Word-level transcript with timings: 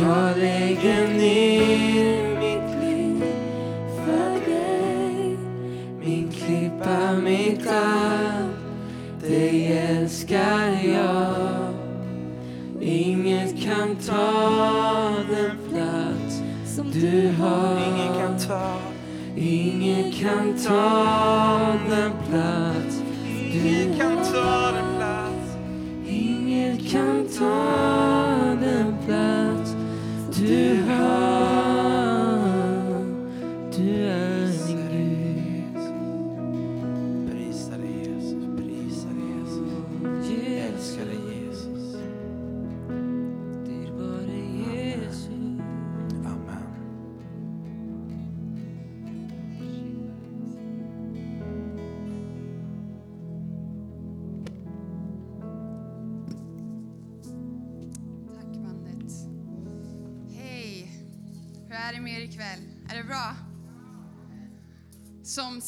Jag 0.00 0.38
lägger 0.38 1.08
ner 1.08 2.38
mitt 2.38 2.82
liv 2.82 3.24
för 3.96 4.50
dig. 4.50 5.38
Min 6.00 6.32
klippa, 6.32 7.12
mitt 7.12 7.66
allt 7.66 8.56
Dig 9.28 9.72
älskar 9.72 10.68
jag. 10.84 11.74
Inget 12.80 13.62
kan 13.62 13.96
ta 13.96 15.14
den 15.30 15.56
plats 15.68 16.42
som 16.76 16.90
du 16.90 17.32
har. 17.38 17.78
Ingen 17.88 18.14
kan 18.20 18.38
ta, 18.48 18.78
Ingen 19.36 20.12
kan 20.12 20.58
ta 20.66 21.65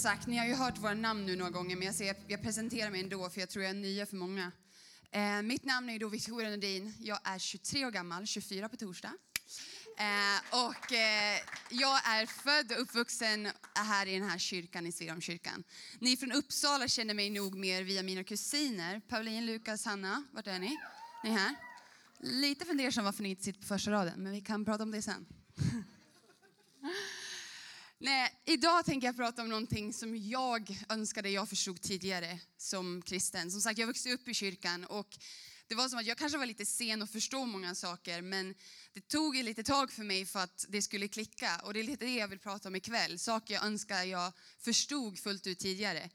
sagt, 0.08 0.26
ni 0.26 0.36
har 0.36 0.46
ju 0.46 0.54
hört 0.54 0.78
våra 0.78 0.94
namn 0.94 1.26
nu 1.26 1.36
några 1.36 1.50
gånger, 1.50 1.76
men 1.76 1.86
jag, 1.86 1.94
ser, 1.94 2.16
jag 2.26 2.42
presenterar 2.42 2.90
mig 2.90 3.00
ändå 3.00 3.30
för 3.30 3.40
jag 3.40 3.48
tror 3.48 3.64
jag 3.64 3.70
är 3.70 3.74
nya 3.74 4.06
för 4.06 4.16
många. 4.16 4.52
Eh, 5.10 5.42
mitt 5.42 5.64
namn 5.64 5.90
är 5.90 5.98
då 5.98 6.08
Victoria 6.08 6.50
Nordin. 6.50 6.94
Jag 7.00 7.18
är 7.24 7.38
23 7.38 7.86
år 7.86 7.90
gammal, 7.90 8.26
24 8.26 8.68
på 8.68 8.76
torsdag. 8.76 9.12
Eh, 9.98 10.64
och 10.66 10.92
eh, 10.92 11.38
jag 11.70 12.06
är 12.06 12.26
född 12.26 12.72
och 12.72 12.82
uppvuxen 12.82 13.48
här 13.74 14.06
i 14.06 14.18
den 14.18 14.30
här 14.30 14.38
kyrkan, 14.38 14.86
i 14.86 14.92
Svedholmskyrkan. 14.92 15.64
Ni 15.98 16.16
från 16.16 16.32
Uppsala 16.32 16.88
känner 16.88 17.14
mig 17.14 17.30
nog 17.30 17.54
mer 17.54 17.82
via 17.82 18.02
mina 18.02 18.24
kusiner. 18.24 19.00
Pauline, 19.08 19.46
Lukas, 19.46 19.84
Hanna, 19.84 20.24
vart 20.32 20.46
är 20.46 20.58
ni? 20.58 20.76
Ni 21.24 21.30
är 21.30 21.34
här? 21.34 21.54
Lite 22.20 22.64
fundersam 22.64 23.04
varför 23.04 23.22
ni 23.22 23.28
inte 23.28 23.42
sitter 23.42 23.60
på 23.60 23.66
första 23.66 23.90
raden, 23.90 24.22
men 24.22 24.32
vi 24.32 24.40
kan 24.40 24.64
prata 24.64 24.82
om 24.82 24.90
det 24.90 25.02
sen. 25.02 25.26
Nej, 28.00 28.40
idag 28.44 28.84
tänker 28.84 29.06
jag 29.06 29.16
prata 29.16 29.42
om 29.42 29.48
någonting 29.48 29.92
som 29.92 30.16
jag 30.16 30.78
önskade 30.88 31.30
jag 31.30 31.48
förstod 31.48 31.80
tidigare 31.80 32.38
som 32.56 33.02
kristen. 33.02 33.50
Som 33.50 33.60
sagt, 33.60 33.78
jag 33.78 33.86
växte 33.86 34.12
upp 34.12 34.28
i 34.28 34.34
kyrkan 34.34 34.84
och 34.84 35.18
det 35.68 35.74
var 35.74 35.88
som 35.88 35.98
att 35.98 36.06
jag 36.06 36.18
kanske 36.18 36.38
var 36.38 36.46
lite 36.46 36.66
sen 36.66 37.02
att 37.02 37.10
förstå 37.10 37.46
många 37.46 37.74
saker, 37.74 38.22
men 38.22 38.54
det 38.92 39.08
tog 39.08 39.36
ett 39.36 39.44
litet 39.44 39.66
tag 39.66 39.92
för 39.92 40.04
mig 40.04 40.26
för 40.26 40.40
att 40.40 40.66
det 40.68 40.82
skulle 40.82 41.08
klicka. 41.08 41.60
Och 41.64 41.74
det 41.74 41.80
är 41.80 41.84
lite 41.84 42.04
det 42.04 42.14
jag 42.14 42.28
vill 42.28 42.38
prata 42.38 42.68
om 42.68 42.76
ikväll. 42.76 43.18
Saker 43.18 43.54
jag 43.54 43.64
önskar 43.64 44.02
jag 44.02 44.32
förstod 44.58 45.18
fullt 45.18 45.46
ut 45.46 45.58
tidigare. 45.58 46.10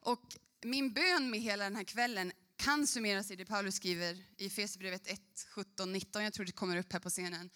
Och 0.00 0.36
min 0.62 0.92
bön 0.92 1.30
med 1.30 1.40
hela 1.40 1.64
den 1.64 1.76
här 1.76 1.84
kvällen 1.84 2.32
kan 2.56 2.86
summeras 2.86 3.30
i 3.30 3.36
det 3.36 3.44
Paulus 3.44 3.74
skriver 3.74 4.24
i 4.36 4.46
Efesierbrevet 4.46 5.06
1, 5.06 5.20
17, 5.54 5.92
19. 5.92 6.24
Jag 6.24 6.32
tror 6.32 6.46
det 6.46 6.52
kommer 6.52 6.76
upp 6.76 6.92
här 6.92 7.00
på 7.00 7.10
scenen, 7.10 7.50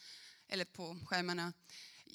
eller 0.48 0.64
på 0.64 0.98
skärmarna. 1.06 1.52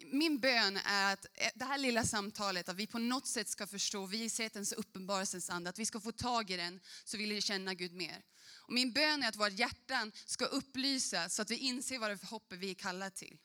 Min 0.06 0.40
bön 0.40 0.78
är 0.86 1.14
att 1.14 1.26
eh, 1.34 1.50
det 1.56 1.66
här 1.66 1.78
lilla 1.78 2.04
samtalet, 2.04 2.70
att 2.70 2.76
vi 2.76 2.88
på 2.88 3.00
något 3.00 3.28
sätt 3.28 3.48
ska 3.48 3.68
förstå 3.68 4.06
vishetens 4.06 4.72
och 4.72 4.80
uppenbarelsens 4.80 5.50
ande, 5.50 5.70
att 5.70 5.80
vi 5.80 5.86
ska 5.86 6.00
få 6.00 6.12
tag 6.12 6.52
i 6.52 6.58
den 6.58 6.80
så 7.04 7.18
vi 7.18 7.42
känna 7.42 7.74
Gud 7.74 7.94
mer. 7.94 8.24
Och 8.68 8.74
min 8.74 8.92
bön 8.92 9.24
är 9.24 9.30
att 9.30 9.36
våra 9.36 9.50
hjärtan 9.50 10.12
ska 10.26 10.46
upplysas 10.46 11.36
så 11.36 11.42
att 11.42 11.52
vi 11.52 11.58
inser 11.58 12.00
vad 12.00 12.10
det 12.10 12.14
är 12.14 12.18
för 12.18 12.28
hopp 12.28 12.54
vi 12.54 12.70
är 12.70 12.76
kallade 12.76 13.12
till. 13.12 13.38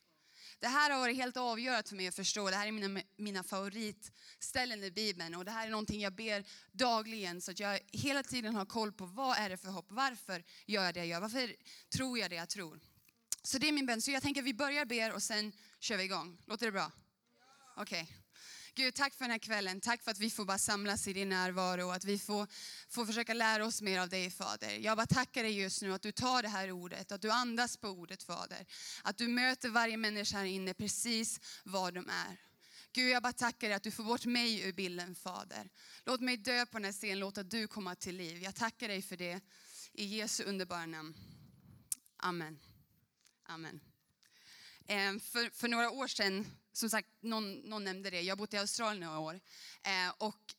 Det 0.60 0.68
här 0.68 0.90
har 0.90 0.98
varit 0.98 1.16
helt 1.16 1.36
avgörande 1.36 1.88
för 1.88 1.96
mig 1.96 2.08
att 2.08 2.14
förstå. 2.14 2.50
Det 2.50 2.56
här 2.56 2.66
är 2.66 2.72
mina, 2.72 3.00
mina 3.16 3.42
favoritställen 3.42 4.84
i 4.84 4.90
Bibeln 4.90 5.34
och 5.34 5.44
det 5.44 5.50
här 5.50 5.66
är 5.66 5.70
någonting 5.70 6.00
jag 6.00 6.14
ber 6.14 6.44
dagligen 6.72 7.40
så 7.40 7.50
att 7.50 7.60
jag 7.60 7.80
hela 7.92 8.22
tiden 8.22 8.54
har 8.54 8.66
koll 8.66 8.92
på 8.92 9.06
vad 9.06 9.38
är 9.38 9.48
det 9.48 9.56
för 9.56 9.68
hopp? 9.68 9.86
Varför 9.88 10.44
gör 10.66 10.84
jag 10.84 10.94
det 10.94 11.00
jag 11.00 11.06
gör? 11.06 11.20
Varför 11.20 11.54
tror 11.96 12.18
jag 12.18 12.30
det 12.30 12.36
jag 12.36 12.48
tror? 12.48 12.80
Så 13.48 13.58
det 13.58 13.68
är 13.68 13.72
min 13.72 13.86
bön. 13.86 14.02
Så 14.02 14.10
jag 14.10 14.22
tänker 14.22 14.40
att 14.40 14.46
vi 14.46 14.54
börjar 14.54 14.84
ber 14.84 15.12
och 15.12 15.22
sen 15.22 15.52
kör 15.80 15.96
vi 15.96 16.04
igång. 16.04 16.38
Låter 16.46 16.66
det 16.66 16.72
bra? 16.72 16.92
Okej. 17.76 18.12
Gud, 18.74 18.94
tack 18.94 19.14
för 19.14 19.24
den 19.24 19.30
här 19.30 19.38
kvällen. 19.38 19.80
Tack 19.80 20.02
för 20.02 20.10
att 20.10 20.18
vi 20.18 20.30
får 20.30 20.44
bara 20.44 20.58
samlas 20.58 21.08
i 21.08 21.12
din 21.12 21.28
närvaro 21.28 21.86
och 21.86 21.94
att 21.94 22.04
vi 22.04 22.18
får, 22.18 22.46
får 22.88 23.06
försöka 23.06 23.34
lära 23.34 23.66
oss 23.66 23.82
mer 23.82 24.00
av 24.00 24.08
dig, 24.08 24.30
Fader. 24.30 24.78
Jag 24.78 24.96
bara 24.96 25.06
tackar 25.06 25.42
dig 25.42 25.60
just 25.60 25.82
nu 25.82 25.92
att 25.92 26.02
du 26.02 26.12
tar 26.12 26.42
det 26.42 26.48
här 26.48 26.70
ordet, 26.70 27.12
att 27.12 27.22
du 27.22 27.30
andas 27.30 27.76
på 27.76 27.88
ordet, 27.88 28.22
Fader. 28.22 28.66
Att 29.02 29.18
du 29.18 29.28
möter 29.28 29.68
varje 29.68 29.96
människa 29.96 30.38
här 30.38 30.44
inne 30.44 30.74
precis 30.74 31.40
var 31.64 31.92
de 31.92 32.08
är. 32.08 32.36
Gud, 32.92 33.10
jag 33.10 33.22
bara 33.22 33.32
tackar 33.32 33.68
dig 33.68 33.76
att 33.76 33.82
du 33.82 33.90
får 33.90 34.04
bort 34.04 34.24
mig 34.24 34.60
ur 34.68 34.72
bilden, 34.72 35.14
Fader. 35.14 35.68
Låt 36.04 36.20
mig 36.20 36.36
dö 36.36 36.66
på 36.66 36.78
den 36.78 36.84
här 36.84 36.92
scenen, 36.92 37.18
låt 37.18 37.38
att 37.38 37.50
du 37.50 37.66
komma 37.66 37.94
till 37.94 38.16
liv. 38.16 38.42
Jag 38.42 38.54
tackar 38.54 38.88
dig 38.88 39.02
för 39.02 39.16
det. 39.16 39.40
I 39.92 40.04
Jesu 40.04 40.44
underbara 40.44 40.86
namn. 40.86 41.14
Amen. 42.16 42.58
Amen. 43.48 43.80
Ehm, 44.86 45.20
för, 45.20 45.50
för 45.50 45.68
några 45.68 45.90
år 45.90 46.06
sedan, 46.06 46.46
som 46.72 46.90
sagt, 46.90 47.08
någon, 47.20 47.54
någon 47.54 47.84
nämnde 47.84 48.10
det, 48.10 48.20
jag 48.20 48.32
har 48.32 48.36
bott 48.38 48.54
i 48.54 48.56
Australien 48.56 49.00
några 49.00 49.18
år. 49.18 49.40
Ehm, 49.82 50.12
och 50.18 50.54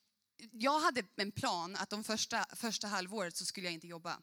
jag 0.52 0.80
hade 0.80 1.04
en 1.16 1.32
plan 1.32 1.76
att 1.76 1.90
de 1.90 2.04
första, 2.04 2.46
första 2.56 2.88
halvåret 2.88 3.36
så 3.36 3.46
skulle 3.46 3.68
jag 3.68 3.74
inte 3.74 3.88
jobba. 3.88 4.22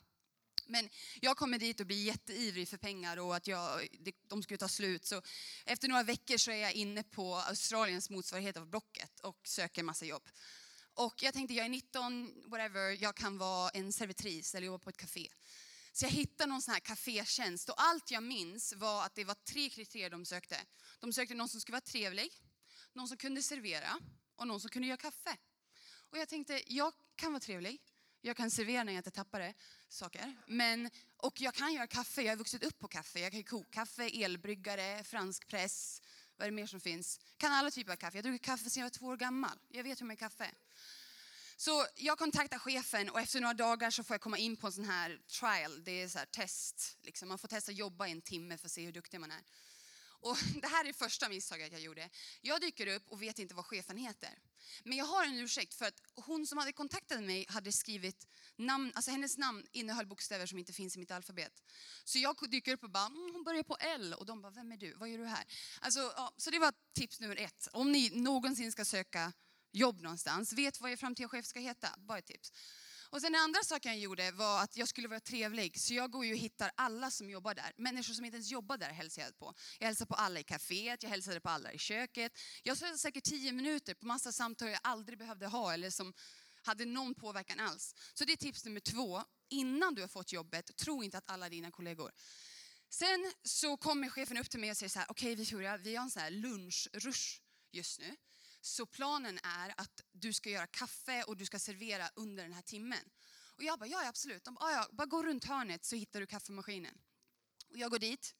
Men 0.66 0.88
jag 1.20 1.36
kommer 1.36 1.58
dit 1.58 1.80
och 1.80 1.86
blir 1.86 2.04
jätteivrig 2.04 2.68
för 2.68 2.76
pengar 2.76 3.16
och 3.16 3.36
att 3.36 3.46
jag, 3.46 3.88
de 4.28 4.42
skulle 4.42 4.58
ta 4.58 4.68
slut. 4.68 5.04
Så 5.04 5.22
efter 5.64 5.88
några 5.88 6.02
veckor 6.02 6.36
så 6.36 6.50
är 6.50 6.56
jag 6.56 6.72
inne 6.72 7.02
på 7.02 7.34
Australiens 7.34 8.10
motsvarighet 8.10 8.56
av 8.56 8.66
Blocket 8.66 9.20
och 9.20 9.40
söker 9.48 9.82
massa 9.82 10.04
jobb. 10.04 10.28
Och 10.94 11.22
jag 11.22 11.34
tänkte, 11.34 11.54
jag 11.54 11.66
är 11.66 11.70
19, 11.70 12.42
whatever, 12.46 13.02
jag 13.02 13.14
kan 13.14 13.38
vara 13.38 13.70
en 13.70 13.92
servitris 13.92 14.54
eller 14.54 14.66
jobba 14.66 14.78
på 14.78 14.90
ett 14.90 14.96
café. 14.96 15.28
Så 15.96 16.04
jag 16.04 16.10
hittade 16.10 16.52
någon 16.52 16.62
sån 16.62 16.72
här 16.72 16.80
kafétjänst 16.80 17.68
och 17.68 17.82
allt 17.82 18.10
jag 18.10 18.22
minns 18.22 18.72
var 18.72 19.04
att 19.04 19.14
det 19.14 19.24
var 19.24 19.34
tre 19.34 19.68
kriterier 19.70 20.10
de 20.10 20.24
sökte. 20.24 20.56
De 21.00 21.12
sökte 21.12 21.34
någon 21.34 21.48
som 21.48 21.60
skulle 21.60 21.74
vara 21.74 21.80
trevlig, 21.80 22.32
någon 22.92 23.08
som 23.08 23.16
kunde 23.16 23.42
servera 23.42 23.98
och 24.34 24.46
någon 24.46 24.60
som 24.60 24.70
kunde 24.70 24.88
göra 24.88 24.96
kaffe. 24.96 25.36
Och 26.10 26.18
jag 26.18 26.28
tänkte, 26.28 26.62
jag 26.66 26.92
kan 27.14 27.32
vara 27.32 27.40
trevlig, 27.40 27.82
jag 28.20 28.36
kan 28.36 28.50
servera 28.50 28.84
när 28.84 28.92
jag 28.92 29.00
inte 29.00 29.10
tappar 29.10 29.40
det, 29.40 29.54
saker. 29.88 30.36
Men, 30.46 30.90
och 31.16 31.40
jag 31.40 31.54
kan 31.54 31.72
göra 31.72 31.86
kaffe, 31.86 32.22
jag 32.22 32.32
har 32.32 32.36
vuxit 32.36 32.64
upp 32.64 32.78
på 32.78 32.88
kaffe. 32.88 33.20
Jag 33.20 33.32
kan 33.32 33.44
koka 33.44 33.68
kaffe, 33.70 34.24
elbryggare, 34.24 35.04
fransk 35.04 35.48
press, 35.48 36.02
vad 36.36 36.46
är 36.46 36.50
det 36.50 36.56
mer 36.56 36.66
som 36.66 36.80
finns? 36.80 37.20
Kan 37.36 37.52
alla 37.52 37.70
typer 37.70 37.92
av 37.92 37.96
kaffe. 37.96 38.16
Jag 38.16 38.24
dricker 38.24 38.44
kaffe 38.44 38.70
sedan 38.70 38.80
jag 38.80 38.84
var 38.84 38.90
två 38.90 39.06
år 39.06 39.16
gammal. 39.16 39.58
Jag 39.68 39.84
vet 39.84 40.00
hur 40.00 40.06
man 40.06 40.16
gör 40.16 40.28
kaffe. 40.28 40.50
Så 41.58 41.86
jag 41.94 42.18
kontaktar 42.18 42.58
chefen 42.58 43.10
och 43.10 43.20
efter 43.20 43.40
några 43.40 43.54
dagar 43.54 43.90
så 43.90 44.04
får 44.04 44.14
jag 44.14 44.20
komma 44.20 44.38
in 44.38 44.56
på 44.56 44.66
en 44.66 44.72
sån 44.72 44.84
här 44.84 45.20
trial. 45.40 45.84
Det 45.84 46.02
är 46.02 46.08
så 46.08 46.18
här 46.18 46.26
test. 46.26 46.96
Liksom. 47.02 47.28
Man 47.28 47.38
får 47.38 47.48
testa 47.48 47.72
att 47.72 47.78
jobba 47.78 48.06
i 48.06 48.10
en 48.10 48.22
timme 48.22 48.58
för 48.58 48.66
att 48.66 48.72
se 48.72 48.84
hur 48.84 48.92
duktig 48.92 49.20
man 49.20 49.30
är. 49.30 49.42
Och 50.20 50.36
det 50.62 50.68
här 50.68 50.84
är 50.84 50.92
första 50.92 51.28
misstaget 51.28 51.72
jag 51.72 51.80
gjorde. 51.80 52.10
Jag 52.40 52.60
dyker 52.60 52.86
upp 52.86 53.08
och 53.08 53.22
vet 53.22 53.38
inte 53.38 53.54
vad 53.54 53.66
chefen 53.66 53.96
heter. 53.96 54.38
Men 54.84 54.98
jag 54.98 55.04
har 55.04 55.24
en 55.24 55.38
ursäkt 55.38 55.74
för 55.74 55.84
att 55.84 56.00
hon 56.14 56.46
som 56.46 56.58
hade 56.58 56.72
kontaktat 56.72 57.22
mig 57.22 57.46
hade 57.48 57.72
skrivit 57.72 58.26
namn, 58.56 58.92
alltså 58.94 59.10
hennes 59.10 59.38
namn 59.38 59.66
innehöll 59.72 60.06
bokstäver 60.06 60.46
som 60.46 60.58
inte 60.58 60.72
finns 60.72 60.96
i 60.96 60.98
mitt 60.98 61.10
alfabet. 61.10 61.62
Så 62.04 62.18
jag 62.18 62.36
dyker 62.50 62.72
upp 62.72 62.84
och 62.84 62.90
bara, 62.90 63.06
mm, 63.06 63.30
hon 63.32 63.44
börjar 63.44 63.62
på 63.62 63.76
L 63.80 64.14
och 64.18 64.26
de 64.26 64.42
bara, 64.42 64.50
vem 64.50 64.72
är 64.72 64.76
du? 64.76 64.94
Vad 64.94 65.08
gör 65.08 65.18
du 65.18 65.26
här? 65.26 65.44
Alltså, 65.80 66.00
ja, 66.16 66.32
så 66.36 66.50
det 66.50 66.58
var 66.58 66.72
tips 66.94 67.20
nummer 67.20 67.36
ett. 67.36 67.68
Om 67.72 67.92
ni 67.92 68.10
någonsin 68.10 68.72
ska 68.72 68.84
söka 68.84 69.32
jobb 69.76 70.00
någonstans, 70.00 70.52
vet 70.52 70.80
vad 70.80 70.90
er 70.90 70.96
framtida 70.96 71.28
chef 71.28 71.46
ska 71.46 71.60
heta. 71.60 71.88
Bara 71.98 72.18
ett 72.18 72.26
tips. 72.26 72.52
Och 73.10 73.20
sen 73.20 73.32
den 73.32 73.42
andra 73.42 73.62
saken 73.62 73.92
jag 73.92 74.00
gjorde 74.00 74.30
var 74.30 74.62
att 74.62 74.76
jag 74.76 74.88
skulle 74.88 75.08
vara 75.08 75.20
trevlig. 75.20 75.80
Så 75.80 75.94
jag 75.94 76.10
går 76.10 76.24
ju 76.24 76.32
och 76.32 76.38
hittar 76.38 76.70
alla 76.74 77.10
som 77.10 77.30
jobbar 77.30 77.54
där. 77.54 77.72
Människor 77.76 78.14
som 78.14 78.24
inte 78.24 78.36
ens 78.36 78.50
jobbar 78.50 78.76
där 78.76 78.90
hälsar 78.90 79.22
jag 79.22 79.38
på. 79.38 79.54
Jag 79.78 79.86
hälsar 79.86 80.06
på 80.06 80.14
alla 80.14 80.40
i 80.40 80.42
kaféet, 80.42 81.02
jag 81.02 81.10
hälsade 81.10 81.40
på 81.40 81.48
alla 81.48 81.72
i 81.72 81.78
köket. 81.78 82.32
Jag 82.62 82.76
satt 82.76 82.98
säkert 82.98 83.24
tio 83.24 83.52
minuter 83.52 83.94
på 83.94 84.06
massa 84.06 84.32
samtal 84.32 84.68
jag 84.68 84.80
aldrig 84.82 85.18
behövde 85.18 85.46
ha 85.46 85.72
eller 85.72 85.90
som 85.90 86.12
hade 86.62 86.84
någon 86.84 87.14
påverkan 87.14 87.60
alls. 87.60 87.94
Så 88.14 88.24
det 88.24 88.32
är 88.32 88.36
tips 88.36 88.64
nummer 88.64 88.80
två. 88.80 89.22
Innan 89.48 89.94
du 89.94 90.00
har 90.00 90.08
fått 90.08 90.32
jobbet, 90.32 90.76
tro 90.76 91.02
inte 91.02 91.18
att 91.18 91.30
alla 91.30 91.48
dina 91.48 91.70
kollegor. 91.70 92.12
Sen 92.88 93.32
så 93.42 93.76
kommer 93.76 94.08
chefen 94.08 94.38
upp 94.38 94.50
till 94.50 94.60
mig 94.60 94.70
och 94.70 94.76
säger 94.76 94.90
så 94.90 94.98
här, 94.98 95.10
okej 95.10 95.34
Victoria, 95.34 95.76
vi 95.76 95.96
har 95.96 96.04
en 96.04 96.10
sån 96.10 96.22
här 96.22 96.30
lunchrush 96.30 97.40
just 97.72 98.00
nu. 98.00 98.16
Så 98.60 98.86
planen 98.86 99.38
är 99.42 99.74
att 99.76 100.00
du 100.12 100.32
ska 100.32 100.50
göra 100.50 100.66
kaffe 100.66 101.22
och 101.22 101.36
du 101.36 101.46
ska 101.46 101.58
servera 101.58 102.10
under 102.14 102.42
den 102.42 102.52
här 102.52 102.62
timmen. 102.62 103.10
Och 103.56 103.62
jag 103.62 103.78
bara, 103.78 103.86
ja 103.86 104.08
absolut. 104.08 104.44
De 104.44 104.54
bara, 104.54 104.64
ah, 104.64 104.72
ja, 104.72 104.88
bara 104.92 105.06
gå 105.06 105.22
runt 105.22 105.44
hörnet 105.44 105.84
så 105.84 105.96
hittar 105.96 106.20
du 106.20 106.26
kaffemaskinen. 106.26 106.98
Och 107.68 107.78
jag 107.78 107.90
går 107.90 107.98
dit 107.98 108.34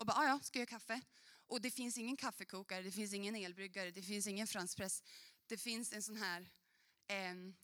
Och 0.00 0.06
bara, 0.06 0.16
ah, 0.16 0.26
ja, 0.26 0.40
ska 0.42 0.58
jag 0.58 0.60
göra 0.72 0.78
kaffe? 0.78 1.00
Och 1.46 1.60
det 1.60 1.70
finns 1.70 1.98
ingen 1.98 2.16
kaffekokare, 2.16 2.82
det 2.82 2.92
finns 2.92 3.12
ingen 3.12 3.36
elbryggare, 3.36 3.90
det 3.90 4.02
finns 4.02 4.26
ingen 4.26 4.46
franspress. 4.46 5.02
Det 5.46 5.58
finns 5.58 5.92
en 5.92 6.02
sån 6.02 6.16
här 6.16 6.50
em, 7.08 7.56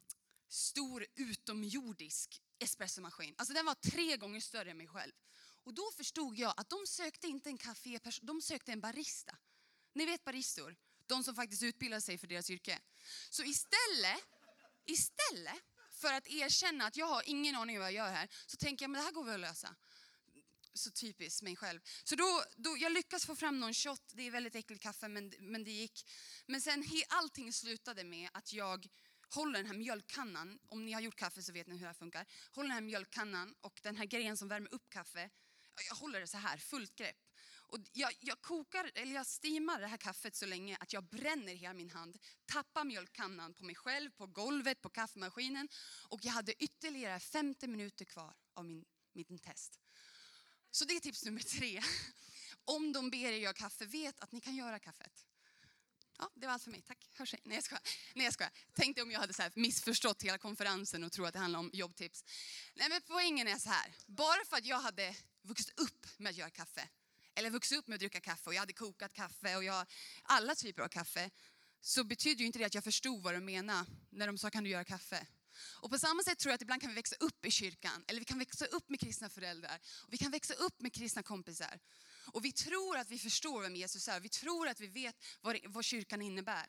stor 0.48 1.06
utomjordisk 1.14 2.42
espressomaskin. 2.58 3.34
Alltså 3.38 3.54
den 3.54 3.66
var 3.66 3.74
tre 3.74 4.16
gånger 4.16 4.40
större 4.40 4.70
än 4.70 4.76
mig 4.76 4.88
själv. 4.88 5.12
Och 5.64 5.74
då 5.74 5.90
förstod 5.96 6.38
jag 6.38 6.54
att 6.56 6.68
de 6.68 6.86
sökte 6.86 7.26
inte 7.26 7.48
en 7.50 7.58
kaféperson, 7.58 8.26
de 8.26 8.42
sökte 8.42 8.72
en 8.72 8.80
barista. 8.80 9.38
Ni 9.92 10.06
vet 10.06 10.24
baristor, 10.24 10.76
de 11.06 11.24
som 11.24 11.34
faktiskt 11.34 11.62
utbildar 11.62 12.00
sig 12.00 12.18
för 12.18 12.26
deras 12.26 12.50
yrke. 12.50 12.78
Så 13.30 13.42
istället, 13.42 14.20
istället 14.86 15.62
för 15.90 16.12
att 16.12 16.26
erkänna 16.28 16.86
att 16.86 16.96
jag 16.96 17.06
har 17.06 17.22
ingen 17.26 17.54
aning 17.54 17.76
om 17.76 17.80
vad 17.80 17.92
jag 17.92 17.96
gör 17.96 18.12
här, 18.12 18.28
så 18.46 18.56
tänker 18.56 18.84
jag 18.84 18.90
men 18.90 19.00
det 19.00 19.04
här 19.04 19.12
går 19.12 19.24
väl 19.24 19.34
att 19.34 19.40
lösa. 19.40 19.74
Så 20.74 20.90
typiskt 20.90 21.42
mig 21.42 21.56
själv. 21.56 21.80
Så 22.04 22.16
då, 22.16 22.44
då, 22.56 22.76
jag 22.78 22.92
lyckas 22.92 23.26
få 23.26 23.36
fram 23.36 23.60
någon 23.60 23.74
shot, 23.74 24.12
det 24.14 24.22
är 24.22 24.30
väldigt 24.30 24.54
äckligt 24.54 24.82
kaffe 24.82 25.08
men, 25.08 25.32
men 25.38 25.64
det 25.64 25.70
gick. 25.70 26.10
Men 26.46 26.60
sen 26.60 26.82
he, 26.82 27.02
allting 27.08 27.52
slutade 27.52 28.04
med 28.04 28.28
att 28.32 28.52
jag 28.52 28.88
håller 29.34 29.58
den 29.58 29.66
här 29.66 29.74
mjölkkannan, 29.74 30.58
om 30.68 30.84
ni 30.84 30.92
har 30.92 31.00
gjort 31.00 31.16
kaffe 31.16 31.42
så 31.42 31.52
vet 31.52 31.66
ni 31.66 31.74
hur 31.74 31.80
det 31.80 31.86
här 31.86 31.94
funkar. 31.94 32.26
Håller 32.50 32.68
den 32.68 32.74
här 32.74 32.80
mjölkkannan 32.80 33.54
och 33.60 33.80
den 33.82 33.96
här 33.96 34.04
grejen 34.04 34.36
som 34.36 34.48
värmer 34.48 34.74
upp 34.74 34.90
kaffe, 34.90 35.30
jag 35.88 35.96
håller 35.96 36.20
det 36.20 36.26
så 36.26 36.38
här, 36.38 36.56
fullt 36.56 36.96
grepp. 36.96 37.16
Och 37.66 37.78
jag, 37.92 38.12
jag 38.20 38.42
kokar, 38.42 38.90
eller 38.94 39.14
jag 39.14 39.26
steamar 39.26 39.80
det 39.80 39.86
här 39.86 39.96
kaffet 39.96 40.36
så 40.36 40.46
länge 40.46 40.76
att 40.80 40.92
jag 40.92 41.04
bränner 41.04 41.54
hela 41.54 41.74
min 41.74 41.90
hand, 41.90 42.18
tappar 42.46 42.84
mjölkkannan 42.84 43.54
på 43.54 43.64
mig 43.64 43.74
själv, 43.74 44.10
på 44.10 44.26
golvet, 44.26 44.82
på 44.82 44.88
kaffemaskinen. 44.88 45.68
Och 46.08 46.20
jag 46.22 46.32
hade 46.32 46.64
ytterligare 46.64 47.20
50 47.20 47.66
minuter 47.66 48.04
kvar 48.04 48.34
av 48.54 48.64
min, 48.64 48.84
min 49.12 49.38
test. 49.38 49.80
Så 50.70 50.84
det 50.84 50.96
är 50.96 51.00
tips 51.00 51.24
nummer 51.24 51.40
tre. 51.40 51.82
Om 52.64 52.92
de 52.92 53.10
ber 53.10 53.18
er 53.18 53.32
göra 53.32 53.54
kaffe, 53.54 53.84
vet 53.84 54.20
att 54.20 54.32
ni 54.32 54.40
kan 54.40 54.56
göra 54.56 54.78
kaffet. 54.78 55.26
Ja, 56.18 56.30
det 56.34 56.46
var 56.46 56.54
allt 56.54 56.62
för 56.62 56.70
mig. 56.70 56.82
Tack. 56.82 57.08
Hörs 57.12 57.34
Nej, 57.44 57.54
jag 57.56 57.64
skojar. 57.64 57.82
Nej, 58.14 58.24
jag 58.24 58.34
skojar. 58.34 58.52
Tänkte 58.72 59.02
om 59.02 59.10
jag 59.10 59.20
hade 59.20 59.32
så 59.32 59.42
här 59.42 59.52
missförstått 59.54 60.22
hela 60.22 60.38
konferensen 60.38 61.04
och 61.04 61.12
tror 61.12 61.26
att 61.26 61.32
det 61.32 61.38
handlar 61.38 61.60
om 61.60 61.70
jobbtips. 61.72 62.24
Nej, 62.74 62.88
men 62.88 63.00
poängen 63.06 63.48
är 63.48 63.58
så 63.58 63.68
här. 63.68 63.94
Bara 64.06 64.44
för 64.48 64.56
att 64.56 64.64
jag 64.64 64.80
hade 64.80 65.16
vuxit 65.42 65.80
upp 65.80 66.06
med 66.18 66.30
att 66.30 66.36
göra 66.36 66.50
kaffe, 66.50 66.88
eller 67.36 67.50
vuxit 67.50 67.78
upp 67.78 67.86
med 67.86 67.94
att 67.94 68.00
dricka 68.00 68.20
kaffe 68.20 68.50
och 68.50 68.54
jag 68.54 68.60
hade 68.60 68.72
kokat 68.72 69.12
kaffe 69.12 69.56
och 69.56 69.64
jag, 69.64 69.86
alla 70.22 70.54
typer 70.54 70.82
av 70.82 70.88
kaffe, 70.88 71.30
så 71.80 72.04
betyder 72.04 72.40
ju 72.40 72.46
inte 72.46 72.58
det 72.58 72.64
att 72.64 72.74
jag 72.74 72.84
förstod 72.84 73.22
vad 73.22 73.34
de 73.34 73.40
menade 73.44 73.86
när 74.10 74.26
de 74.26 74.38
sa 74.38 74.50
kan 74.50 74.64
du 74.64 74.70
göra 74.70 74.84
kaffe. 74.84 75.26
Och 75.80 75.90
på 75.90 75.98
samma 75.98 76.22
sätt 76.22 76.38
tror 76.38 76.50
jag 76.50 76.54
att 76.54 76.62
ibland 76.62 76.80
kan 76.80 76.90
vi 76.90 76.94
växa 76.96 77.16
upp 77.20 77.46
i 77.46 77.50
kyrkan, 77.50 78.04
eller 78.08 78.20
vi 78.20 78.24
kan 78.24 78.38
växa 78.38 78.64
upp 78.66 78.88
med 78.88 79.00
kristna 79.00 79.28
föräldrar, 79.28 79.80
och 80.06 80.12
vi 80.12 80.18
kan 80.18 80.30
växa 80.30 80.54
upp 80.54 80.80
med 80.80 80.92
kristna 80.92 81.22
kompisar. 81.22 81.80
Och 82.32 82.44
vi 82.44 82.52
tror 82.52 82.96
att 82.96 83.10
vi 83.10 83.18
förstår 83.18 83.62
vem 83.62 83.76
Jesus 83.76 84.08
är, 84.08 84.20
vi 84.20 84.28
tror 84.28 84.68
att 84.68 84.80
vi 84.80 84.86
vet 84.86 85.16
vad, 85.40 85.54
det- 85.54 85.68
vad 85.68 85.84
kyrkan 85.84 86.22
innebär. 86.22 86.66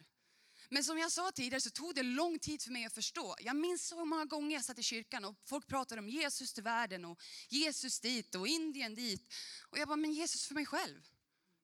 Men 0.69 0.83
som 0.83 0.97
jag 0.97 1.11
sa 1.11 1.31
tidigare 1.31 1.61
så 1.61 1.69
tog 1.69 1.95
det 1.95 2.03
lång 2.03 2.39
tid 2.39 2.61
för 2.61 2.71
mig 2.71 2.85
att 2.85 2.93
förstå. 2.93 3.35
Jag 3.39 3.55
minns 3.55 3.87
så 3.87 4.05
många 4.05 4.25
gånger 4.25 4.55
jag 4.55 4.65
satt 4.65 4.79
i 4.79 4.83
kyrkan 4.83 5.25
och 5.25 5.35
folk 5.45 5.67
pratade 5.67 5.99
om 5.99 6.09
Jesus 6.09 6.53
till 6.53 6.63
världen 6.63 7.05
och 7.05 7.21
Jesus 7.49 7.99
dit 7.99 8.35
och 8.35 8.47
Indien 8.47 8.95
dit. 8.95 9.33
Och 9.61 9.77
jag 9.77 9.87
bara, 9.87 9.95
men 9.95 10.13
Jesus 10.13 10.45
för 10.45 10.55
mig 10.55 10.65
själv. 10.65 11.09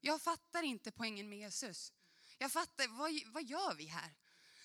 Jag 0.02 0.22
fattar 0.22 0.64
inte 0.64 0.92
poängen 0.92 1.30
med 1.30 1.38
Jesus. 1.38 1.94
Jag 2.38 2.52
fattar, 2.52 2.88
vad, 2.88 3.34
vad 3.34 3.44
gör 3.44 3.76
vi 3.76 3.86
här? 3.86 4.14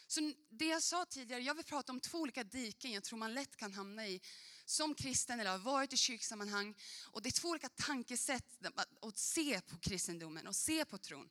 Så 0.06 0.32
det 0.48 0.66
jag 0.66 0.82
sa 0.82 1.04
tidigare, 1.04 1.42
jag 1.42 1.54
vill 1.54 1.64
prata 1.64 1.92
om 1.92 2.00
två 2.00 2.18
olika 2.18 2.44
diken 2.44 2.92
jag 2.92 3.04
tror 3.04 3.18
man 3.18 3.34
lätt 3.34 3.56
kan 3.56 3.72
hamna 3.72 4.06
i 4.06 4.20
som 4.64 4.94
kristen 4.94 5.40
eller 5.40 5.50
har 5.50 5.58
varit 5.58 5.92
i 5.92 5.96
kyrksammanhang. 5.96 6.74
Och 7.12 7.22
det 7.22 7.28
är 7.28 7.40
två 7.40 7.48
olika 7.48 7.68
tankesätt 7.68 8.66
att 9.02 9.18
se 9.18 9.60
på 9.60 9.78
kristendomen 9.78 10.46
och 10.46 10.56
se 10.56 10.84
på 10.84 10.98
tron. 10.98 11.30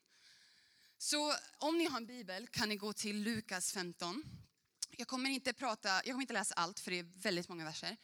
Så 0.97 1.33
om 1.57 1.77
ni 1.77 1.85
har 1.85 1.97
en 1.97 2.05
bibel 2.05 2.47
kan 2.47 2.69
ni 2.69 2.75
gå 2.75 2.93
till 2.93 3.23
Lukas 3.23 3.73
15. 3.73 4.23
Jag 4.97 5.07
kommer 5.07 5.29
inte, 5.29 5.53
prata, 5.53 5.89
jag 5.89 6.05
kommer 6.05 6.21
inte 6.21 6.33
läsa 6.33 6.53
allt 6.53 6.79
för 6.79 6.91
det 6.91 6.99
är 6.99 7.03
väldigt 7.03 7.49
många 7.49 7.65
verser. 7.65 7.97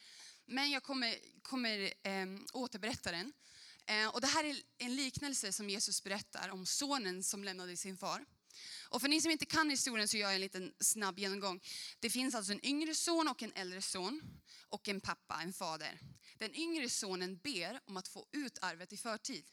Men 0.46 0.72
jag 0.72 0.84
kommer, 0.84 1.16
kommer 1.42 1.94
eh, 2.04 2.26
återberätta 2.54 3.12
den. 3.12 3.34
Eh, 3.86 4.08
och 4.08 4.22
det 4.22 4.28
här 4.28 4.44
är 4.44 4.56
en 4.78 4.96
liknelse 4.96 5.54
som 5.54 5.70
Jesus 5.70 6.04
berättar 6.04 6.50
om 6.50 6.66
sonen 6.66 7.24
som 7.24 7.44
lämnade 7.44 7.78
sin 7.78 7.98
far. 7.98 8.26
Och 8.90 9.02
för 9.02 9.10
ni 9.10 9.22
som 9.22 9.32
inte 9.32 9.46
kan 9.46 9.70
historien 9.70 10.08
så 10.08 10.18
gör 10.18 10.28
jag 10.28 10.36
en 10.36 10.42
liten 10.42 10.74
snabb 10.80 11.20
genomgång. 11.20 11.62
Det 12.00 12.10
finns 12.10 12.36
alltså 12.36 12.52
en 12.52 12.66
yngre 12.66 12.96
son 12.96 13.28
och 13.28 13.44
en 13.44 13.54
äldre 13.56 13.82
son 13.82 14.22
och 14.70 14.88
en 14.88 15.02
pappa, 15.02 15.42
en 15.42 15.54
fader. 15.54 16.00
Den 16.38 16.56
yngre 16.56 16.90
sonen 16.90 17.38
ber 17.38 17.80
om 17.86 17.98
att 17.98 18.08
få 18.08 18.28
ut 18.32 18.58
arvet 18.62 18.94
i 18.94 18.98
förtid. 18.98 19.46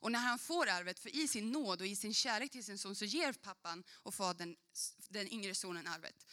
Och 0.00 0.12
när 0.12 0.18
han 0.18 0.38
får 0.38 0.68
arvet, 0.68 0.98
för 0.98 1.16
i 1.16 1.28
sin 1.28 1.52
nåd 1.52 1.80
och 1.80 1.86
i 1.86 1.96
sin 1.96 2.14
kärlek 2.14 2.50
till 2.50 2.64
sin 2.64 2.78
son 2.78 2.94
så 2.94 3.04
ger 3.04 3.32
pappan 3.32 3.84
och 3.92 4.14
fadern 4.14 4.56
den 5.08 5.32
yngre 5.32 5.54
sonen 5.54 5.86
arvet. 5.86 6.26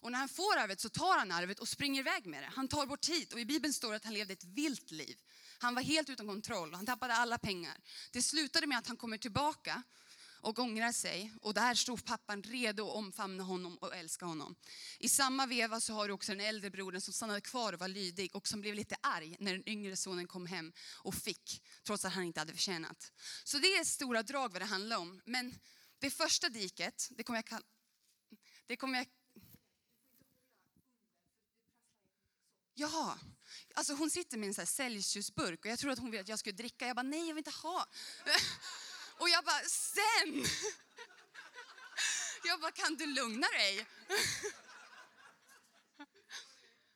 Och 0.00 0.12
när 0.12 0.18
han 0.18 0.28
får 0.28 0.56
arvet 0.56 0.80
så 0.80 0.88
tar 0.88 1.18
han 1.18 1.32
arvet 1.32 1.58
och 1.58 1.68
springer 1.68 2.00
iväg 2.00 2.26
med 2.26 2.42
det. 2.42 2.50
Han 2.54 2.68
tar 2.68 2.86
bort 2.86 3.00
tid 3.00 3.32
och 3.32 3.40
i 3.40 3.44
Bibeln 3.44 3.72
står 3.72 3.90
det 3.90 3.96
att 3.96 4.04
han 4.04 4.14
levde 4.14 4.32
ett 4.32 4.44
vilt 4.44 4.90
liv. 4.90 5.20
Han 5.58 5.74
var 5.74 5.82
helt 5.82 6.08
utan 6.08 6.26
kontroll 6.26 6.70
och 6.70 6.76
han 6.76 6.86
tappade 6.86 7.14
alla 7.14 7.38
pengar. 7.38 7.76
Det 8.10 8.22
slutade 8.22 8.66
med 8.66 8.78
att 8.78 8.86
han 8.86 8.96
kommer 8.96 9.18
tillbaka 9.18 9.82
och 10.40 10.58
ångrar 10.58 10.92
sig. 10.92 11.32
Och 11.40 11.54
där 11.54 11.74
stod 11.74 12.04
pappan 12.04 12.42
redo 12.42 12.88
att 12.88 12.96
omfamna 12.96 13.44
honom 13.44 13.78
och 13.78 13.96
älska 13.96 14.26
honom. 14.26 14.56
I 14.98 15.08
samma 15.08 15.46
veva 15.46 15.80
så 15.80 15.94
har 15.94 16.08
du 16.08 16.14
också 16.14 16.32
den 16.32 16.40
äldre 16.40 16.70
brodern 16.70 17.00
som 17.00 17.14
stannade 17.14 17.40
kvar 17.40 17.72
och 17.72 17.80
var 17.80 17.88
lydig 17.88 18.36
och 18.36 18.48
som 18.48 18.60
blev 18.60 18.74
lite 18.74 18.96
arg 19.00 19.36
när 19.40 19.52
den 19.52 19.68
yngre 19.68 19.96
sonen 19.96 20.26
kom 20.26 20.46
hem 20.46 20.72
och 21.02 21.14
fick, 21.14 21.62
trots 21.84 22.04
att 22.04 22.12
han 22.12 22.24
inte 22.24 22.40
hade 22.40 22.52
förtjänat. 22.52 23.12
Så 23.44 23.58
det 23.58 23.66
är 23.66 23.84
stora 23.84 24.22
drag 24.22 24.52
vad 24.52 24.62
det 24.62 24.66
handlar 24.66 24.96
om. 24.96 25.20
Men 25.24 25.58
det 25.98 26.10
första 26.10 26.48
diket, 26.48 27.08
det 27.10 27.24
kommer 27.24 27.38
jag 27.38 27.46
kalla, 27.46 27.66
det 28.66 28.76
kommer 28.76 28.98
jag 28.98 29.06
Jaha, 32.80 33.18
alltså 33.74 33.94
hon 33.94 34.10
sitter 34.10 34.38
med 34.38 34.46
en 34.46 34.54
sån 34.54 34.62
här 34.62 34.66
Celsiusburk 34.66 35.64
och 35.64 35.70
jag 35.70 35.78
tror 35.78 35.90
att 35.90 35.98
hon 35.98 36.10
vill 36.10 36.20
att 36.20 36.28
jag 36.28 36.38
ska 36.38 36.52
dricka. 36.52 36.86
Jag 36.86 36.96
bara, 36.96 37.02
nej 37.02 37.28
jag 37.28 37.34
vill 37.34 37.38
inte 37.38 37.50
ha. 37.50 37.86
Och 39.18 39.28
jag 39.28 39.44
bara, 39.44 39.64
sen! 39.64 40.44
Jag 42.44 42.60
bara, 42.60 42.72
kan 42.72 42.96
du 42.96 43.06
lugna 43.06 43.46
dig? 43.46 43.86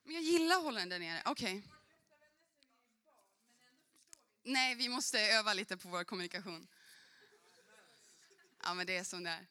Men 0.04 0.14
jag 0.14 0.22
gillar 0.22 0.56
att 0.56 0.62
hålla 0.62 0.80
den 0.80 0.88
där 0.88 0.98
nere. 0.98 1.22
Okej. 1.24 1.62
Nej, 4.42 4.74
vi 4.74 4.88
måste 4.88 5.20
öva 5.20 5.54
lite 5.54 5.76
på 5.76 5.88
vår 5.88 6.04
kommunikation. 6.04 6.68
Ja, 8.62 8.74
men 8.74 8.86
det 8.86 8.96
är 8.96 9.04
som 9.04 9.24
det 9.24 9.30
är. 9.30 9.46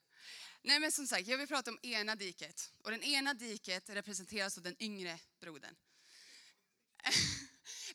Nej, 0.61 0.79
men 0.79 0.91
som 0.91 1.07
sagt, 1.07 1.27
jag 1.27 1.37
vill 1.37 1.47
prata 1.47 1.71
om 1.71 1.79
ena 1.81 2.15
diket. 2.15 2.73
Och 2.83 2.91
den 2.91 3.03
ena 3.03 3.33
diket 3.33 3.89
representeras 3.89 4.57
av 4.57 4.63
den 4.63 4.75
yngre 4.79 5.19
brodern. 5.39 5.75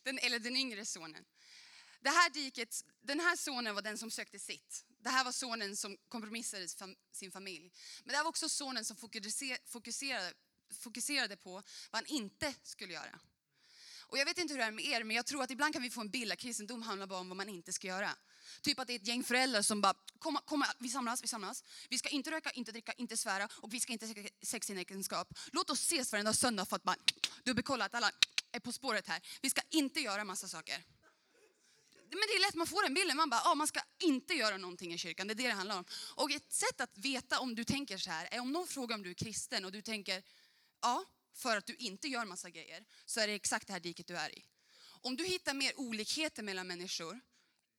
Den, 0.03 0.19
eller 0.19 0.39
den 0.39 0.55
yngre 0.55 0.85
sonen. 0.85 1.25
Det 2.01 2.09
här 2.09 2.29
diket, 2.29 2.85
den 3.01 3.19
här 3.19 3.35
sonen 3.35 3.75
var 3.75 3.81
den 3.81 3.97
som 3.97 4.11
sökte 4.11 4.39
sitt. 4.39 4.85
Det 5.03 5.09
här 5.09 5.23
var 5.23 5.31
sonen 5.31 5.75
som 5.77 5.97
kompromissade 6.09 6.67
sin 7.11 7.31
familj. 7.31 7.71
Men 8.03 8.11
det 8.11 8.15
här 8.15 8.23
var 8.23 8.29
också 8.29 8.49
sonen 8.49 8.85
som 8.85 8.97
fokuserade, 9.65 10.33
fokuserade 10.79 11.37
på 11.37 11.51
vad 11.51 11.63
han 11.91 12.05
inte 12.05 12.53
skulle 12.63 12.93
göra. 12.93 13.19
Och 14.09 14.17
jag 14.17 14.25
vet 14.25 14.37
inte 14.37 14.53
hur 14.53 14.59
det 14.59 14.65
är 14.65 14.71
med 14.71 14.85
er, 14.85 15.03
men 15.03 15.15
jag 15.15 15.25
tror 15.25 15.43
att 15.43 15.51
ibland 15.51 15.73
kan 15.73 15.81
vi 15.81 15.89
få 15.89 16.01
en 16.01 16.09
bild 16.09 16.31
att 16.31 16.39
kristendom 16.39 16.81
handlar 16.81 17.07
bara 17.07 17.19
om 17.19 17.29
vad 17.29 17.37
man 17.37 17.49
inte 17.49 17.73
ska 17.73 17.87
göra. 17.87 18.15
Typ 18.61 18.79
att 18.79 18.87
det 18.87 18.93
är 18.93 18.99
ett 18.99 19.07
gäng 19.07 19.23
föräldrar 19.23 19.61
som 19.61 19.81
bara, 19.81 19.93
kom, 20.19 20.37
kom, 20.45 20.65
vi 20.79 20.89
samlas, 20.89 21.23
vi 21.23 21.27
samlas. 21.27 21.63
Vi 21.89 21.97
ska 21.97 22.09
inte 22.09 22.31
röka, 22.31 22.51
inte 22.51 22.71
dricka, 22.71 22.91
inte 22.91 23.17
svära 23.17 23.49
och 23.51 23.73
vi 23.73 23.79
ska 23.79 23.93
inte 23.93 24.05
ha 24.05 24.13
sex 24.41 24.69
i 24.69 24.79
äktenskap. 24.79 25.33
Låt 25.51 25.69
oss 25.69 25.81
ses 25.81 26.11
varenda 26.11 26.33
söndag 26.33 26.65
för 26.65 26.75
att 26.75 26.83
bara 26.83 26.95
dubbelkolla 27.43 27.85
att 27.85 27.95
alla 27.95 28.11
är 28.51 28.59
på 28.59 28.71
spåret 28.71 29.07
här. 29.07 29.21
Vi 29.41 29.49
ska 29.49 29.61
inte 29.69 29.99
göra 29.99 30.23
massa 30.23 30.47
saker. 30.47 30.83
Men 32.09 32.27
det 32.27 32.33
är 32.33 32.41
lätt 32.41 32.55
man 32.55 32.67
får 32.67 32.83
den 32.83 32.93
bilden, 32.93 33.17
man 33.17 33.29
bara, 33.29 33.41
ah, 33.41 33.55
man 33.55 33.67
ska 33.67 33.79
inte 34.03 34.33
göra 34.33 34.57
någonting 34.57 34.93
i 34.93 34.97
kyrkan, 34.97 35.27
det 35.27 35.33
är 35.33 35.35
det 35.35 35.47
det 35.47 35.53
handlar 35.53 35.77
om. 35.77 35.85
Och 36.15 36.31
ett 36.31 36.53
sätt 36.53 36.81
att 36.81 36.97
veta 36.97 37.39
om 37.39 37.55
du 37.55 37.63
tänker 37.63 37.97
så 37.97 38.09
här 38.09 38.27
är 38.31 38.39
om 38.39 38.51
någon 38.51 38.67
frågar 38.67 38.95
om 38.95 39.03
du 39.03 39.09
är 39.09 39.13
kristen 39.13 39.65
och 39.65 39.71
du 39.71 39.81
tänker, 39.81 40.23
ja, 40.81 41.05
för 41.35 41.57
att 41.57 41.65
du 41.65 41.75
inte 41.75 42.07
gör 42.07 42.25
massa 42.25 42.49
grejer, 42.49 42.85
så 43.05 43.19
är 43.19 43.27
det 43.27 43.33
exakt 43.33 43.67
det 43.67 43.73
här 43.73 43.79
diket 43.79 44.07
du 44.07 44.17
är 44.17 44.37
i. 44.37 44.45
Om 45.01 45.15
du 45.15 45.25
hittar 45.25 45.53
mer 45.53 45.79
olikheter 45.79 46.43
mellan 46.43 46.67
människor 46.67 47.19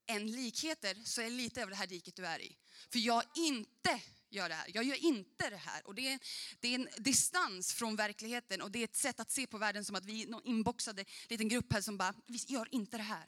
än 0.06 0.26
likheter 0.32 0.96
så 1.04 1.20
är 1.20 1.24
det 1.24 1.30
lite 1.30 1.62
av 1.62 1.70
det 1.70 1.76
här 1.76 1.86
diket 1.86 2.16
du 2.16 2.26
är 2.26 2.40
i. 2.40 2.56
För 2.92 2.98
jag 2.98 3.22
inte 3.34 4.00
gör 4.30 4.48
det 4.48 4.54
här, 4.54 4.70
jag 4.74 4.84
gör 4.84 5.04
inte 5.04 5.50
det 5.50 5.56
här. 5.56 5.86
Och 5.86 5.94
det 5.94 6.08
är, 6.08 6.18
det 6.60 6.68
är 6.68 6.74
en 6.74 6.88
distans 6.98 7.72
från 7.74 7.96
verkligheten 7.96 8.62
och 8.62 8.70
det 8.70 8.78
är 8.78 8.84
ett 8.84 8.96
sätt 8.96 9.20
att 9.20 9.30
se 9.30 9.46
på 9.46 9.58
världen 9.58 9.84
som 9.84 9.96
att 9.96 10.04
vi 10.04 10.22
är 10.22 10.28
någon 10.28 10.44
inboxade 10.44 11.04
liten 11.28 11.48
grupp 11.48 11.72
här 11.72 11.80
som 11.80 11.96
bara, 11.96 12.14
vi 12.26 12.38
gör 12.46 12.74
inte 12.74 12.96
det 12.96 13.02
här. 13.02 13.26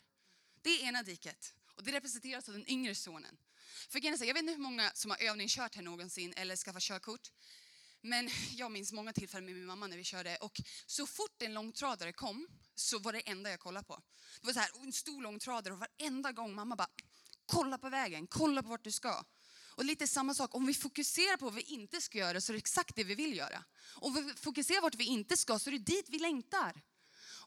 Det 0.62 0.70
är 0.70 0.88
ena 0.88 1.02
diket. 1.02 1.54
Och 1.76 1.84
det 1.84 1.92
representeras 1.92 2.48
av 2.48 2.54
den 2.54 2.70
yngre 2.70 2.94
sonen. 2.94 3.38
För 3.88 4.04
jag 4.04 4.34
vet 4.34 4.42
inte 4.42 4.52
hur 4.52 4.58
många 4.58 4.90
som 4.94 5.10
har 5.10 5.18
övningskört 5.22 5.74
här 5.74 5.82
någonsin 5.82 6.32
eller 6.36 6.56
skaffat 6.56 6.82
körkort. 6.82 7.30
Men 8.00 8.30
jag 8.56 8.72
minns 8.72 8.92
många 8.92 9.12
tillfällen 9.12 9.46
med 9.46 9.54
min 9.54 9.66
mamma 9.66 9.86
när 9.86 9.96
vi 9.96 10.04
körde 10.04 10.36
och 10.36 10.60
så 10.86 11.06
fort 11.06 11.42
en 11.42 11.54
långtradare 11.54 12.12
kom 12.12 12.48
så 12.74 12.98
var 12.98 13.12
det 13.12 13.20
enda 13.20 13.50
jag 13.50 13.60
kollade 13.60 13.86
på. 13.86 14.02
Det 14.40 14.46
var 14.46 14.52
så 14.52 14.60
här, 14.60 14.70
en 14.82 14.92
stor 14.92 15.22
långtradare 15.22 15.74
och 15.74 15.80
varenda 15.80 16.32
gång 16.32 16.54
mamma 16.54 16.76
bara 16.76 16.88
kolla 17.46 17.78
på 17.78 17.88
vägen, 17.88 18.26
kolla 18.26 18.62
på 18.62 18.68
vart 18.68 18.84
du 18.84 18.92
ska. 18.92 19.24
Och 19.74 19.84
lite 19.84 20.06
samma 20.06 20.34
sak, 20.34 20.54
om 20.54 20.66
vi 20.66 20.74
fokuserar 20.74 21.36
på 21.36 21.44
vad 21.44 21.54
vi 21.54 21.62
inte 21.62 22.00
ska 22.00 22.18
göra 22.18 22.40
så 22.40 22.52
är 22.52 22.54
det 22.54 22.58
exakt 22.58 22.96
det 22.96 23.04
vi 23.04 23.14
vill 23.14 23.36
göra. 23.36 23.64
Om 23.94 24.14
vi 24.14 24.34
fokuserar 24.34 24.80
vart 24.80 24.94
vi 24.94 25.04
inte 25.04 25.36
ska 25.36 25.58
så 25.58 25.70
är 25.70 25.72
det 25.72 25.78
dit 25.78 26.04
vi 26.08 26.18
längtar. 26.18 26.82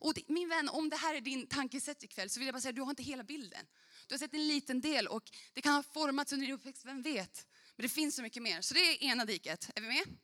Och 0.04 0.14
det- 0.14 0.30
min 0.30 0.50
vän, 0.50 0.70
om 0.70 0.90
det 0.90 0.96
här 0.96 1.16
är 1.16 1.22
din 1.22 1.48
tankesätt 1.48 2.04
ikväll 2.04 2.30
så 2.30 2.40
vill 2.40 2.48
jag 2.48 2.54
bara 2.56 2.62
säga 2.62 2.72
du 2.72 2.82
har 2.82 2.90
inte 2.90 3.04
hela 3.04 3.24
bilden. 3.24 3.66
Du 4.08 4.14
har 4.14 4.20
sett 4.20 4.34
en 4.34 4.48
liten 4.48 4.82
del 4.82 5.08
och 5.08 5.32
det 5.54 5.62
kan 5.62 5.74
ha 5.74 5.84
formats 5.84 6.34
under 6.34 6.48
din 6.48 6.56
uppväxt, 6.56 6.86
vem 6.86 7.02
vet? 7.02 7.48
Men 7.76 7.84
det 7.84 7.90
finns 7.90 8.16
så 8.16 8.22
mycket 8.22 8.44
mer. 8.44 8.62
Så 8.62 8.74
det 8.74 8.80
är 8.80 9.04
ena 9.04 9.26
diket, 9.26 9.70
är 9.76 9.82
vi 9.82 9.88
med? 9.88 10.04
Sen 10.06 10.16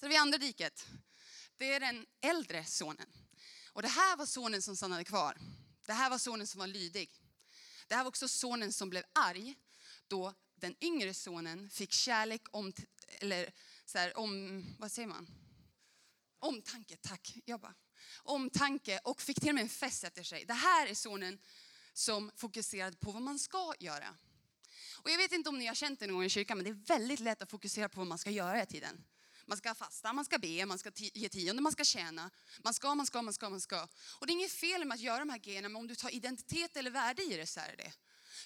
har 0.00 0.08
vi 0.08 0.16
andra 0.16 0.38
diket. 0.38 0.86
Det 1.56 1.72
är 1.72 1.80
den 1.80 2.06
äldre 2.20 2.64
sonen. 2.64 3.12
Och 3.72 3.82
det 3.82 3.88
här 3.88 4.16
var 4.16 4.26
sonen 4.26 4.62
som 4.62 4.76
stannade 4.76 5.04
kvar. 5.04 5.38
Det 5.86 5.92
här 5.92 6.10
var 6.10 6.18
sonen 6.18 6.46
som 6.46 6.58
var 6.58 6.66
lydig. 6.66 7.10
Det 7.88 7.94
här 7.94 8.04
var 8.04 8.08
också 8.08 8.28
sonen 8.28 8.72
som 8.72 8.90
blev 8.90 9.02
arg 9.12 9.54
då 10.08 10.34
den 10.54 10.76
yngre 10.80 11.14
sonen 11.14 11.70
fick 11.70 11.92
kärlek 11.92 12.42
om, 12.50 12.72
eller 13.08 13.52
så 13.84 13.98
här, 13.98 14.18
om, 14.18 14.64
vad 14.78 14.92
säger 14.92 15.08
man? 15.08 15.28
Omtanke, 16.38 16.96
tack. 16.96 17.36
Jag 17.44 17.60
bara, 17.60 17.74
omtanke 18.24 19.00
och 19.04 19.22
fick 19.22 19.40
till 19.40 19.48
och 19.48 19.54
med 19.54 19.62
en 19.62 19.68
fest 19.68 20.04
efter 20.04 20.22
sig. 20.22 20.44
Det 20.44 20.54
här 20.54 20.86
är 20.86 20.94
sonen 20.94 21.38
som 21.92 22.30
fokuserade 22.36 22.96
på 22.96 23.12
vad 23.12 23.22
man 23.22 23.38
ska 23.38 23.72
göra. 23.78 24.16
Och 25.02 25.10
jag 25.10 25.18
vet 25.18 25.32
inte 25.32 25.48
om 25.48 25.58
ni 25.58 25.66
har 25.66 25.74
känt 25.74 26.00
det 26.00 26.06
någon 26.06 26.14
gång 26.14 26.24
i 26.24 26.28
kyrkan, 26.28 26.58
men 26.58 26.64
det 26.64 26.70
är 26.70 26.98
väldigt 26.98 27.20
lätt 27.20 27.42
att 27.42 27.50
fokusera 27.50 27.88
på 27.88 28.00
vad 28.00 28.06
man 28.06 28.18
ska 28.18 28.30
göra 28.30 28.62
i 28.62 28.66
tiden. 28.66 29.04
Man 29.46 29.58
ska 29.58 29.74
fasta, 29.74 30.12
man 30.12 30.24
ska 30.24 30.38
be, 30.38 30.66
man 30.66 30.78
ska 30.78 30.90
ge 30.96 31.28
tionde, 31.28 31.62
man 31.62 31.72
ska 31.72 31.84
tjäna. 31.84 32.30
Man 32.64 32.74
ska, 32.74 32.94
man 32.94 33.06
ska, 33.06 33.22
man 33.22 33.34
ska, 33.34 33.50
man 33.50 33.60
ska. 33.60 33.88
Och 34.18 34.26
det 34.26 34.32
är 34.32 34.34
inget 34.34 34.52
fel 34.52 34.84
med 34.84 34.94
att 34.94 35.00
göra 35.00 35.18
de 35.18 35.30
här 35.30 35.38
grejerna, 35.38 35.68
men 35.68 35.76
om 35.76 35.86
du 35.86 35.94
tar 35.94 36.14
identitet 36.14 36.76
eller 36.76 36.90
värde 36.90 37.22
i 37.22 37.36
det 37.36 37.46
så 37.46 37.60
är 37.60 37.68
det 37.76 37.76
det. 37.76 37.92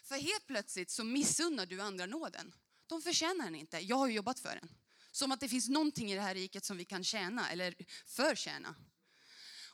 För 0.04 0.14
helt 0.14 0.46
plötsligt 0.46 0.90
så 0.90 1.04
missunnar 1.04 1.66
du 1.66 1.80
andra 1.80 2.06
nåden. 2.06 2.54
De 2.86 3.02
förtjänar 3.02 3.44
den 3.44 3.54
inte, 3.54 3.78
jag 3.78 3.96
har 3.96 4.06
ju 4.06 4.14
jobbat 4.14 4.40
för 4.40 4.54
den. 4.54 4.70
Som 5.12 5.32
att 5.32 5.40
det 5.40 5.48
finns 5.48 5.68
någonting 5.68 6.12
i 6.12 6.14
det 6.14 6.20
här 6.20 6.34
riket 6.34 6.64
som 6.64 6.76
vi 6.76 6.84
kan 6.84 7.04
tjäna 7.04 7.50
eller 7.50 7.74
förtjäna. 8.06 8.74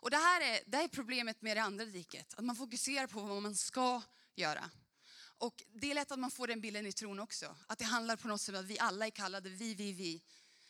Och 0.05 0.11
det 0.11 0.17
här 0.17 0.41
är, 0.41 0.61
det 0.67 0.77
här 0.77 0.85
är 0.85 0.89
problemet 0.89 1.43
med 1.43 1.57
det 1.57 1.63
andra 1.63 1.85
diket, 1.85 2.35
att 2.35 2.45
man 2.45 2.57
fokuserar 2.57 3.07
på 3.07 3.21
vad 3.21 3.43
man 3.43 3.55
ska 3.55 4.03
göra. 4.35 4.71
Och 5.17 5.63
det 5.75 5.91
är 5.91 5.95
lätt 5.95 6.11
att 6.11 6.19
man 6.19 6.31
får 6.31 6.47
den 6.47 6.61
bilden 6.61 6.87
i 6.87 6.93
tron 6.93 7.21
också. 7.21 7.57
Att 7.67 7.79
det 7.79 7.85
handlar 7.85 8.17
på 8.17 8.29
något 8.29 8.41
sätt 8.41 8.55
om 8.55 8.61
att 8.61 8.67
vi 8.67 8.79
alla 8.79 9.07
är 9.07 9.11
kallade, 9.11 9.49
vi, 9.49 9.75
vi, 9.75 9.93
vi. 9.93 10.23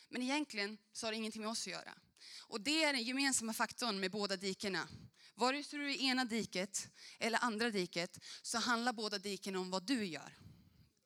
Men 0.08 0.22
egentligen 0.22 0.78
så 0.92 1.06
har 1.06 1.12
det 1.12 1.16
ingenting 1.16 1.42
med 1.42 1.50
oss 1.50 1.66
att 1.66 1.72
göra. 1.72 1.94
Och 2.40 2.60
det 2.60 2.84
är 2.84 2.92
den 2.92 3.02
gemensamma 3.02 3.52
faktorn 3.52 4.00
med 4.00 4.10
båda 4.10 4.36
dikena. 4.36 4.88
Vare 5.34 5.64
sig 5.64 5.78
du 5.78 5.84
är 5.84 5.94
i 5.94 6.06
ena 6.06 6.24
diket 6.24 6.88
eller 7.18 7.44
andra 7.44 7.70
diket 7.70 8.18
så 8.42 8.58
handlar 8.58 8.92
båda 8.92 9.18
diken 9.18 9.56
om 9.56 9.70
vad 9.70 9.82
du 9.82 10.04
gör. 10.04 10.32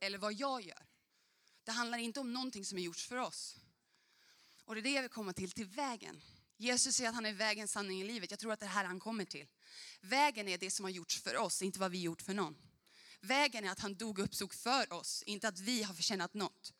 Eller 0.00 0.18
vad 0.18 0.32
jag 0.32 0.62
gör. 0.62 0.86
Det 1.64 1.72
handlar 1.72 1.98
inte 1.98 2.20
om 2.20 2.32
någonting 2.32 2.64
som 2.64 2.78
är 2.78 2.82
gjort 2.82 2.98
för 3.00 3.16
oss. 3.16 3.56
Och 4.64 4.74
det 4.74 4.80
är 4.80 4.82
det 4.82 4.90
jag 4.90 5.02
vill 5.02 5.10
komma 5.10 5.32
till, 5.32 5.50
till 5.50 5.66
vägen. 5.66 6.20
Jesus 6.60 6.96
säger 6.96 7.08
att 7.08 7.14
han 7.14 7.26
är 7.26 7.32
vägen, 7.32 7.68
sanningen, 7.68 8.06
livet. 8.06 8.30
Jag 8.30 8.40
tror 8.40 8.52
att 8.52 8.60
det 8.60 8.66
är 8.66 8.70
här 8.70 8.84
han 8.84 9.00
kommer 9.00 9.24
till. 9.24 9.46
Vägen 10.00 10.48
är 10.48 10.58
det 10.58 10.70
som 10.70 10.84
har 10.84 10.90
gjorts 10.90 11.22
för 11.22 11.36
oss, 11.36 11.62
inte 11.62 11.80
vad 11.80 11.90
vi 11.90 12.00
gjort 12.00 12.22
för 12.22 12.34
någon. 12.34 12.56
Vägen 13.20 13.64
är 13.64 13.70
att 13.70 13.80
han 13.80 13.94
dog 13.94 14.18
och 14.18 14.24
uppstod 14.24 14.54
för 14.54 14.92
oss, 14.92 15.22
inte 15.22 15.48
att 15.48 15.58
vi 15.58 15.82
har 15.82 15.94
förtjänat 15.94 16.34
något. 16.34 16.72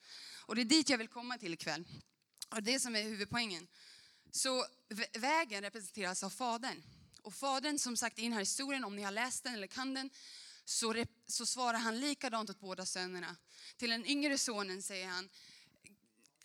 Och 0.47 0.57
det 0.57 0.63
är 0.63 0.65
dit 0.65 0.89
jag 0.89 0.99
vill 0.99 1.09
komma 1.09 1.39
till 1.39 1.55
ikväll. 1.55 1.85
Och 2.49 2.63
det 2.63 2.81
som 2.81 2.97
är 2.97 3.03
huvudpoängen. 3.03 3.69
Så 4.31 4.67
vägen 5.13 5.63
representeras 5.63 6.23
av 6.23 6.31
Fadern. 6.31 6.83
Och 7.23 7.35
Fadern, 7.35 7.79
som 7.79 7.97
sagt 7.97 8.19
i 8.19 8.23
den 8.23 8.33
här 8.33 8.41
historien, 8.41 8.85
om 8.85 8.97
ni 8.97 9.03
har 9.03 9.13
läst 9.13 9.45
den 9.45 9.55
eller 9.55 9.67
kan 9.67 9.95
den, 9.95 10.11
så, 10.65 11.05
så 11.27 11.47
svarar 11.47 11.79
han 11.79 12.01
likadant 12.01 12.51
åt 12.51 12.61
båda 12.61 12.87
sönerna. 12.87 13.37
Till 13.77 13.91
den 13.91 14.07
yngre 14.07 14.39
sonen 14.39 14.83
säger 14.83 15.09
han, 15.09 15.29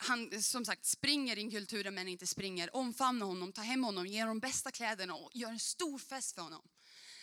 han 0.04 0.42
som 0.42 0.66
sagt 0.66 0.86
springer 0.86 1.38
in 1.38 1.52
kulturen 1.52 1.94
men 1.94 2.08
inte 2.08 2.28
springer. 2.28 2.76
omfamnar 2.76 3.26
honom, 3.26 3.54
tar 3.54 3.64
hem 3.64 3.84
honom, 3.84 4.08
ger 4.08 4.22
honom 4.22 4.40
bästa 4.40 4.72
kläderna 4.72 5.16
och 5.16 5.32
gör 5.34 5.50
en 5.50 5.60
stor 5.60 6.00
fest 6.00 6.36
för 6.36 6.42
honom. 6.42 6.62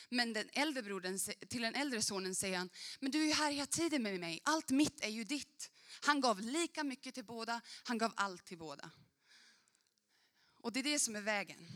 Men 0.09 0.33
den 0.33 0.51
äldre 0.53 0.83
brodern, 0.83 1.19
till 1.49 1.63
den 1.63 1.75
äldre 1.75 2.03
sonen 2.03 2.35
säger 2.35 2.59
han, 2.59 2.71
men 3.01 3.11
du 3.11 3.23
är 3.23 3.27
ju 3.27 3.33
här 3.33 3.53
hela 3.53 3.67
tiden 3.67 4.03
med 4.03 4.21
mig, 4.21 4.41
allt 4.45 4.71
mitt 4.71 5.05
är 5.05 5.09
ju 5.09 5.25
ditt. 5.25 5.71
Han 6.01 6.21
gav 6.21 6.41
lika 6.41 6.85
mycket 6.85 7.15
till 7.15 7.25
båda, 7.25 7.61
han 7.83 7.99
gav 7.99 8.13
allt 8.17 8.45
till 8.45 8.59
båda. 8.59 8.91
Och 10.61 10.73
det 10.73 10.81
är 10.81 10.85
det 10.85 10.99
som 10.99 11.17
är 11.17 11.21
vägen. 11.21 11.67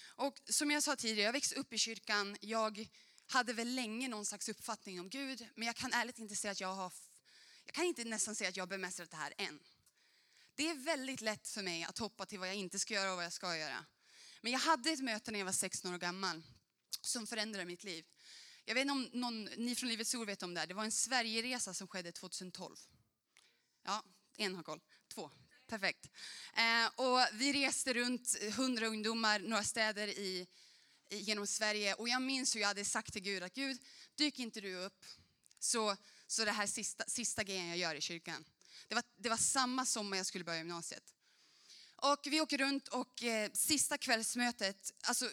Och 0.00 0.40
som 0.44 0.70
jag 0.70 0.82
sa 0.82 0.96
tidigare, 0.96 1.26
jag 1.26 1.32
växte 1.32 1.54
upp 1.54 1.72
i 1.72 1.78
kyrkan, 1.78 2.36
jag 2.40 2.88
hade 3.26 3.52
väl 3.52 3.74
länge 3.74 4.08
någon 4.08 4.26
slags 4.26 4.48
uppfattning 4.48 5.00
om 5.00 5.08
Gud, 5.08 5.48
men 5.54 5.66
jag 5.66 5.76
kan 5.76 5.92
ärligt 5.92 6.18
inte 6.18 6.36
säga 6.36 6.52
att 6.52 6.60
jag 6.60 6.74
har, 6.74 6.92
jag 7.68 7.74
kan 7.74 7.84
inte 7.84 8.04
nästan 8.04 8.34
säga 8.34 8.48
att 8.48 8.56
jag 8.56 8.62
har 8.62 8.68
bemästrat 8.68 9.10
det 9.10 9.16
här 9.16 9.34
än. 9.38 9.60
Det 10.54 10.68
är 10.68 10.74
väldigt 10.74 11.20
lätt 11.20 11.48
för 11.48 11.62
mig 11.62 11.84
att 11.84 11.98
hoppa 11.98 12.26
till 12.26 12.38
vad 12.38 12.48
jag 12.48 12.54
inte 12.54 12.78
ska 12.78 12.94
göra 12.94 13.10
och 13.10 13.16
vad 13.16 13.24
jag 13.24 13.32
ska 13.32 13.56
göra. 13.56 13.84
Men 14.42 14.52
jag 14.52 14.58
hade 14.58 14.90
ett 14.90 15.00
möte 15.00 15.30
när 15.30 15.38
jag 15.38 15.46
var 15.46 15.52
16 15.52 15.94
år 15.94 15.98
gammal 15.98 16.42
som 17.00 17.26
förändrade 17.26 17.64
mitt 17.64 17.84
liv. 17.84 18.04
Jag 18.64 18.74
vet 18.74 18.80
inte 18.80 18.92
om 18.92 19.08
någon, 19.12 19.44
ni 19.44 19.74
från 19.74 19.88
Livets 19.88 20.14
Ord 20.14 20.26
vet 20.26 20.42
om 20.42 20.54
det 20.54 20.60
här. 20.60 20.66
Det 20.66 20.74
var 20.74 20.84
en 20.84 20.92
Sverigeresa 20.92 21.74
som 21.74 21.88
skedde 21.88 22.12
2012. 22.12 22.76
Ja, 23.84 24.04
en 24.36 24.54
har 24.54 24.62
koll. 24.62 24.80
Två. 25.14 25.30
Perfekt. 25.66 26.10
Eh, 26.56 26.86
och 26.94 27.20
vi 27.32 27.52
reste 27.52 27.94
runt, 27.94 28.36
hundra 28.56 28.86
ungdomar, 28.86 29.38
några 29.40 29.64
städer 29.64 30.08
i, 30.08 30.46
i, 31.10 31.18
genom 31.18 31.46
Sverige. 31.46 31.94
Och 31.94 32.08
jag 32.08 32.22
minns 32.22 32.56
hur 32.56 32.60
jag 32.60 32.68
hade 32.68 32.84
sagt 32.84 33.12
till 33.12 33.22
Gud 33.22 33.42
att 33.42 33.54
Gud, 33.54 33.78
dyk 34.14 34.38
inte 34.38 34.60
du 34.60 34.74
upp 34.74 35.04
så, 35.58 35.96
så 36.28 36.44
det 36.44 36.52
här 36.52 36.66
sista, 36.66 37.04
sista 37.06 37.44
grejen 37.44 37.68
jag 37.68 37.78
gör 37.78 37.94
i 37.94 38.00
kyrkan. 38.00 38.44
Det 38.88 38.94
var, 38.94 39.04
det 39.16 39.28
var 39.28 39.36
samma 39.36 39.84
sommar 39.84 40.16
jag 40.16 40.26
skulle 40.26 40.44
börja 40.44 40.58
gymnasiet. 40.58 41.14
Och 41.96 42.20
vi 42.24 42.40
åker 42.40 42.58
runt 42.58 42.88
och 42.88 43.22
eh, 43.22 43.50
sista 43.52 43.98
kvällsmötet, 43.98 44.92
alltså 45.02 45.30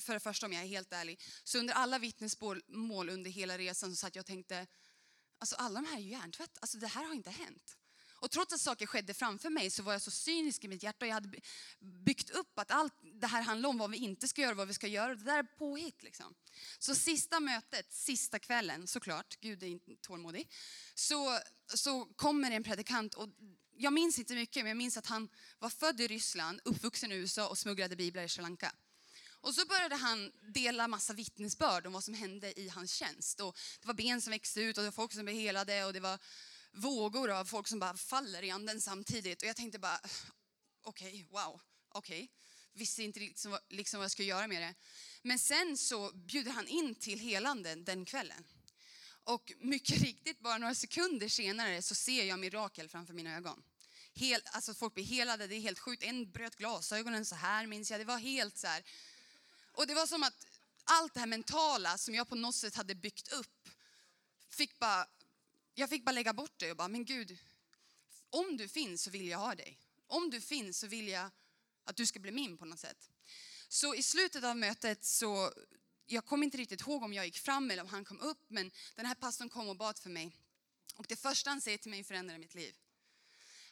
för 0.00 0.14
det 0.14 0.20
första 0.20 0.46
om 0.46 0.52
jag 0.52 0.62
är 0.62 0.66
helt 0.66 0.92
ärlig, 0.92 1.20
så 1.44 1.58
under 1.58 1.74
alla 1.74 1.98
vittnesmål 1.98 3.08
under 3.08 3.30
hela 3.30 3.58
resan 3.58 3.90
så 3.90 3.96
satt 3.96 4.14
jag 4.14 4.22
och 4.22 4.26
tänkte, 4.26 4.66
alltså 5.38 5.56
alla 5.56 5.80
de 5.80 5.86
här 5.88 5.96
är 5.96 6.00
ju 6.00 6.10
hjärntvätt, 6.10 6.58
alltså 6.60 6.78
det 6.78 6.86
här 6.86 7.04
har 7.04 7.14
inte 7.14 7.30
hänt. 7.30 7.76
Och 8.20 8.30
trots 8.30 8.54
att 8.54 8.60
saker 8.60 8.86
skedde 8.86 9.14
framför 9.14 9.50
mig 9.50 9.70
så 9.70 9.82
var 9.82 9.92
jag 9.92 10.02
så 10.02 10.10
cynisk 10.10 10.64
i 10.64 10.68
mitt 10.68 10.82
hjärta 10.82 11.04
och 11.04 11.08
jag 11.08 11.14
hade 11.14 11.40
byggt 12.04 12.30
upp 12.30 12.58
att 12.58 12.70
allt 12.70 12.94
det 13.20 13.26
här 13.26 13.42
handlar 13.42 13.68
om 13.68 13.78
vad 13.78 13.90
vi 13.90 13.96
inte 13.96 14.28
ska 14.28 14.40
göra 14.40 14.50
och 14.50 14.56
vad 14.56 14.68
vi 14.68 14.74
ska 14.74 14.86
göra. 14.86 15.14
Det 15.14 15.24
där 15.24 15.38
är 15.38 15.42
påhitt 15.42 16.02
liksom. 16.02 16.34
Så 16.78 16.94
sista 16.94 17.40
mötet, 17.40 17.92
sista 17.92 18.38
kvällen 18.38 18.86
såklart, 18.86 19.40
Gud 19.40 19.62
är 19.62 19.66
inte 19.66 19.96
tålmodig, 20.00 20.50
så, 20.94 21.38
så 21.74 22.04
kommer 22.04 22.50
en 22.50 22.62
predikant 22.62 23.14
och 23.14 23.28
jag 23.76 23.92
minns 23.92 24.18
inte 24.18 24.34
mycket 24.34 24.62
men 24.62 24.68
jag 24.68 24.76
minns 24.76 24.96
att 24.96 25.06
han 25.06 25.28
var 25.58 25.70
född 25.70 26.00
i 26.00 26.06
Ryssland, 26.06 26.60
uppvuxen 26.64 27.12
i 27.12 27.14
USA 27.14 27.48
och 27.48 27.58
smugglade 27.58 27.96
biblar 27.96 28.22
i 28.22 28.28
Sri 28.28 28.42
Lanka. 28.42 28.72
Och 29.40 29.54
så 29.54 29.66
började 29.66 29.94
han 29.94 30.32
dela 30.54 30.88
massa 30.88 31.12
vittnesbörd 31.12 31.86
om 31.86 31.92
vad 31.92 32.04
som 32.04 32.14
hände 32.14 32.60
i 32.60 32.68
hans 32.68 32.92
tjänst. 32.92 33.40
Och 33.40 33.58
det 33.80 33.86
var 33.86 33.94
ben 33.94 34.20
som 34.20 34.30
växte 34.30 34.60
ut 34.60 34.78
och 34.78 34.82
det 34.82 34.86
var 34.86 34.92
folk 34.92 35.12
som 35.12 35.24
blev 35.24 35.36
helade 35.36 35.84
och 35.84 35.92
det 35.92 36.00
var 36.00 36.18
vågor 36.78 37.30
av 37.30 37.44
folk 37.44 37.68
som 37.68 37.78
bara 37.78 37.96
faller 37.96 38.42
i 38.44 38.50
anden 38.50 38.80
samtidigt. 38.80 39.42
Och 39.42 39.48
jag 39.48 39.56
tänkte 39.56 39.78
bara, 39.78 40.00
okej, 40.82 41.26
wow, 41.30 41.60
okej. 41.88 42.30
Visste 42.72 43.02
inte 43.02 43.20
liksom, 43.20 43.50
vad- 43.50 43.60
liksom 43.68 43.98
vad 43.98 44.04
jag 44.04 44.10
skulle 44.10 44.28
göra 44.28 44.46
med 44.46 44.62
det. 44.62 44.74
Men 45.22 45.38
sen 45.38 45.76
så 45.78 46.12
bjuder 46.12 46.50
han 46.50 46.68
in 46.68 46.94
till 46.94 47.18
helanden 47.18 47.84
den 47.84 48.04
kvällen. 48.04 48.44
Och 49.24 49.52
mycket 49.58 49.98
riktigt, 50.02 50.40
bara 50.40 50.58
några 50.58 50.74
sekunder 50.74 51.28
senare 51.28 51.82
så 51.82 51.94
ser 51.94 52.24
jag 52.24 52.38
mirakel 52.38 52.88
framför 52.88 53.14
mina 53.14 53.36
ögon. 53.36 53.62
Helt, 54.14 54.44
alltså 54.52 54.74
folk 54.74 54.94
blir 54.94 55.04
helade, 55.04 55.46
det 55.46 55.54
är 55.54 55.60
helt 55.60 55.78
sjukt. 55.78 56.02
En 56.02 56.30
bröt 56.30 56.56
glasögonen 56.56 57.24
så 57.24 57.34
här 57.34 57.66
minns 57.66 57.90
jag. 57.90 58.00
Det 58.00 58.04
var 58.04 58.18
helt 58.18 58.58
så 58.58 58.66
här. 58.66 58.84
Och 59.72 59.86
det 59.86 59.94
var 59.94 60.06
som 60.06 60.22
att 60.22 60.46
allt 60.84 61.14
det 61.14 61.20
här 61.20 61.26
mentala 61.26 61.98
som 61.98 62.14
jag 62.14 62.28
på 62.28 62.34
något 62.34 62.54
sätt 62.54 62.74
hade 62.74 62.94
byggt 62.94 63.32
upp, 63.32 63.68
fick 64.50 64.78
bara, 64.78 65.06
jag 65.78 65.90
fick 65.90 66.04
bara 66.04 66.12
lägga 66.12 66.32
bort 66.32 66.54
det 66.56 66.70
och 66.70 66.76
bara, 66.76 66.88
men 66.88 67.04
Gud, 67.04 67.38
om 68.30 68.56
du 68.56 68.68
finns 68.68 69.02
så 69.02 69.10
vill 69.10 69.28
jag 69.28 69.38
ha 69.38 69.54
dig. 69.54 69.78
Om 70.06 70.30
du 70.30 70.40
finns 70.40 70.78
så 70.78 70.86
vill 70.86 71.08
jag 71.08 71.30
att 71.84 71.96
du 71.96 72.06
ska 72.06 72.20
bli 72.20 72.30
min 72.30 72.56
på 72.56 72.64
något 72.64 72.80
sätt. 72.80 73.10
Så 73.68 73.94
i 73.94 74.02
slutet 74.02 74.44
av 74.44 74.56
mötet 74.56 75.04
så, 75.04 75.52
jag 76.06 76.24
kommer 76.24 76.44
inte 76.44 76.58
riktigt 76.58 76.80
ihåg 76.80 77.02
om 77.02 77.12
jag 77.12 77.26
gick 77.26 77.38
fram 77.38 77.70
eller 77.70 77.82
om 77.82 77.88
han 77.88 78.04
kom 78.04 78.20
upp, 78.20 78.44
men 78.48 78.70
den 78.94 79.06
här 79.06 79.14
pastorn 79.14 79.48
kom 79.48 79.68
och 79.68 79.76
bad 79.76 79.98
för 79.98 80.10
mig. 80.10 80.30
Och 80.96 81.06
det 81.08 81.16
första 81.16 81.50
han 81.50 81.60
säger 81.60 81.78
till 81.78 81.90
mig 81.90 82.04
förändrade 82.04 82.38
mitt 82.38 82.54
liv. 82.54 82.76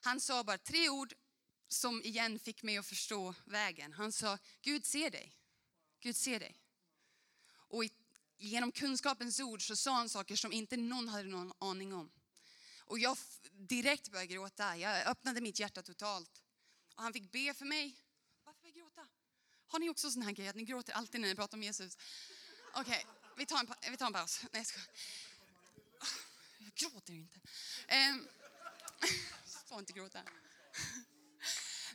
Han 0.00 0.20
sa 0.20 0.44
bara 0.44 0.58
tre 0.58 0.88
ord 0.88 1.14
som 1.68 2.02
igen 2.02 2.38
fick 2.38 2.62
mig 2.62 2.78
att 2.78 2.86
förstå 2.86 3.34
vägen. 3.44 3.92
Han 3.92 4.12
sa, 4.12 4.38
Gud 4.62 4.86
ser 4.86 5.10
dig. 5.10 5.36
Gud 6.00 6.16
ser 6.16 6.40
dig. 6.40 6.56
Och 7.68 7.84
i, 7.84 7.90
genom 8.38 8.72
kunskapens 8.72 9.40
ord 9.40 9.66
så 9.66 9.76
sa 9.76 9.92
han 9.92 10.08
saker 10.08 10.36
som 10.36 10.52
inte 10.52 10.76
någon 10.76 11.08
hade 11.08 11.28
någon 11.28 11.52
aning 11.58 11.94
om. 11.94 12.10
Och 12.80 12.98
jag 12.98 13.18
direkt 13.52 14.08
började 14.08 14.34
gråta. 14.34 14.76
Jag 14.76 15.06
öppnade 15.06 15.40
mitt 15.40 15.58
hjärta 15.58 15.82
totalt. 15.82 16.42
Och 16.96 17.02
han 17.02 17.12
fick 17.12 17.32
be 17.32 17.54
för 17.54 17.64
mig. 17.64 17.96
Varför 18.44 18.60
började 18.60 18.78
jag 18.78 18.86
gråta? 18.86 19.08
Har 19.66 19.78
ni 19.78 19.90
också 19.90 20.10
sån 20.10 20.22
här 20.22 20.32
grej 20.32 20.48
att 20.48 20.56
ni 20.56 20.64
gråter 20.64 20.92
alltid 20.92 21.20
när 21.20 21.28
ni 21.28 21.34
pratar 21.34 21.56
om 21.56 21.62
Jesus? 21.62 21.98
Okej, 22.74 23.06
vi, 23.36 23.46
tar 23.46 23.58
en 23.58 23.90
vi 23.90 23.96
tar 23.96 24.06
en 24.06 24.12
paus. 24.12 24.40
Nej, 24.42 24.50
jag 24.52 24.66
skojar. 24.66 24.88
Jag 26.58 26.74
gråter 26.74 27.12
inte. 27.12 27.40
Ehm, 27.88 28.14
um, 28.20 28.28
får 29.66 29.78
inte 29.78 29.92
gråta. 29.92 30.22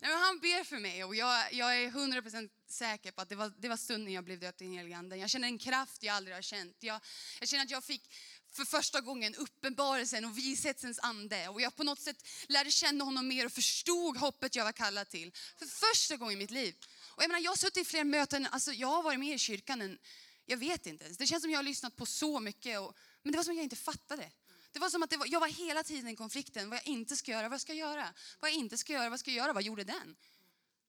Nej, 0.01 0.11
men 0.11 0.19
han 0.19 0.39
ber 0.39 0.63
för 0.63 0.79
mig 0.79 1.03
och 1.03 1.15
jag, 1.15 1.53
jag 1.53 1.77
är 1.77 1.91
100% 1.91 2.49
säker 2.73 3.11
på 3.11 3.21
att 3.21 3.29
det 3.29 3.35
var, 3.35 3.53
det 3.57 3.69
var 3.69 3.77
stunden 3.77 4.13
jag 4.13 4.23
blev 4.23 4.39
döpt 4.39 4.61
i 4.61 4.63
den 4.63 4.73
helige 4.73 4.97
Anden. 4.97 5.19
Jag 5.19 5.29
känner 5.29 5.47
en 5.47 5.59
kraft 5.59 6.03
jag 6.03 6.15
aldrig 6.15 6.35
har 6.35 6.41
känt. 6.41 6.77
Jag, 6.79 7.01
jag 7.39 7.49
känner 7.49 7.63
att 7.63 7.71
jag 7.71 7.83
fick 7.83 8.09
för 8.51 8.65
första 8.65 9.01
gången 9.01 9.35
uppenbarelsen 9.35 10.25
och 10.25 10.37
vishetsens 10.37 10.99
ande. 10.99 11.47
Och 11.47 11.61
jag 11.61 11.75
på 11.75 11.83
något 11.83 11.99
sätt 11.99 12.27
lärde 12.47 12.71
känna 12.71 13.03
honom 13.03 13.27
mer 13.27 13.45
och 13.45 13.51
förstod 13.51 14.17
hoppet 14.17 14.55
jag 14.55 14.63
var 14.63 14.71
kallad 14.71 15.09
till. 15.09 15.31
För 15.57 15.65
första 15.65 16.17
gången 16.17 16.33
i 16.33 16.37
mitt 16.37 16.51
liv. 16.51 16.75
Och 17.07 17.23
jag, 17.23 17.29
menar, 17.29 17.41
jag 17.41 17.51
har 17.51 17.55
suttit 17.55 17.77
i 17.77 17.89
fler 17.89 18.03
möten, 18.03 18.47
alltså 18.51 18.73
jag 18.73 18.87
har 18.87 19.03
varit 19.03 19.19
med 19.19 19.35
i 19.35 19.39
kyrkan 19.39 19.81
än, 19.81 19.97
jag 20.45 20.57
vet 20.57 20.85
inte 20.85 21.03
ens. 21.03 21.17
Det 21.17 21.27
känns 21.27 21.43
som 21.43 21.51
jag 21.51 21.57
har 21.57 21.63
lyssnat 21.63 21.95
på 21.95 22.05
så 22.05 22.39
mycket. 22.39 22.79
Och, 22.79 22.97
men 23.23 23.31
det 23.31 23.37
var 23.37 23.43
som 23.43 23.51
att 23.51 23.57
jag 23.57 23.63
inte 23.63 23.75
fattade. 23.75 24.31
Det 24.71 24.79
var 24.79 24.89
som 24.89 25.03
att 25.03 25.09
det 25.09 25.17
var, 25.17 25.27
jag 25.29 25.39
var 25.39 25.47
hela 25.47 25.83
tiden 25.83 26.07
i 26.07 26.15
konflikten. 26.15 26.69
Vad 26.69 26.77
jag 26.77 26.87
inte 26.87 27.15
ska 27.15 27.31
göra, 27.31 27.49
vad 27.49 27.53
jag 27.53 27.61
ska 27.61 27.73
göra. 27.73 28.13
Vad 28.39 28.51
jag 28.51 28.57
inte 28.57 28.77
ska 28.77 28.93
göra, 28.93 29.09
vad 29.09 29.19
ska 29.19 29.31
jag 29.31 29.37
göra, 29.37 29.53
vad 29.53 29.63
gjorde 29.63 29.83
den? 29.83 30.15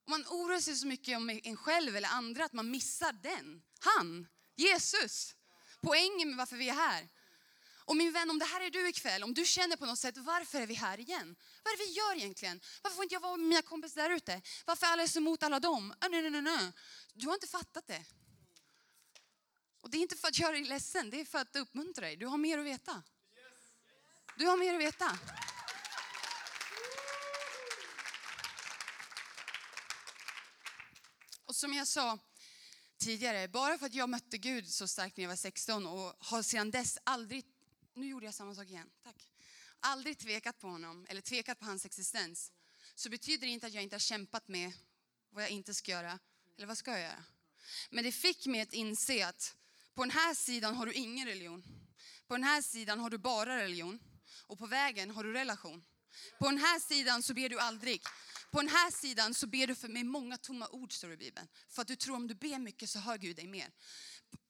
Man 0.07 0.25
oroar 0.27 0.61
sig 0.61 0.77
så 0.77 0.87
mycket 0.87 1.17
om 1.17 1.41
en 1.45 1.57
själv 1.57 1.97
eller 1.97 2.09
andra 2.09 2.45
att 2.45 2.53
man 2.53 2.71
missar 2.71 3.13
den. 3.13 3.63
Han, 3.81 4.27
Jesus. 4.57 5.35
Poängen 5.81 6.29
med 6.29 6.37
varför 6.37 6.57
vi 6.57 6.69
är 6.69 6.75
här. 6.75 7.09
Och 7.85 7.97
min 7.97 8.13
vän, 8.13 8.31
om 8.31 8.39
det 8.39 8.45
här 8.45 8.61
är 8.61 8.71
du 8.71 8.89
ikväll, 8.89 9.23
om 9.23 9.35
du 9.35 9.45
känner 9.45 9.77
på 9.77 9.87
något 9.87 9.99
sätt, 9.99 10.17
varför 10.17 10.61
är 10.61 10.67
vi 10.67 10.75
här 10.75 11.01
igen? 11.01 11.37
Vad 11.63 11.73
är 11.73 11.79
det 11.79 11.85
vi 11.85 11.93
gör 11.93 12.17
egentligen? 12.17 12.61
Varför 12.83 12.95
får 12.95 13.05
inte 13.05 13.15
jag 13.15 13.21
vara 13.21 13.37
med 13.37 13.47
mina 13.47 13.63
kompisar 13.63 14.03
där 14.03 14.17
ute? 14.17 14.43
Varför 14.65 14.87
är 14.87 14.91
alla 14.91 15.09
så 15.09 15.19
emot 15.19 15.43
alla 15.43 15.61
dem? 15.61 15.95
Ah, 16.01 16.09
nej, 16.09 16.23
nej, 16.23 16.31
nej, 16.31 16.43
nej. 16.43 16.73
Du 17.15 17.27
har 17.27 17.35
inte 17.35 17.47
fattat 17.47 17.87
det. 17.87 18.05
Och 19.81 19.91
det 19.91 19.97
är 19.97 20.03
inte 20.03 20.17
för 20.17 20.29
att 20.29 20.39
göra 20.39 20.53
dig 20.53 20.65
ledsen, 20.65 21.11
det 21.11 21.21
är 21.21 21.25
för 21.25 21.39
att 21.39 21.57
uppmuntra 21.57 22.07
dig. 22.07 22.17
Du 22.17 22.27
har 22.27 22.39
mer 22.39 22.59
att 22.59 22.67
veta. 22.67 23.03
Du 24.37 24.47
har 24.47 24.57
mer 24.57 24.75
att 24.75 24.81
veta. 24.81 25.19
Och 31.53 31.57
som 31.57 31.75
jag 31.75 31.89
sa 31.89 32.19
tidigare, 32.99 33.49
bara 33.49 33.79
för 33.79 33.87
att 33.87 33.95
jag 33.95 34.09
mötte 34.09 34.39
Gud 34.39 34.69
så 34.69 34.89
starkt 34.89 35.17
när 35.17 35.25
jag 35.25 35.29
var 35.29 35.37
16 35.37 35.87
och 35.87 36.15
har 36.19 36.43
sedan 36.43 36.71
dess 36.71 36.99
aldrig, 37.05 37.45
nu 37.95 38.07
gjorde 38.07 38.27
jag 38.27 38.35
samma 38.35 38.55
sak 38.55 38.67
igen, 38.67 38.91
tack. 39.05 39.29
Aldrig 39.81 40.19
tvekat 40.19 40.59
på 40.59 40.67
honom 40.67 41.07
eller 41.09 41.21
tvekat 41.21 41.59
på 41.59 41.65
hans 41.65 41.87
existens. 41.87 42.53
Så 42.95 43.11
betyder 43.11 43.47
det 43.47 43.53
inte 43.53 43.67
att 43.67 43.73
jag 43.73 43.83
inte 43.83 43.95
har 43.95 44.01
kämpat 44.01 44.49
med 44.49 44.73
vad 45.31 45.43
jag 45.43 45.51
inte 45.51 45.75
ska 45.75 45.91
göra, 45.91 46.19
eller 46.57 46.67
vad 46.67 46.79
ska 46.79 46.91
jag 46.91 47.01
göra? 47.01 47.25
Men 47.91 48.05
det 48.05 48.13
fick 48.13 48.47
mig 48.47 48.61
att 48.61 48.73
inse 48.73 49.27
att 49.27 49.57
på 49.95 50.03
den 50.03 50.11
här 50.11 50.35
sidan 50.35 50.75
har 50.75 50.87
du 50.87 50.93
ingen 50.93 51.29
religion. 51.29 51.65
På 52.27 52.35
den 52.35 52.45
här 52.45 52.63
sidan 52.63 52.99
har 52.99 53.11
du 53.11 53.19
bara 53.19 53.57
religion. 53.57 54.01
Och 54.47 54.59
på 54.59 54.67
vägen 54.67 55.11
har 55.11 55.25
du 55.25 55.33
relation. 55.33 55.85
På 56.39 56.47
den 56.47 56.59
här 56.59 56.81
sidan 56.81 57.23
så 57.23 57.35
ber 57.35 57.49
du 57.49 57.59
aldrig. 57.59 58.03
På 58.53 58.61
den 58.61 58.69
här 58.69 58.91
sidan 58.91 59.35
så 59.35 59.47
ber 59.47 59.67
du 59.67 59.75
för 59.75 59.89
med 59.89 60.07
många 60.07 60.39
tomma 60.39 60.69
ord, 60.69 60.93
står 60.93 61.09
det 61.09 61.15
i 61.15 61.17
Bibeln. 61.17 61.49
För 61.69 61.83
att 61.83 61.89
du 61.89 61.97
tror 61.97 62.17
om 62.17 62.29
du 62.29 62.35
ber 62.35 62.59
mycket 62.59 62.91
så 62.91 62.99
hör 62.99 63.19
Gud 63.19 63.37
dig 63.37 63.47
mer. 63.47 63.71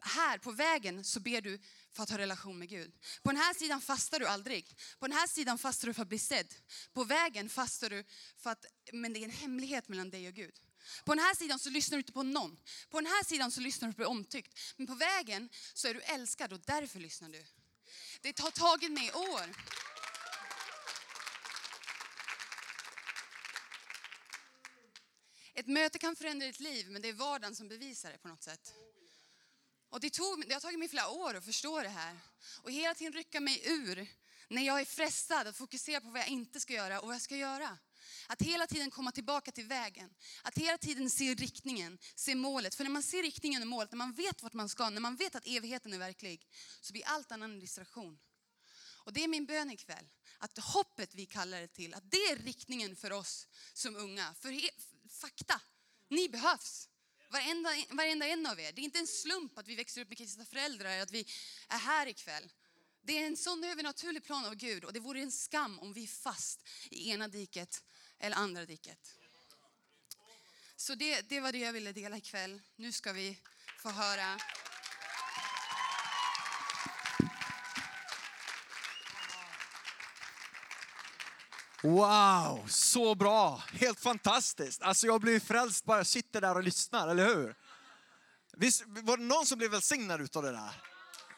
Här 0.00 0.38
på 0.38 0.52
vägen 0.52 1.04
så 1.04 1.20
ber 1.20 1.40
du 1.40 1.60
för 1.92 2.02
att 2.02 2.10
ha 2.10 2.18
relation 2.18 2.58
med 2.58 2.68
Gud. 2.68 2.92
På 3.22 3.32
den 3.32 3.40
här 3.40 3.54
sidan 3.54 3.80
fastar 3.80 4.20
du 4.20 4.26
aldrig. 4.26 4.76
På 4.98 5.06
den 5.06 5.16
här 5.16 5.26
sidan 5.26 5.58
fastar 5.58 5.88
du 5.88 5.94
för 5.94 6.02
att 6.02 6.08
bli 6.08 6.18
sedd. 6.18 6.54
På 6.92 7.04
vägen 7.04 7.48
fastar 7.48 7.90
du 7.90 8.04
för 8.36 8.50
att, 8.50 8.66
men 8.92 9.12
det 9.12 9.20
är 9.20 9.24
en 9.24 9.30
hemlighet 9.30 9.88
mellan 9.88 10.10
dig 10.10 10.28
och 10.28 10.34
Gud. 10.34 10.60
På 11.04 11.14
den 11.14 11.24
här 11.24 11.34
sidan 11.34 11.58
så 11.58 11.70
lyssnar 11.70 11.96
du 11.96 12.00
inte 12.00 12.12
på 12.12 12.22
någon. 12.22 12.60
På 12.90 13.00
den 13.00 13.06
här 13.06 13.24
sidan 13.24 13.50
så 13.50 13.60
lyssnar 13.60 13.88
du 13.88 13.94
på 13.94 14.04
omtyckt. 14.04 14.58
Men 14.76 14.86
på 14.86 14.94
vägen 14.94 15.48
så 15.74 15.88
är 15.88 15.94
du 15.94 16.00
älskad 16.00 16.52
och 16.52 16.60
därför 16.60 17.00
lyssnar 17.00 17.28
du. 17.28 17.44
Det 18.20 18.38
har 18.38 18.50
tagit 18.50 18.92
mig 18.92 19.12
år. 19.12 19.56
Ett 25.54 25.66
möte 25.66 25.98
kan 25.98 26.16
förändra 26.16 26.46
ditt 26.46 26.60
liv, 26.60 26.90
men 26.90 27.02
det 27.02 27.08
är 27.08 27.12
vardagen 27.12 27.54
som 27.54 27.68
bevisar 27.68 28.12
det 28.12 28.18
på 28.18 28.28
något 28.28 28.42
sätt. 28.42 28.74
Och 29.90 30.00
det, 30.00 30.10
tog, 30.10 30.48
det 30.48 30.54
har 30.54 30.60
tagit 30.60 30.78
mig 30.78 30.88
flera 30.88 31.08
år 31.08 31.34
att 31.34 31.44
förstå 31.44 31.82
det 31.82 31.88
här. 31.88 32.18
Och 32.62 32.70
hela 32.70 32.94
tiden 32.94 33.12
rycka 33.12 33.40
mig 33.40 33.62
ur 33.64 34.06
när 34.48 34.62
jag 34.62 34.80
är 34.80 34.84
frestad 34.84 35.46
att 35.46 35.56
fokusera 35.56 36.00
på 36.00 36.10
vad 36.10 36.20
jag 36.20 36.28
inte 36.28 36.60
ska 36.60 36.72
göra 36.72 37.00
och 37.00 37.06
vad 37.06 37.14
jag 37.14 37.22
ska 37.22 37.36
göra. 37.36 37.78
Att 38.26 38.42
hela 38.42 38.66
tiden 38.66 38.90
komma 38.90 39.12
tillbaka 39.12 39.52
till 39.52 39.66
vägen. 39.66 40.14
Att 40.42 40.58
hela 40.58 40.78
tiden 40.78 41.10
se 41.10 41.34
riktningen, 41.34 41.98
se 42.14 42.34
målet. 42.34 42.74
För 42.74 42.84
när 42.84 42.90
man 42.90 43.02
ser 43.02 43.22
riktningen 43.22 43.62
och 43.62 43.68
målet, 43.68 43.90
när 43.90 43.96
man 43.96 44.12
vet 44.12 44.42
vart 44.42 44.52
man 44.52 44.68
ska, 44.68 44.90
när 44.90 45.00
man 45.00 45.16
vet 45.16 45.34
att 45.34 45.46
evigheten 45.46 45.92
är 45.92 45.98
verklig, 45.98 46.48
så 46.80 46.92
blir 46.92 47.06
allt 47.06 47.32
annat 47.32 47.46
en 47.46 47.60
distraktion. 47.60 48.18
Och 49.04 49.12
det 49.12 49.24
är 49.24 49.28
min 49.28 49.46
bön 49.46 49.70
ikväll, 49.70 50.08
att 50.38 50.58
hoppet 50.58 51.14
vi 51.14 51.26
kallar 51.26 51.60
det 51.60 51.68
till, 51.68 51.94
att 51.94 52.10
det 52.10 52.16
är 52.16 52.36
riktningen 52.36 52.96
för 52.96 53.12
oss 53.12 53.48
som 53.72 53.96
unga. 53.96 54.34
För 54.34 54.52
fakta, 55.22 55.60
ni 56.08 56.28
behövs. 56.28 56.88
Varenda, 57.30 57.70
varenda 57.90 58.26
en 58.26 58.46
av 58.46 58.60
er. 58.60 58.72
Det 58.72 58.80
är 58.80 58.84
inte 58.84 58.98
en 58.98 59.06
slump 59.06 59.58
att 59.58 59.68
vi 59.68 59.74
växer 59.74 60.00
upp 60.00 60.08
med 60.08 60.18
kristna 60.18 60.44
föräldrar, 60.44 60.98
att 60.98 61.10
vi 61.10 61.26
är 61.68 61.78
här 61.78 62.06
ikväll. 62.06 62.52
Det 63.02 63.18
är 63.18 63.26
en 63.26 63.36
sån 63.36 63.64
övernaturlig 63.64 64.24
plan 64.24 64.44
av 64.44 64.54
Gud 64.54 64.84
och 64.84 64.92
det 64.92 65.00
vore 65.00 65.20
en 65.20 65.32
skam 65.32 65.78
om 65.78 65.92
vi 65.92 66.02
är 66.02 66.06
fast 66.06 66.68
i 66.90 67.10
ena 67.10 67.28
diket 67.28 67.82
eller 68.18 68.36
andra 68.36 68.66
diket. 68.66 69.14
Så 70.76 70.94
det, 70.94 71.20
det 71.28 71.40
var 71.40 71.52
det 71.52 71.58
jag 71.58 71.72
ville 71.72 71.92
dela 71.92 72.16
ikväll. 72.16 72.60
Nu 72.76 72.92
ska 72.92 73.12
vi 73.12 73.38
få 73.78 73.90
höra 73.90 74.38
Wow, 81.82 82.66
så 82.68 83.14
bra! 83.14 83.62
Helt 83.72 84.00
fantastiskt. 84.00 84.82
Alltså 84.82 85.06
jag 85.06 85.20
blir 85.20 85.40
frälst 85.40 85.84
bara 85.84 85.96
jag 85.96 86.06
sitter 86.06 86.40
där 86.40 86.56
och 86.56 86.62
lyssnar, 86.62 87.08
eller 87.08 87.26
hur? 87.26 87.54
Visst, 88.56 88.84
var 88.86 89.16
det 89.16 89.22
någon 89.22 89.46
som 89.46 89.58
blev 89.58 89.70
välsignad 89.70 90.36
av 90.36 90.42
det 90.42 90.52
där? 90.52 90.82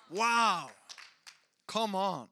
Wow! 0.09 0.71
Come 1.67 1.99
on! 1.99 2.29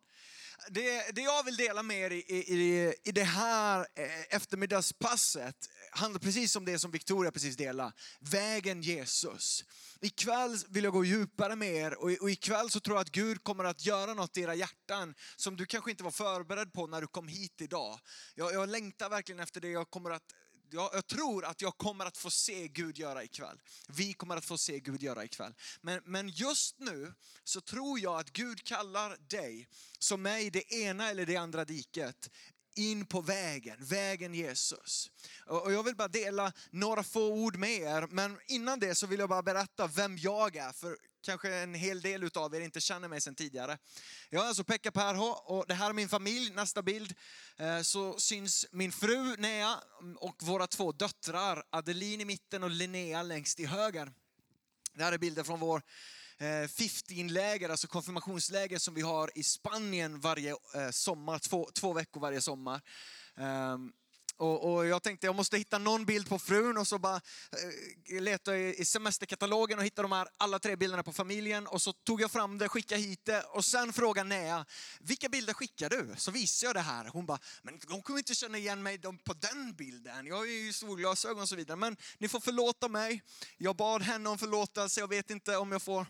Det, 0.69 1.15
det 1.15 1.21
jag 1.21 1.45
vill 1.45 1.57
dela 1.57 1.83
med 1.83 1.99
er 1.99 2.11
i, 2.11 2.35
i, 2.35 2.95
i 3.05 3.13
det 3.13 3.25
här 3.25 3.87
eh, 3.95 4.37
eftermiddagspasset 4.37 5.57
handlar 5.91 6.21
precis 6.21 6.57
om 6.57 6.65
det 6.65 6.79
som 6.79 6.91
Victoria 6.91 7.31
precis 7.33 7.57
delade. 7.57 7.93
Vägen 8.21 8.83
Jesus. 8.83 9.65
Ikväll 10.01 10.59
vill 10.69 10.85
jag 10.85 10.93
gå 10.93 11.05
djupare 11.05 11.57
med 11.57 11.75
er 11.75 11.95
och, 11.95 12.11
och 12.21 12.31
ikväll 12.31 12.71
så 12.71 12.81
tror 12.81 12.97
jag 12.97 13.01
att 13.01 13.11
Gud 13.11 13.45
kommer 13.45 13.65
att 13.65 13.87
göra 13.87 14.15
något 14.15 14.37
i 14.37 14.41
era 14.41 14.55
hjärtan 14.55 15.15
som 15.37 15.57
du 15.57 15.67
kanske 15.67 15.91
inte 15.91 16.05
var 16.05 16.11
förberedd 16.11 16.73
på 16.73 16.87
när 16.87 17.01
du 17.01 17.07
kom 17.07 17.29
hit 17.29 17.61
idag. 17.61 17.99
Jag, 18.35 18.53
jag 18.53 18.69
längtar 18.69 19.11
verkligen 19.11 19.41
efter 19.41 19.61
det. 19.61 19.69
Jag 19.69 19.91
kommer 19.91 20.11
att 20.11 20.33
jag, 20.73 20.91
jag, 20.93 21.07
tror 21.07 21.45
att 21.45 21.61
jag 21.61 21.79
kommer 21.79 22.07
att 22.07 22.17
få 22.17 22.31
se 22.31 22.69
Gud 22.69 22.99
göra 22.99 23.25
ikväll. 23.25 23.61
Vi 23.89 24.13
kommer 24.13 24.37
att 24.37 24.45
få 24.45 24.59
se 24.59 24.81
Gud 24.81 25.03
göra 25.03 25.25
ikväll. 25.25 25.55
Men, 25.81 26.01
men 26.05 26.29
just 26.29 26.79
nu 26.79 27.15
så 27.45 27.61
tror 27.61 28.01
jag 28.01 28.21
att 28.21 28.31
Gud 28.33 28.65
kallar 28.65 29.17
dig 29.29 29.69
som 29.99 30.27
är 30.27 30.39
i 30.39 30.51
det 30.51 30.73
ena 30.73 31.11
eller 31.11 31.27
det 31.27 31.37
andra 31.37 31.65
diket 31.65 32.31
in 32.75 33.07
på 33.07 33.21
vägen, 33.21 33.85
vägen 33.85 34.35
Jesus. 34.35 35.11
Och 35.47 35.73
jag 35.73 35.83
vill 35.83 35.97
bara 35.97 36.09
dela 36.09 36.53
några 36.71 37.03
få 37.03 37.27
ord 37.29 37.57
med 37.57 37.71
er, 37.71 38.07
men 38.11 38.39
innan 38.47 38.81
det 38.81 38.95
så 38.95 39.07
vill 39.07 39.21
jag 39.21 39.29
bara 39.29 39.43
berätta 39.43 39.87
vem 39.87 40.19
jag 40.19 40.57
är, 40.57 40.73
för 40.73 40.97
kanske 41.23 41.55
en 41.55 41.75
hel 41.75 42.01
del 42.01 42.25
utav 42.25 42.55
er 42.55 42.61
inte 42.61 42.81
känner 42.81 43.09
mig 43.09 43.21
sedan 43.21 43.35
tidigare. 43.35 43.79
Jag 44.31 44.45
är 44.45 44.49
alltså 44.49 44.65
Pekka 44.65 44.93
Perho 44.93 45.25
och 45.25 45.65
det 45.69 45.75
här 45.75 45.91
är 45.91 45.93
min 45.93 46.09
familj. 46.09 46.51
Nästa 46.51 46.83
bild 46.83 47.15
eh, 47.57 47.81
så 47.83 48.19
syns 48.19 48.67
min 48.71 48.93
fru 48.93 49.37
Nea 49.37 49.81
och 50.17 50.43
våra 50.43 50.67
två 50.67 50.93
döttrar 50.93 51.63
Adeline 51.71 52.21
i 52.21 52.25
mitten 52.25 52.63
och 52.63 52.71
Linnea 52.71 53.23
längst 53.23 53.57
till 53.57 53.69
höger. 53.69 54.13
Det 54.95 55.05
här 55.05 55.13
är 55.13 55.19
bilder 55.19 55.43
från 55.43 55.61
vår 55.61 55.83
eh, 56.39 56.45
15-läger, 56.45 57.69
alltså 57.69 57.89
konfirmationsläger 57.89 58.79
som 58.79 58.95
vi 58.95 59.03
har 59.03 59.39
i 59.39 59.43
Spanien 59.43 60.21
varje 60.21 60.51
eh, 60.51 60.91
sommar, 60.91 61.39
två, 61.39 61.71
två 61.75 61.93
veckor 61.93 62.21
varje 62.21 62.41
sommar. 62.41 62.81
Ehm, 63.37 63.93
och, 64.37 64.73
och, 64.73 64.87
jag 64.87 65.03
tänkte 65.03 65.27
jag 65.27 65.35
måste 65.37 65.57
hitta 65.57 65.79
någon 65.79 66.05
bild 66.05 66.29
på 66.29 66.39
frun 66.39 66.79
och 66.79 66.89
så 66.89 66.99
bara 66.99 67.17
eh, 67.17 68.23
letade 68.23 68.59
jag 68.59 68.75
i 68.75 68.85
semesterkatalogen 68.85 69.79
och 69.79 69.85
hittade 69.85 70.09
de 70.09 70.13
här 70.13 70.29
alla 70.37 70.59
tre 70.59 70.77
bilderna 70.77 71.03
på 71.03 71.13
familjen 71.13 71.67
och 71.67 71.83
så 71.83 71.93
tog 71.93 72.21
jag 72.21 72.31
fram 72.31 72.59
det, 72.59 72.69
skickade 72.69 73.01
hit 73.01 73.21
det 73.25 73.43
och 73.43 73.65
sen 73.65 73.93
frågade 73.93 74.29
Nea, 74.29 74.67
vilka 75.01 75.29
bilder 75.29 75.55
skickar 75.55 75.91
du? 75.91 76.15
Så 76.17 76.31
visade 76.31 76.69
jag 76.69 76.77
det 76.77 76.81
här. 76.81 77.05
Hon 77.05 77.27
bara, 77.27 77.39
men 77.63 77.79
de 77.89 78.03
kommer 78.03 78.19
inte 78.19 78.35
känna 78.35 78.59
igen 78.59 78.83
mig 78.83 78.99
på 78.99 79.35
den 79.35 79.75
bilden. 79.75 80.27
Jag 80.27 80.37
har 80.37 80.45
ju 80.45 80.73
solglasögon 80.73 81.43
och 81.43 81.49
så 81.49 81.57
vidare. 81.57 81.77
Men 81.77 81.97
ni 82.19 82.29
får 82.29 82.41
förlåta 82.41 82.89
mig. 82.89 83.23
Jag 83.59 83.77
bad 83.77 84.03
henne 84.03 84.29
om 84.29 84.39
förlåtelse. 84.39 85.01
Jag 85.01 85.09
vet 85.09 85.31
inte 85.31 85.57
om 85.57 85.73
jag 85.73 85.83
får 85.83 86.07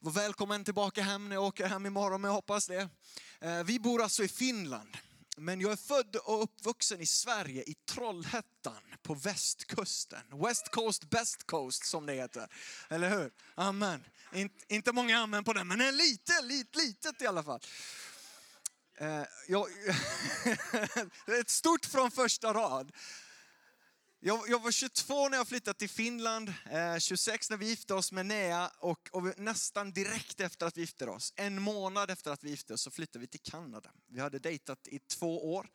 vara 0.00 0.14
välkommen 0.14 0.64
tillbaka 0.64 1.02
hem 1.02 1.28
när 1.28 1.36
jag 1.36 1.44
åker 1.44 1.66
hem 1.66 1.86
imorgon, 1.86 2.20
men 2.20 2.28
jag 2.28 2.34
hoppas 2.34 2.66
det. 2.66 2.88
Eh, 3.40 3.64
vi 3.64 3.78
bor 3.78 4.02
alltså 4.02 4.24
i 4.24 4.28
Finland. 4.28 4.96
Men 5.38 5.60
jag 5.60 5.72
är 5.72 5.76
född 5.76 6.16
och 6.16 6.42
uppvuxen 6.42 7.00
i 7.00 7.06
Sverige, 7.06 7.62
i 7.62 7.74
Trollhättan 7.74 8.82
på 9.02 9.14
västkusten. 9.14 10.20
West 10.44 10.68
Coast, 10.70 11.10
Best 11.10 11.46
Coast 11.46 11.86
som 11.86 12.06
det 12.06 12.14
heter. 12.14 12.48
Eller 12.88 13.10
hur? 13.10 13.30
Amen. 13.54 14.04
In, 14.32 14.50
inte 14.68 14.92
många 14.92 15.18
amen 15.18 15.44
på 15.44 15.52
den, 15.52 15.68
men 15.68 15.80
en 15.80 15.96
lite, 15.96 16.42
lite, 16.42 16.78
litet 16.78 17.22
i 17.22 17.26
alla 17.26 17.42
fall. 17.42 17.60
Eh, 18.98 19.22
jag, 19.48 19.68
ett 21.40 21.50
stort 21.50 21.86
från 21.86 22.10
första 22.10 22.52
rad. 22.52 22.92
Jag, 24.20 24.48
jag 24.48 24.62
var 24.62 24.70
22 24.70 25.28
när 25.28 25.36
jag 25.36 25.48
flyttade 25.48 25.78
till 25.78 25.88
Finland, 25.88 26.52
eh, 26.70 26.98
26 26.98 27.50
när 27.50 27.56
vi 27.56 27.66
gifte 27.66 27.94
oss 27.94 28.12
med 28.12 28.26
Nea 28.26 28.70
och, 28.78 29.08
och 29.12 29.26
vi, 29.26 29.32
nästan 29.36 29.92
direkt 29.92 30.40
efter 30.40 30.66
att 30.66 30.76
vi 30.76 30.80
gifte 30.80 31.06
oss, 31.06 31.32
en 31.36 31.62
månad 31.62 32.10
efter 32.10 32.30
att 32.30 32.44
vi 32.44 32.50
gifte 32.50 32.74
oss, 32.74 32.82
så 32.82 32.90
flyttade 32.90 33.18
vi 33.18 33.26
till 33.26 33.40
Kanada. 33.40 33.90
Vi 34.08 34.20
hade 34.20 34.38
dejtat 34.38 34.88
i 34.88 34.98
två 34.98 35.54
år, 35.54 35.70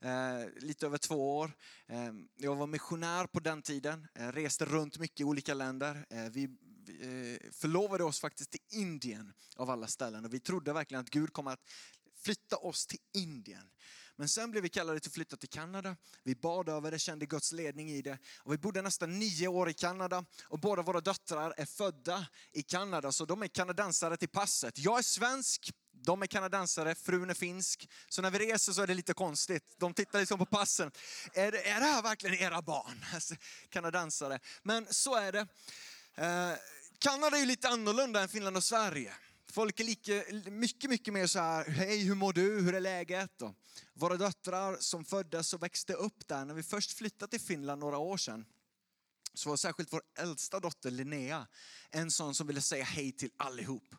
eh, 0.00 0.10
lite 0.56 0.86
över 0.86 0.98
två 0.98 1.38
år. 1.38 1.52
Eh, 1.86 2.12
jag 2.36 2.56
var 2.56 2.66
missionär 2.66 3.26
på 3.26 3.40
den 3.40 3.62
tiden, 3.62 4.08
eh, 4.14 4.28
reste 4.32 4.64
runt 4.64 4.98
mycket 4.98 5.20
i 5.20 5.24
olika 5.24 5.54
länder. 5.54 6.06
Eh, 6.10 6.24
vi 6.30 6.48
vi, 6.88 7.38
eh, 7.44 7.50
förlovade 7.52 8.04
oss 8.04 8.20
faktiskt 8.20 8.50
till 8.50 8.60
Indien 8.70 9.32
av 9.56 9.70
alla 9.70 9.86
ställen 9.86 10.24
och 10.24 10.34
vi 10.34 10.40
trodde 10.40 10.72
verkligen 10.72 11.00
att 11.00 11.10
Gud 11.10 11.32
kommer 11.32 11.50
att 11.50 11.64
flytta 12.24 12.56
oss 12.56 12.86
till 12.86 12.98
Indien. 13.14 13.70
Men 14.18 14.28
sen 14.28 14.50
blev 14.50 14.62
vi 14.62 14.68
kallade 14.68 15.00
till 15.00 15.08
att 15.08 15.14
flytta 15.14 15.36
till 15.36 15.48
Kanada. 15.48 15.96
Vi 16.22 16.34
bad 16.34 16.68
över 16.68 16.90
det, 16.90 16.98
kände 16.98 17.26
Guds 17.26 17.52
ledning 17.52 17.90
i 17.90 18.02
det. 18.02 18.18
Och 18.38 18.52
vi 18.52 18.58
bodde 18.58 18.82
nästan 18.82 19.18
nio 19.18 19.48
år 19.48 19.68
i 19.68 19.74
Kanada 19.74 20.24
och 20.42 20.58
båda 20.58 20.82
våra 20.82 21.00
döttrar 21.00 21.54
är 21.56 21.66
födda 21.66 22.26
i 22.52 22.62
Kanada, 22.62 23.12
så 23.12 23.24
de 23.24 23.42
är 23.42 23.46
kanadensare 23.46 24.16
till 24.16 24.28
passet. 24.28 24.78
Jag 24.78 24.98
är 24.98 25.02
svensk, 25.02 25.70
de 25.92 26.22
är 26.22 26.26
kanadensare, 26.26 26.94
frun 26.94 27.30
är 27.30 27.34
finsk. 27.34 27.88
Så 28.08 28.22
när 28.22 28.30
vi 28.30 28.38
reser 28.38 28.72
så 28.72 28.82
är 28.82 28.86
det 28.86 28.94
lite 28.94 29.14
konstigt. 29.14 29.74
De 29.76 29.94
tittar 29.94 30.20
liksom 30.20 30.38
på 30.38 30.46
passen. 30.46 30.90
Är 31.32 31.52
det, 31.52 31.68
är 31.68 31.80
det 31.80 31.86
här 31.86 32.02
verkligen 32.02 32.34
era 32.34 32.62
barn? 32.62 33.04
Alltså, 33.14 33.34
kanadensare. 33.68 34.38
Men 34.62 34.86
så 34.90 35.14
är 35.14 35.32
det. 35.32 35.46
Eh, 36.14 36.58
Kanada 36.98 37.36
är 37.36 37.40
ju 37.40 37.46
lite 37.46 37.68
annorlunda 37.68 38.20
än 38.22 38.28
Finland 38.28 38.56
och 38.56 38.64
Sverige. 38.64 39.14
Folk 39.52 39.80
är 39.80 39.84
lika, 39.84 40.24
mycket, 40.50 40.90
mycket 40.90 41.14
mer 41.14 41.26
så 41.26 41.38
här, 41.38 41.64
hej 41.64 41.98
hur 41.98 42.14
mår 42.14 42.32
du, 42.32 42.60
hur 42.60 42.74
är 42.74 42.80
läget? 42.80 43.42
Och 43.42 43.54
våra 43.94 44.16
döttrar 44.16 44.76
som 44.80 45.04
föddes 45.04 45.54
och 45.54 45.62
växte 45.62 45.92
upp 45.92 46.28
där, 46.28 46.44
när 46.44 46.54
vi 46.54 46.62
först 46.62 46.92
flyttade 46.92 47.30
till 47.30 47.40
Finland 47.40 47.80
några 47.80 47.98
år 47.98 48.16
sedan, 48.16 48.44
så 49.34 49.48
var 49.48 49.56
särskilt 49.56 49.92
vår 49.92 50.02
äldsta 50.18 50.60
dotter 50.60 50.90
Linnea 50.90 51.46
en 51.90 52.10
sån 52.10 52.34
som 52.34 52.46
ville 52.46 52.60
säga 52.60 52.84
hej 52.84 53.12
till 53.12 53.30
allihop. 53.36 53.94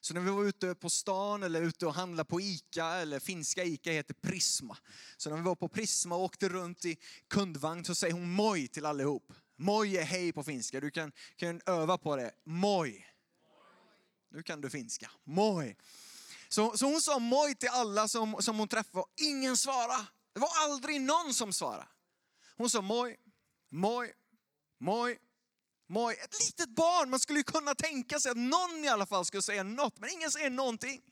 Så 0.00 0.14
när 0.14 0.20
vi 0.20 0.30
var 0.30 0.44
ute 0.44 0.74
på 0.74 0.90
stan 0.90 1.42
eller 1.42 1.62
ute 1.62 1.86
och 1.86 1.94
handlade 1.94 2.28
på 2.28 2.40
ICA, 2.40 2.86
eller 2.86 3.20
finska 3.20 3.64
ICA 3.64 3.90
heter 3.90 4.14
Prisma. 4.14 4.76
Så 5.16 5.30
när 5.30 5.36
vi 5.36 5.42
var 5.42 5.54
på 5.54 5.68
Prisma 5.68 6.16
och 6.16 6.22
åkte 6.22 6.48
runt 6.48 6.84
i 6.84 6.98
kundvagn 7.28 7.84
så 7.84 7.94
säger 7.94 8.14
hon 8.14 8.30
moj 8.30 8.68
till 8.68 8.86
allihop. 8.86 9.32
Moj 9.56 9.96
är 9.96 10.04
hej 10.04 10.32
på 10.32 10.42
finska, 10.42 10.80
du 10.80 10.90
kan, 10.90 11.12
kan 11.36 11.60
öva 11.66 11.98
på 11.98 12.16
det. 12.16 12.32
Moj. 12.44 13.13
Nu 14.34 14.42
kan 14.42 14.60
du 14.60 14.70
finska. 14.70 15.10
Moi. 15.24 15.76
Så, 16.48 16.76
så 16.76 16.86
hon 16.86 17.00
sa 17.00 17.18
moi 17.18 17.54
till 17.54 17.68
alla 17.68 18.08
som, 18.08 18.42
som 18.42 18.58
hon 18.58 18.68
träffade 18.68 18.98
och 18.98 19.12
ingen 19.16 19.56
svarade. 19.56 20.06
Det 20.32 20.40
var 20.40 20.50
aldrig 20.64 21.00
någon 21.00 21.34
som 21.34 21.52
svarade. 21.52 21.88
Hon 22.56 22.70
sa 22.70 22.80
moi, 22.80 23.16
moi, 23.70 24.12
moi, 24.80 25.18
moi. 25.88 26.14
Ett 26.14 26.40
litet 26.40 26.68
barn, 26.68 27.10
man 27.10 27.20
skulle 27.20 27.38
ju 27.38 27.44
kunna 27.44 27.74
tänka 27.74 28.20
sig 28.20 28.30
att 28.30 28.36
någon 28.36 28.84
i 28.84 28.88
alla 28.88 29.06
fall 29.06 29.24
skulle 29.24 29.42
säga 29.42 29.62
något, 29.62 29.98
men 29.98 30.10
ingen 30.10 30.30
säger 30.30 30.50
någonting. 30.50 31.02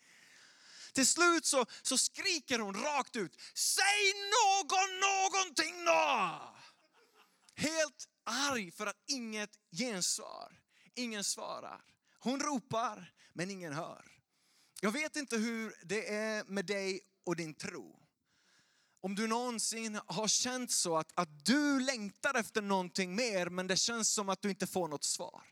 Till 0.92 1.06
slut 1.06 1.46
så, 1.46 1.66
så 1.82 1.98
skriker 1.98 2.58
hon 2.58 2.74
rakt 2.74 3.16
ut, 3.16 3.36
säg 3.54 4.12
någon 4.14 5.00
någonting 5.00 5.84
då! 5.84 6.40
Helt 7.54 8.08
arg 8.24 8.70
för 8.70 8.86
att 8.86 9.02
inget 9.06 9.50
gensvar. 9.72 10.58
Ingen 10.94 11.24
svarar. 11.24 11.91
Hon 12.24 12.40
ropar, 12.40 13.12
men 13.32 13.50
ingen 13.50 13.72
hör. 13.72 14.04
Jag 14.80 14.92
vet 14.92 15.16
inte 15.16 15.36
hur 15.36 15.74
det 15.82 16.14
är 16.14 16.44
med 16.44 16.66
dig 16.66 17.00
och 17.24 17.36
din 17.36 17.54
tro. 17.54 17.98
Om 19.00 19.14
du 19.14 19.26
någonsin 19.26 20.00
har 20.06 20.28
känt 20.28 20.70
så 20.70 20.96
att, 20.96 21.12
att 21.14 21.44
du 21.44 21.80
längtar 21.80 22.34
efter 22.34 22.62
någonting 22.62 23.14
mer, 23.14 23.46
men 23.46 23.66
det 23.66 23.76
känns 23.76 24.08
som 24.14 24.28
att 24.28 24.42
du 24.42 24.50
inte 24.50 24.66
får 24.66 24.88
något 24.88 25.04
svar. 25.04 25.42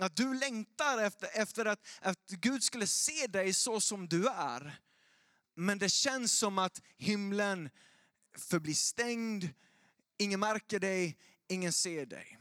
Att 0.00 0.16
du 0.16 0.34
längtar 0.34 0.98
efter, 0.98 1.28
efter 1.34 1.64
att, 1.64 1.86
att 2.00 2.28
Gud 2.28 2.62
skulle 2.62 2.86
se 2.86 3.26
dig 3.26 3.52
så 3.52 3.80
som 3.80 4.08
du 4.08 4.28
är. 4.28 4.80
Men 5.54 5.78
det 5.78 5.88
känns 5.88 6.32
som 6.32 6.58
att 6.58 6.82
himlen 6.96 7.70
förblir 8.36 8.74
stängd, 8.74 9.48
ingen 10.18 10.40
märker 10.40 10.78
dig, 10.78 11.18
ingen 11.48 11.72
ser 11.72 12.06
dig. 12.06 12.38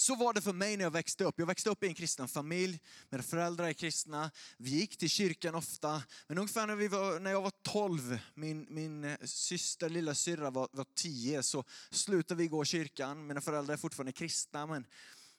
Så 0.00 0.14
var 0.14 0.32
det 0.32 0.40
för 0.40 0.52
mig 0.52 0.76
när 0.76 0.84
jag 0.84 0.90
växte 0.90 1.24
upp. 1.24 1.38
Jag 1.38 1.46
växte 1.46 1.70
upp 1.70 1.84
i 1.84 1.86
en 1.86 1.94
kristen 1.94 2.28
familj, 2.28 2.80
mina 3.10 3.22
föräldrar 3.22 3.68
är 3.68 3.72
kristna. 3.72 4.30
Vi 4.56 4.70
gick 4.70 4.96
till 4.96 5.10
kyrkan 5.10 5.54
ofta. 5.54 6.02
Men 6.26 6.38
ungefär 6.38 6.66
när, 6.66 6.76
vi 6.76 6.88
var, 6.88 7.20
när 7.20 7.30
jag 7.30 7.42
var 7.42 7.52
12, 7.62 8.18
min, 8.34 8.66
min 8.70 9.04
eh, 9.04 9.18
syster, 9.24 9.88
lilla 9.88 10.14
syrra 10.14 10.50
var, 10.50 10.68
var 10.72 10.86
10, 10.94 11.42
så 11.42 11.64
slutade 11.90 12.42
vi 12.42 12.48
gå 12.48 12.62
i 12.62 12.66
kyrkan. 12.66 13.26
Mina 13.26 13.40
föräldrar 13.40 13.74
är 13.74 13.78
fortfarande 13.78 14.12
kristna, 14.12 14.66
men, 14.66 14.86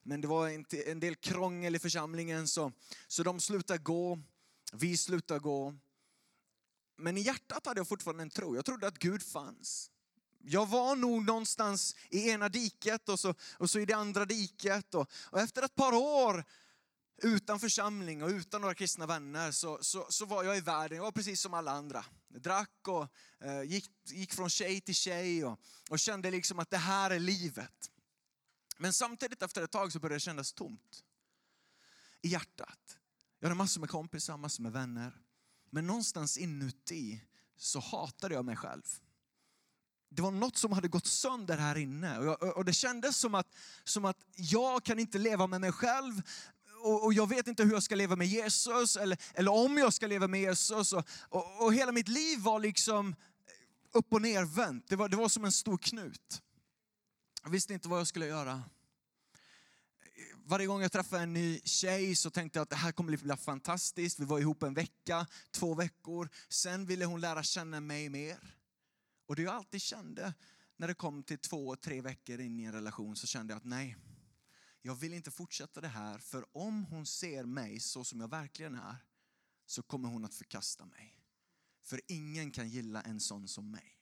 men 0.03 0.21
det 0.21 0.27
var 0.27 0.49
en, 0.49 0.65
en 0.85 0.99
del 0.99 1.15
krångel 1.15 1.75
i 1.75 1.79
församlingen, 1.79 2.47
så, 2.47 2.71
så 3.07 3.23
de 3.23 3.39
slutade 3.39 3.79
gå. 3.79 4.19
Vi 4.73 4.97
slutade 4.97 5.39
gå. 5.39 5.75
Men 6.97 7.17
i 7.17 7.21
hjärtat 7.21 7.65
hade 7.65 7.79
jag 7.79 7.87
fortfarande 7.87 8.23
en 8.23 8.29
tro. 8.29 8.55
Jag 8.55 8.65
trodde 8.65 8.87
att 8.87 8.99
Gud 8.99 9.23
fanns. 9.23 9.91
Jag 10.41 10.65
var 10.65 10.95
nog 10.95 11.25
någonstans 11.25 11.95
i 12.10 12.30
ena 12.30 12.49
diket 12.49 13.10
och 13.10 13.19
så, 13.19 13.34
och 13.58 13.69
så 13.69 13.80
i 13.80 13.86
det 13.86 13.93
andra 13.93 14.25
diket. 14.25 14.93
Och, 14.95 15.12
och 15.12 15.39
efter 15.39 15.63
ett 15.63 15.75
par 15.75 15.93
år 15.93 16.45
utan 17.21 17.60
församling 17.60 18.23
och 18.23 18.30
utan 18.30 18.62
några 18.62 18.75
kristna 18.75 19.06
vänner 19.06 19.52
så, 19.52 19.78
så, 19.82 20.08
så 20.10 20.25
var 20.25 20.43
jag 20.43 20.58
i 20.58 20.62
världen. 20.62 20.95
Jag 20.95 21.04
var 21.04 21.12
precis 21.12 21.41
som 21.41 21.54
alla 21.54 21.71
andra. 21.71 22.06
Jag 22.28 22.41
drack 22.41 22.88
och 22.88 23.08
eh, 23.39 23.63
gick, 23.63 23.89
gick 24.06 24.34
från 24.34 24.49
tjej 24.49 24.82
till 24.82 24.95
tjej 24.95 25.45
och, 25.45 25.60
och 25.89 25.99
kände 25.99 26.32
liksom 26.32 26.60
att 26.60 26.69
det 26.69 26.78
här 26.78 27.12
är 27.12 27.19
livet. 27.19 27.91
Men 28.78 28.93
samtidigt 28.93 29.41
efter 29.41 29.62
ett 29.62 29.71
tag 29.71 29.91
så 29.91 29.99
började 29.99 30.15
det 30.15 30.19
kännas 30.19 30.54
tomt 30.54 31.04
i 32.21 32.28
hjärtat. 32.28 32.97
Jag 33.39 33.47
hade 33.47 33.58
massor 33.58 33.82
med 33.82 33.89
kompisar, 33.89 34.38
massor 34.38 34.63
med 34.63 34.71
vänner. 34.71 35.21
Men 35.69 35.88
någonstans 35.88 36.38
inuti 36.38 37.21
så 37.58 37.80
hatade 37.80 38.34
jag 38.34 38.45
mig 38.45 38.56
själv 38.56 38.84
det 40.09 40.21
var 40.21 40.31
något 40.31 40.57
som 40.57 40.71
hade 40.71 40.87
gått 40.87 41.05
sönder 41.05 41.57
här 41.57 41.77
inne. 41.77 42.17
Och, 42.17 42.25
jag, 42.25 42.57
och 42.57 42.65
det 42.65 42.73
kändes 42.73 43.17
som 43.17 43.35
att, 43.35 43.47
som 43.83 44.05
att 44.05 44.17
jag 44.35 44.83
kan 44.83 44.99
inte 44.99 45.17
leva 45.17 45.47
med 45.47 45.61
mig 45.61 45.71
själv 45.71 46.21
och, 46.81 47.05
och, 47.05 47.13
jag 47.13 47.29
vet 47.29 47.47
inte 47.47 47.63
hur 47.63 47.71
jag 47.71 47.83
ska 47.83 47.95
leva 47.95 48.15
med 48.15 48.27
Jesus 48.27 48.95
eller, 48.95 49.17
eller 49.33 49.51
om 49.51 49.77
jag 49.77 49.93
ska 49.93 50.07
leva 50.07 50.27
med 50.27 50.41
Jesus. 50.41 50.93
Och, 50.93 51.07
och, 51.29 51.65
och 51.65 51.73
hela 51.73 51.91
mitt 51.91 52.07
liv 52.07 52.39
var 52.39 52.59
liksom 52.59 53.15
upp 53.91 54.13
och 54.13 54.21
nervänt. 54.21 54.87
Det 54.87 54.95
var, 54.95 55.09
det 55.09 55.17
var 55.17 55.29
som 55.29 55.45
en 55.45 55.51
stor 55.51 55.77
knut. 55.77 56.41
Jag 57.43 57.49
visste 57.49 57.73
inte 57.73 57.87
vad 57.87 57.99
jag 57.99 58.07
skulle 58.07 58.25
göra. 58.25 58.63
Varje 60.45 60.67
gång 60.67 60.81
jag 60.81 60.91
träffade 60.91 61.23
en 61.23 61.33
ny 61.33 61.59
tjej 61.63 62.15
så 62.15 62.29
tänkte 62.29 62.59
jag 62.59 62.63
att 62.63 62.69
det 62.69 62.75
här 62.75 62.91
kommer 62.91 63.17
bli 63.17 63.35
fantastiskt. 63.35 64.19
Vi 64.19 64.25
var 64.25 64.39
ihop 64.39 64.63
en 64.63 64.73
vecka, 64.73 65.27
två 65.51 65.73
veckor. 65.73 66.29
Sen 66.49 66.85
ville 66.85 67.05
hon 67.05 67.21
lära 67.21 67.43
känna 67.43 67.79
mig 67.79 68.09
mer. 68.09 68.58
Och 69.29 69.35
det 69.35 69.41
jag 69.41 69.55
alltid 69.55 69.81
kände 69.81 70.33
när 70.77 70.87
det 70.87 70.93
kom 70.93 71.23
till 71.23 71.37
två, 71.37 71.75
tre 71.75 72.01
veckor 72.01 72.39
in 72.39 72.59
i 72.59 72.63
en 72.63 72.71
relation 72.71 73.15
så 73.15 73.27
kände 73.27 73.53
jag 73.53 73.57
att 73.57 73.65
nej, 73.65 73.97
jag 74.81 74.95
vill 74.95 75.13
inte 75.13 75.31
fortsätta 75.31 75.81
det 75.81 75.87
här 75.87 76.19
för 76.19 76.57
om 76.57 76.83
hon 76.83 77.05
ser 77.05 77.43
mig 77.43 77.79
så 77.79 78.03
som 78.03 78.19
jag 78.19 78.27
verkligen 78.27 78.75
är 78.75 78.95
så 79.65 79.83
kommer 79.83 80.09
hon 80.09 80.25
att 80.25 80.33
förkasta 80.33 80.85
mig. 80.85 81.23
För 81.81 82.01
ingen 82.07 82.51
kan 82.51 82.69
gilla 82.69 83.01
en 83.01 83.19
sån 83.19 83.47
som 83.47 83.71
mig. 83.71 83.99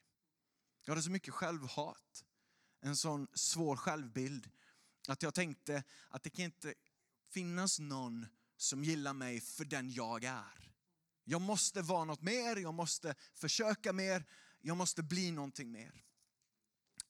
Jag 0.84 0.92
hade 0.92 1.04
så 1.04 1.12
mycket 1.12 1.34
självhat, 1.34 2.26
en 2.82 2.96
sån 2.96 3.28
svår 3.34 3.76
självbild 3.76 4.50
att 5.08 5.24
jag 5.24 5.34
tänkte 5.34 5.84
att 6.10 6.24
det 6.24 6.30
kan 6.30 6.46
inte 6.46 6.74
finnas 7.30 7.80
någon 7.80 8.26
som 8.58 8.84
gillar 8.84 9.14
mig 9.14 9.42
för 9.42 9.66
den 9.66 9.92
jag 9.92 10.24
är. 10.24 10.74
Jag 11.24 11.42
måste 11.42 11.82
vara 11.82 12.06
något 12.06 12.22
mer, 12.22 12.56
jag 12.56 12.74
måste 12.74 13.16
försöka 13.34 13.94
mer, 13.94 14.26
jag 14.68 14.78
måste 14.78 15.04
bli 15.04 15.32
någonting 15.32 15.72
mer. 15.72 16.04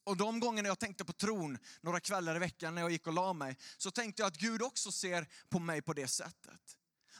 Och 0.04 0.16
de 0.16 0.40
gångerna 0.40 0.68
jag 0.68 0.78
tänkte 0.78 1.04
på 1.04 1.12
tron, 1.12 1.58
några 1.80 2.00
kvällar 2.00 2.36
i 2.36 2.38
veckan 2.38 2.74
när 2.74 2.82
jag 2.82 2.90
gick 2.90 3.06
och 3.06 3.12
la 3.12 3.32
mig, 3.32 3.56
så 3.76 3.90
tänkte 3.90 4.22
jag 4.22 4.26
att 4.26 4.36
Gud 4.36 4.62
också 4.62 4.92
ser 4.92 5.26
på 5.48 5.58
mig 5.58 5.82
på 5.82 5.92
det 5.92 6.08
sättet. 6.08 6.60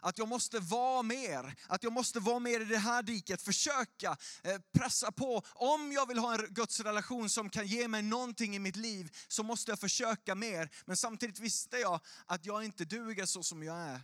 Att 0.01 0.18
jag 0.18 0.29
måste 0.29 0.59
vara 0.59 1.03
mer, 1.03 1.55
att 1.68 1.83
jag 1.83 1.92
måste 1.92 2.20
vara 2.20 2.38
mer 2.38 2.61
i 2.61 2.64
det 2.64 2.79
här 2.79 3.03
diket, 3.03 3.42
försöka 3.42 4.16
eh, 4.42 4.59
pressa 4.72 5.12
på. 5.12 5.42
Om 5.55 5.92
jag 5.92 6.07
vill 6.07 6.18
ha 6.18 6.35
en 6.35 6.55
Guds 6.55 6.81
relation 6.81 7.31
som 7.31 7.51
kan 7.51 7.66
ge 7.66 7.88
mig 7.88 8.03
någonting 8.03 8.57
i 8.57 8.59
mitt 8.59 8.77
liv 8.77 9.16
så 9.29 9.42
måste 9.42 9.70
jag 9.72 9.81
försöka 9.81 10.35
mer. 10.35 10.70
Men 10.87 10.96
samtidigt 10.96 11.38
visste 11.38 11.77
jag 11.79 12.01
att 12.27 12.46
jag 12.46 12.64
inte 12.64 12.85
duger 12.85 13.27
så 13.27 13.42
som 13.42 13.62
jag 13.62 13.77
är. 13.77 14.01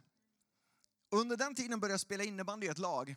Under 1.10 1.36
den 1.36 1.54
tiden 1.54 1.80
började 1.80 1.92
jag 1.92 2.00
spela 2.00 2.24
innebandy 2.24 2.66
i 2.66 2.70
ett 2.70 2.78
lag 2.78 3.16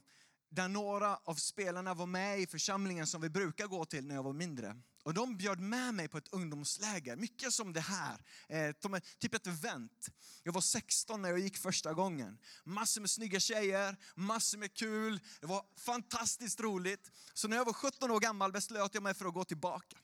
där 0.50 0.68
några 0.68 1.18
av 1.18 1.36
spelarna 1.36 1.94
var 1.94 2.06
med 2.06 2.40
i 2.40 2.48
församlingen 2.48 3.08
som 3.08 3.22
vi 3.22 3.30
brukar 3.30 3.68
gå 3.68 3.86
till 3.86 4.06
när 4.08 4.16
jag 4.16 4.24
var 4.24 4.34
mindre. 4.34 4.76
Och 5.04 5.14
de 5.14 5.38
bjöd 5.38 5.60
med 5.60 5.94
mig 5.94 6.08
på 6.08 6.18
ett 6.18 6.28
ungdomsläger, 6.34 7.16
mycket 7.16 7.54
som 7.54 7.74
det 7.74 7.80
här. 7.80 8.22
Eh, 8.50 8.76
typ 9.20 9.34
ett 9.34 9.48
event. 9.48 10.08
Jag 10.44 10.54
var 10.54 10.62
16 10.62 11.22
när 11.22 11.30
jag 11.30 11.40
gick 11.40 11.58
första 11.58 11.94
gången. 11.94 12.40
Massor 12.64 13.02
med 13.02 13.10
snygga 13.10 13.40
tjejer, 13.40 13.98
massor 14.16 14.58
med 14.58 14.74
kul. 14.74 15.20
Det 15.42 15.48
var 15.48 15.66
fantastiskt 15.78 16.60
roligt. 16.60 17.12
Så 17.34 17.48
när 17.48 17.58
jag 17.58 17.66
var 17.66 17.74
17 17.74 18.12
år 18.12 18.20
gammal 18.20 18.52
beslöt 18.52 18.94
jag 18.94 19.04
mig 19.04 19.14
för 19.14 19.26
att 19.26 19.34
gå 19.34 19.44
tillbaka. 19.44 19.98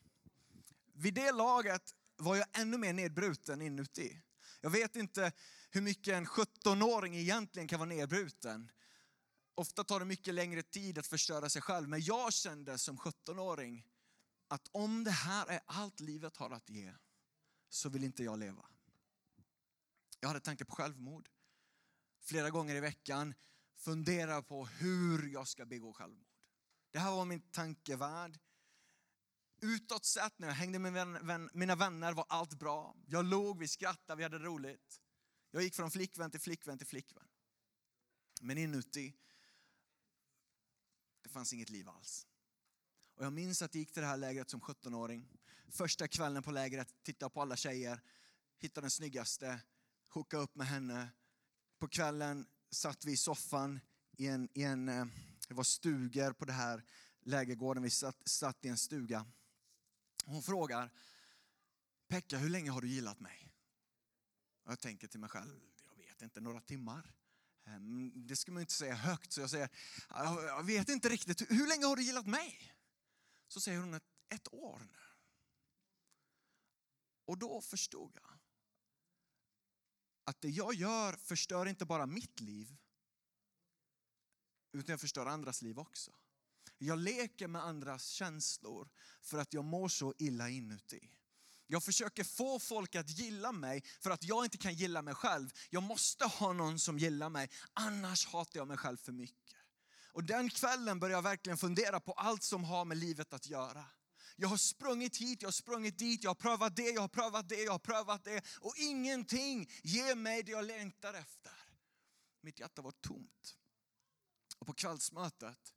Vid 0.94 1.14
det 1.14 1.32
laget 1.32 1.96
var 2.18 2.36
jag 2.36 2.48
ännu 2.54 2.78
mer 2.78 2.94
nedbruten 2.94 3.62
inuti. 3.62 4.22
Jag 4.62 4.70
vet 4.70 4.96
inte 4.96 5.32
hur 5.70 5.82
mycket 5.82 6.14
en 6.14 6.26
17-åring 6.26 7.16
egentligen 7.16 7.68
kan 7.68 7.80
vara 7.80 7.90
nedbruten. 7.90 8.72
Ofta 9.56 9.84
tar 9.84 10.00
det 10.00 10.06
mycket 10.06 10.34
längre 10.34 10.64
tid 10.64 10.98
att 10.98 11.08
förstöra 11.08 11.50
sig 11.50 11.62
själv, 11.62 11.90
men 11.90 12.02
jag 12.02 12.34
kände 12.34 12.78
som 12.78 12.98
17-åring 12.98 13.86
att 14.48 14.68
om 14.72 15.04
det 15.04 15.12
här 15.12 15.48
är 15.48 15.62
allt 15.66 16.00
livet 16.00 16.38
har 16.38 16.50
att 16.50 16.70
ge, 16.70 16.94
så 17.70 17.90
vill 17.90 18.04
inte 18.04 18.24
jag 18.24 18.40
leva. 18.40 18.66
Jag 20.20 20.28
hade 20.28 20.40
tankar 20.40 20.66
på 20.66 20.76
självmord. 20.76 21.30
Flera 22.22 22.50
gånger 22.50 22.76
i 22.76 22.80
veckan 22.80 23.34
funderar 23.76 24.42
på 24.42 24.66
hur 24.66 25.28
jag 25.28 25.48
ska 25.48 25.66
begå 25.66 25.94
självmord. 25.94 26.28
Det 26.92 27.00
här 27.00 27.12
var 27.12 27.26
min 27.26 27.42
tankevärld. 27.42 28.40
Utåt 29.62 30.06
sett 30.06 30.40
när 30.40 30.48
jag 30.48 30.56
hängde 30.56 30.80
med 30.80 31.50
mina 31.54 31.76
vänner 31.76 32.14
var 32.14 32.26
allt 32.30 32.54
bra. 32.54 32.96
Jag 33.06 33.26
låg, 33.26 33.60
vi 33.60 33.68
skrattade, 33.68 34.18
vi 34.18 34.24
hade 34.24 34.40
roligt. 34.40 35.02
Jag 35.52 35.64
gick 35.64 35.76
från 35.76 35.92
flickvän 35.92 36.32
till 36.32 36.40
flickvän 36.40 36.78
till 36.78 36.88
flickvän. 36.88 37.28
Men 38.42 38.58
inuti, 38.58 39.14
det 41.24 41.30
fanns 41.30 41.54
inget 41.54 41.70
liv 41.70 41.90
alls. 41.90 42.28
Och 43.16 43.26
jag 43.26 43.34
minns 43.34 43.62
att 43.62 43.76
jag 43.76 43.80
gick 43.80 43.92
till 43.92 44.02
det 44.02 44.08
här 44.08 44.18
lägret 44.18 44.50
som 44.50 44.62
17-åring. 44.62 45.30
Första 45.70 46.08
kvällen 46.08 46.44
på 46.44 46.52
lägret 46.52 47.04
tittade 47.04 47.30
på 47.30 47.42
alla 47.42 47.56
tjejer, 47.56 48.02
hittade 48.60 48.84
den 48.84 48.92
snyggaste, 48.92 49.62
hookade 50.10 50.44
upp 50.44 50.56
med 50.56 50.68
henne. 50.68 51.10
På 51.80 51.88
kvällen 51.88 52.48
satt 52.70 53.06
vi 53.06 53.12
i 53.12 53.18
soffan 53.18 53.80
i 54.18 54.28
en, 54.28 54.50
i 54.54 54.64
en 54.64 54.90
eh, 54.90 55.06
det 55.48 55.54
var 55.54 55.64
stugor 55.64 56.34
på 56.34 56.46
det 56.46 56.54
här 56.54 56.84
lägergården, 57.22 57.84
vi 57.84 57.90
satt, 57.90 58.28
satt 58.28 58.66
i 58.66 58.68
en 58.68 58.78
stuga. 58.78 59.26
Hon 60.26 60.44
frågar, 60.44 60.92
Pekka 62.08 62.38
hur 62.38 62.50
länge 62.50 62.72
har 62.72 62.82
du 62.82 62.88
gillat 62.88 63.20
mig? 63.20 63.52
Och 64.64 64.72
jag 64.72 64.80
tänker 64.80 65.08
till 65.08 65.20
mig 65.20 65.30
själv, 65.30 65.62
jag 65.88 65.96
vet 65.96 66.22
inte, 66.22 66.42
några 66.42 66.62
timmar. 66.62 67.14
Ehm, 67.66 68.12
det 68.28 68.36
ska 68.36 68.52
man 68.52 68.62
inte 68.62 68.74
säga 68.74 68.96
högt, 68.96 69.34
så 69.34 69.42
jag 69.42 69.50
säger, 69.50 69.70
jag 70.48 70.64
vet 70.64 70.90
inte 70.90 71.10
riktigt, 71.10 71.52
hur 71.52 71.68
länge 71.68 71.86
har 71.86 71.96
du 71.96 72.04
gillat 72.04 72.28
mig? 72.28 72.74
Så 73.48 73.62
säger 73.62 73.80
hon 73.80 73.94
ett, 73.94 74.04
ett 74.30 74.54
år 74.54 74.80
nu. 74.80 75.00
Och 77.26 77.38
då 77.38 77.62
förstod 77.62 78.12
jag 78.16 78.40
att 80.24 80.42
det 80.42 80.50
jag 80.50 80.74
gör 80.74 81.14
förstör 81.14 81.66
inte 81.66 81.86
bara 81.86 82.06
mitt 82.06 82.40
liv, 82.40 82.76
utan 84.72 84.94
jag 84.94 85.02
förstör 85.02 85.26
andras 85.26 85.62
liv 85.62 85.80
också. 85.80 86.16
Jag 86.78 87.00
leker 87.00 87.48
med 87.48 87.64
andras 87.64 88.08
känslor 88.08 88.90
för 89.22 89.38
att 89.38 89.54
jag 89.54 89.66
mår 89.66 89.88
så 89.88 90.14
illa 90.18 90.50
inuti. 90.50 91.12
Jag 91.74 91.84
försöker 91.84 92.24
få 92.24 92.60
folk 92.60 92.96
att 92.96 93.10
gilla 93.10 93.52
mig 93.52 93.84
för 94.00 94.10
att 94.10 94.24
jag 94.24 94.46
inte 94.46 94.58
kan 94.58 94.74
gilla 94.74 95.02
mig 95.02 95.14
själv. 95.14 95.50
Jag 95.70 95.84
måste 95.84 96.26
ha 96.26 96.54
någon 96.54 96.80
som 96.80 97.00
gillar 97.00 97.30
mig, 97.30 97.50
annars 97.74 98.28
hatar 98.28 98.60
jag 98.60 98.68
mig 98.68 98.78
själv 98.78 98.98
för 98.98 99.12
mycket. 99.12 99.58
Och 100.12 100.24
den 100.24 100.50
kvällen 100.50 101.00
började 101.00 101.18
jag 101.18 101.22
verkligen 101.22 101.58
fundera 101.58 102.00
på 102.00 102.14
allt 102.14 102.44
som 102.44 102.64
har 102.64 102.86
med 102.86 102.98
livet 102.98 103.34
att 103.34 103.48
göra. 103.48 103.86
Jag 104.36 104.48
har 104.48 104.58
sprungit 104.58 105.18
hit, 105.18 105.42
jag 105.42 105.48
har 105.48 105.52
sprungit 105.52 105.98
dit, 105.98 106.24
jag 106.24 106.30
har 106.30 106.36
prövat 106.36 106.76
det, 106.76 106.90
jag 106.90 107.02
har 107.02 107.08
prövat 107.08 107.50
det, 107.50 107.64
jag 107.64 107.72
har 107.72 107.80
prövat 107.80 108.24
det. 108.24 108.42
Och 108.60 108.74
ingenting 108.78 109.70
ger 109.84 110.16
mig 110.16 110.44
det 110.44 110.52
jag 110.52 110.66
längtar 110.66 111.14
efter. 111.14 111.54
Mitt 112.42 112.60
hjärta 112.60 112.82
var 112.82 112.92
tomt. 112.92 113.58
Och 114.58 114.68
på 114.68 114.74
kvällsmötet 114.74 115.74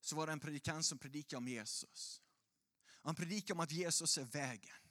så 0.00 0.16
var 0.16 0.26
det 0.26 0.32
en 0.32 0.40
predikant 0.40 0.86
som 0.86 0.98
predikade 0.98 1.38
om 1.38 1.48
Jesus. 1.48 2.20
Han 3.04 3.14
predikade 3.14 3.52
om 3.52 3.60
att 3.60 3.72
Jesus 3.72 4.18
är 4.18 4.24
vägen. 4.24 4.83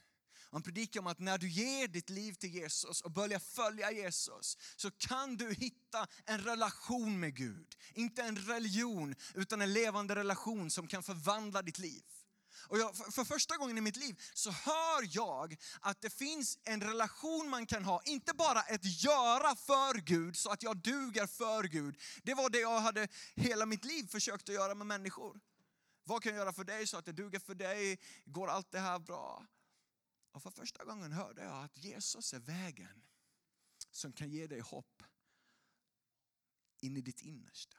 Han 0.53 0.61
predikar 0.61 0.99
om 0.99 1.07
att 1.07 1.19
när 1.19 1.37
du 1.37 1.49
ger 1.49 1.87
ditt 1.87 2.09
liv 2.09 2.33
till 2.33 2.53
Jesus 2.53 3.01
och 3.01 3.11
börjar 3.11 3.39
följa 3.39 3.91
Jesus 3.91 4.57
så 4.75 4.91
kan 4.91 5.37
du 5.37 5.53
hitta 5.53 6.07
en 6.25 6.41
relation 6.41 7.19
med 7.19 7.35
Gud. 7.35 7.75
Inte 7.93 8.23
en 8.23 8.35
religion 8.35 9.15
utan 9.33 9.61
en 9.61 9.73
levande 9.73 10.15
relation 10.15 10.69
som 10.69 10.87
kan 10.87 11.03
förvandla 11.03 11.61
ditt 11.61 11.79
liv. 11.79 12.03
Och 12.67 12.79
jag, 12.79 12.95
för 12.95 13.23
första 13.23 13.57
gången 13.57 13.77
i 13.77 13.81
mitt 13.81 13.95
liv 13.95 14.21
så 14.33 14.51
hör 14.51 15.15
jag 15.15 15.57
att 15.79 16.01
det 16.01 16.09
finns 16.09 16.57
en 16.63 16.81
relation 16.81 17.49
man 17.49 17.65
kan 17.65 17.85
ha, 17.85 18.01
inte 18.05 18.33
bara 18.33 18.61
ett 18.61 19.03
göra 19.03 19.55
för 19.55 20.01
Gud 20.01 20.37
så 20.37 20.49
att 20.49 20.63
jag 20.63 20.77
duger 20.77 21.27
för 21.27 21.63
Gud. 21.63 21.95
Det 22.23 22.33
var 22.33 22.49
det 22.49 22.59
jag 22.59 22.79
hade 22.79 23.07
hela 23.35 23.65
mitt 23.65 23.85
liv 23.85 24.07
försökt 24.07 24.49
att 24.49 24.55
göra 24.55 24.75
med 24.75 24.87
människor. 24.87 25.39
Vad 26.03 26.23
kan 26.23 26.31
jag 26.31 26.39
göra 26.39 26.53
för 26.53 26.63
dig 26.63 26.87
så 26.87 26.97
att 26.97 27.05
det 27.05 27.11
duger 27.11 27.39
för 27.39 27.55
dig? 27.55 27.99
Går 28.25 28.47
allt 28.47 28.71
det 28.71 28.79
här 28.79 28.99
bra? 28.99 29.45
Och 30.33 30.43
för 30.43 30.51
första 30.51 30.83
gången 30.83 31.11
hörde 31.11 31.43
jag 31.43 31.63
att 31.63 31.77
Jesus 31.77 32.33
är 32.33 32.39
vägen 32.39 33.03
som 33.91 34.13
kan 34.13 34.29
ge 34.29 34.47
dig 34.47 34.59
hopp 34.59 35.03
in 36.79 36.97
i 36.97 37.01
ditt 37.01 37.21
innersta. 37.21 37.77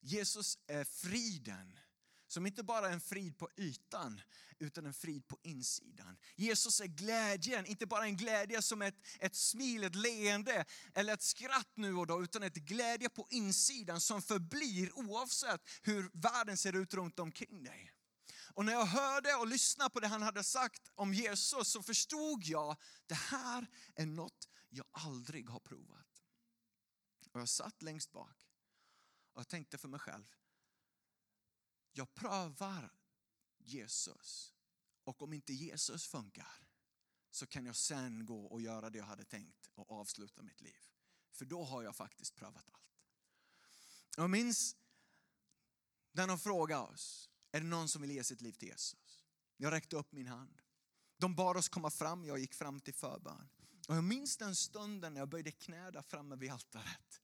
Jesus 0.00 0.58
är 0.66 0.84
friden 0.84 1.78
som 2.26 2.46
inte 2.46 2.62
bara 2.62 2.88
är 2.88 2.92
en 2.92 3.00
frid 3.00 3.38
på 3.38 3.48
ytan, 3.56 4.20
utan 4.58 4.86
en 4.86 4.94
frid 4.94 5.28
på 5.28 5.38
insidan. 5.42 6.18
Jesus 6.34 6.80
är 6.80 6.86
glädjen, 6.86 7.66
inte 7.66 7.86
bara 7.86 8.04
en 8.04 8.16
glädje 8.16 8.62
som 8.62 8.82
ett, 8.82 9.06
ett 9.20 9.34
smil, 9.34 9.84
ett 9.84 9.94
leende 9.94 10.64
eller 10.94 11.14
ett 11.14 11.22
skratt 11.22 11.72
nu 11.74 11.94
och 11.94 12.06
då, 12.06 12.22
utan 12.22 12.42
ett 12.42 12.54
glädje 12.54 13.08
på 13.08 13.26
insidan 13.30 14.00
som 14.00 14.22
förblir 14.22 14.98
oavsett 14.98 15.60
hur 15.82 16.10
världen 16.12 16.56
ser 16.56 16.76
ut 16.76 16.94
runt 16.94 17.18
omkring 17.18 17.64
dig. 17.64 17.92
Och 18.54 18.64
när 18.64 18.72
jag 18.72 18.86
hörde 18.86 19.34
och 19.34 19.46
lyssnade 19.46 19.90
på 19.90 20.00
det 20.00 20.08
han 20.08 20.22
hade 20.22 20.44
sagt 20.44 20.90
om 20.94 21.14
Jesus 21.14 21.68
så 21.68 21.82
förstod 21.82 22.44
jag, 22.44 22.76
det 23.06 23.14
här 23.14 23.66
är 23.94 24.06
något 24.06 24.48
jag 24.68 24.86
aldrig 24.90 25.50
har 25.50 25.60
provat. 25.60 26.24
Och 27.30 27.40
jag 27.40 27.48
satt 27.48 27.82
längst 27.82 28.12
bak 28.12 28.48
och 29.32 29.40
jag 29.40 29.48
tänkte 29.48 29.78
för 29.78 29.88
mig 29.88 30.00
själv, 30.00 30.34
jag 31.92 32.14
prövar 32.14 32.92
Jesus 33.58 34.54
och 35.04 35.22
om 35.22 35.32
inte 35.32 35.52
Jesus 35.52 36.06
funkar 36.06 36.68
så 37.30 37.46
kan 37.46 37.66
jag 37.66 37.76
sen 37.76 38.26
gå 38.26 38.46
och 38.46 38.60
göra 38.60 38.90
det 38.90 38.98
jag 38.98 39.04
hade 39.04 39.24
tänkt 39.24 39.70
och 39.74 39.90
avsluta 39.90 40.42
mitt 40.42 40.60
liv. 40.60 40.88
För 41.32 41.44
då 41.44 41.64
har 41.64 41.82
jag 41.82 41.96
faktiskt 41.96 42.34
prövat 42.34 42.68
allt. 42.70 43.04
Jag 44.16 44.30
minns 44.30 44.76
när 46.12 46.26
de 46.26 46.38
frågade 46.38 46.82
oss, 46.82 47.27
är 47.52 47.60
det 47.60 47.66
någon 47.66 47.88
som 47.88 48.02
vill 48.02 48.10
ge 48.10 48.24
sitt 48.24 48.40
liv 48.40 48.52
till 48.52 48.68
Jesus? 48.68 49.24
Jag 49.56 49.72
räckte 49.72 49.96
upp 49.96 50.12
min 50.12 50.26
hand. 50.26 50.60
De 51.18 51.34
bad 51.34 51.56
oss 51.56 51.68
komma 51.68 51.90
fram, 51.90 52.24
jag 52.24 52.38
gick 52.38 52.54
fram 52.54 52.80
till 52.80 52.94
förbön. 52.94 53.48
Och 53.88 53.96
jag 53.96 54.04
minns 54.04 54.36
den 54.36 54.56
stunden 54.56 55.14
när 55.14 55.20
jag 55.20 55.28
böjde 55.28 55.50
knä 55.50 55.90
där 55.90 56.02
framme 56.02 56.36
vid 56.36 56.52
altaret. 56.52 57.20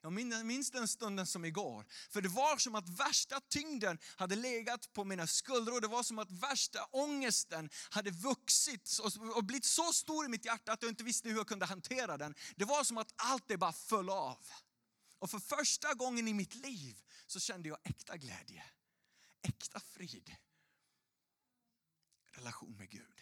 Jag 0.00 0.12
minns 0.46 0.70
den 0.70 0.88
stunden 0.88 1.26
som 1.26 1.44
igår. 1.44 1.86
För 2.10 2.20
det 2.20 2.28
var 2.28 2.56
som 2.56 2.74
att 2.74 2.88
värsta 2.88 3.40
tyngden 3.40 3.98
hade 4.16 4.36
legat 4.36 4.92
på 4.92 5.04
mina 5.04 5.26
skuldror. 5.26 5.80
Det 5.80 5.88
var 5.88 6.02
som 6.02 6.18
att 6.18 6.30
värsta 6.30 6.84
ångesten 6.84 7.70
hade 7.90 8.10
vuxit 8.10 8.98
och 9.34 9.44
blivit 9.44 9.64
så 9.64 9.92
stor 9.92 10.24
i 10.24 10.28
mitt 10.28 10.44
hjärta 10.44 10.72
att 10.72 10.82
jag 10.82 10.90
inte 10.90 11.04
visste 11.04 11.28
hur 11.28 11.36
jag 11.36 11.46
kunde 11.46 11.66
hantera 11.66 12.16
den. 12.16 12.34
Det 12.56 12.64
var 12.64 12.84
som 12.84 12.98
att 12.98 13.12
allt 13.16 13.44
det 13.48 13.58
bara 13.58 13.72
föll 13.72 14.10
av. 14.10 14.46
Och 15.18 15.30
för 15.30 15.38
första 15.38 15.94
gången 15.94 16.28
i 16.28 16.34
mitt 16.34 16.54
liv 16.54 17.02
så 17.26 17.40
kände 17.40 17.68
jag 17.68 17.78
äkta 17.84 18.16
glädje 18.16 18.64
äkta 19.42 19.80
frid. 19.80 20.36
Relation 22.30 22.76
med 22.76 22.90
Gud. 22.90 23.20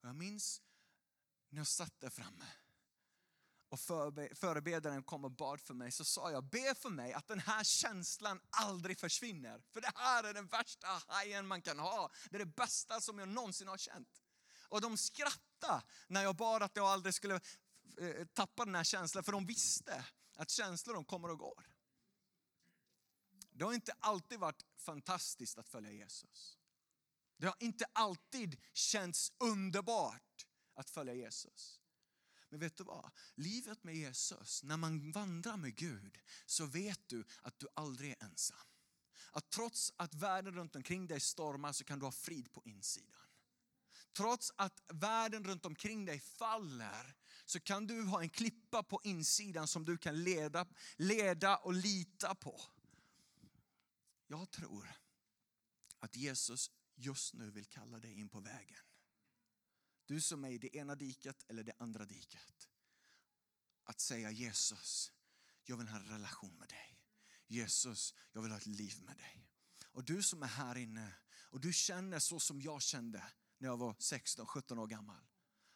Och 0.00 0.08
jag 0.08 0.16
minns 0.16 0.62
när 1.48 1.60
jag 1.60 1.66
satt 1.66 2.00
där 2.00 2.10
framme 2.10 2.46
och 3.72 3.80
förebedjaren 4.34 5.02
kom 5.02 5.24
och 5.24 5.30
bad 5.30 5.60
för 5.60 5.74
mig 5.74 5.92
så 5.92 6.04
sa 6.04 6.30
jag, 6.30 6.44
be 6.44 6.74
för 6.74 6.90
mig 6.90 7.12
att 7.12 7.28
den 7.28 7.38
här 7.38 7.64
känslan 7.64 8.40
aldrig 8.50 8.98
försvinner. 8.98 9.62
För 9.72 9.80
det 9.80 9.92
här 9.94 10.24
är 10.24 10.34
den 10.34 10.46
värsta 10.46 10.86
hajen 11.08 11.46
man 11.46 11.62
kan 11.62 11.78
ha. 11.78 12.10
Det 12.30 12.36
är 12.36 12.38
det 12.38 12.56
bästa 12.56 13.00
som 13.00 13.18
jag 13.18 13.28
någonsin 13.28 13.68
har 13.68 13.78
känt. 13.78 14.22
Och 14.68 14.80
de 14.80 14.96
skrattade 14.96 15.82
när 16.06 16.22
jag 16.22 16.36
bad 16.36 16.62
att 16.62 16.76
jag 16.76 16.86
aldrig 16.86 17.14
skulle 17.14 17.34
eh, 17.34 18.26
tappa 18.32 18.64
den 18.64 18.74
här 18.74 18.84
känslan, 18.84 19.24
för 19.24 19.32
de 19.32 19.46
visste 19.46 20.04
att 20.36 20.50
känslor 20.50 20.94
de 20.94 21.04
kommer 21.04 21.30
och 21.30 21.38
går. 21.38 21.66
Det 23.52 23.64
har 23.64 23.72
inte 23.72 23.92
alltid 23.98 24.38
varit 24.38 24.62
fantastiskt 24.82 25.58
att 25.58 25.68
följa 25.68 25.92
Jesus. 25.92 26.58
Det 27.36 27.46
har 27.46 27.56
inte 27.60 27.84
alltid 27.92 28.60
känts 28.72 29.32
underbart 29.38 30.46
att 30.74 30.90
följa 30.90 31.14
Jesus. 31.14 31.80
Men 32.48 32.60
vet 32.60 32.76
du 32.76 32.84
vad? 32.84 33.10
Livet 33.34 33.84
med 33.84 33.96
Jesus, 33.96 34.62
när 34.62 34.76
man 34.76 35.12
vandrar 35.12 35.56
med 35.56 35.76
Gud 35.76 36.18
så 36.46 36.66
vet 36.66 37.08
du 37.08 37.24
att 37.42 37.58
du 37.58 37.66
aldrig 37.74 38.10
är 38.10 38.24
ensam. 38.24 38.66
Att 39.32 39.50
trots 39.50 39.92
att 39.96 40.14
världen 40.14 40.54
runt 40.54 40.76
omkring 40.76 41.06
dig 41.06 41.20
stormar 41.20 41.72
så 41.72 41.84
kan 41.84 41.98
du 41.98 42.04
ha 42.04 42.12
frid 42.12 42.52
på 42.52 42.62
insidan. 42.64 43.26
Trots 44.16 44.52
att 44.56 44.82
världen 44.88 45.44
runt 45.44 45.66
omkring 45.66 46.04
dig 46.04 46.20
faller 46.20 47.16
så 47.44 47.60
kan 47.60 47.86
du 47.86 48.02
ha 48.02 48.22
en 48.22 48.28
klippa 48.28 48.82
på 48.82 49.00
insidan 49.04 49.68
som 49.68 49.84
du 49.84 49.98
kan 49.98 50.22
leda, 50.22 50.66
leda 50.96 51.56
och 51.56 51.74
lita 51.74 52.34
på. 52.34 52.60
Jag 54.32 54.50
tror 54.50 54.92
att 55.98 56.16
Jesus 56.16 56.70
just 56.94 57.34
nu 57.34 57.50
vill 57.50 57.66
kalla 57.66 57.98
dig 57.98 58.18
in 58.18 58.28
på 58.28 58.40
vägen. 58.40 58.84
Du 60.06 60.20
som 60.20 60.44
är 60.44 60.50
i 60.50 60.58
det 60.58 60.76
ena 60.76 60.94
diket 60.94 61.44
eller 61.48 61.62
det 61.62 61.72
andra 61.78 62.04
diket. 62.04 62.68
Att 63.84 64.00
säga 64.00 64.30
Jesus, 64.30 65.12
jag 65.64 65.76
vill 65.76 65.88
ha 65.88 65.98
en 65.98 66.08
relation 66.08 66.58
med 66.58 66.68
dig. 66.68 67.00
Jesus, 67.46 68.14
jag 68.32 68.42
vill 68.42 68.50
ha 68.50 68.58
ett 68.58 68.66
liv 68.66 69.02
med 69.02 69.16
dig. 69.16 69.48
Och 69.84 70.04
du 70.04 70.22
som 70.22 70.42
är 70.42 70.46
här 70.46 70.76
inne 70.76 71.14
och 71.50 71.60
du 71.60 71.72
känner 71.72 72.18
så 72.18 72.40
som 72.40 72.60
jag 72.60 72.82
kände 72.82 73.32
när 73.58 73.68
jag 73.68 73.76
var 73.76 73.92
16-17 73.92 74.78
år 74.78 74.86
gammal. 74.86 75.28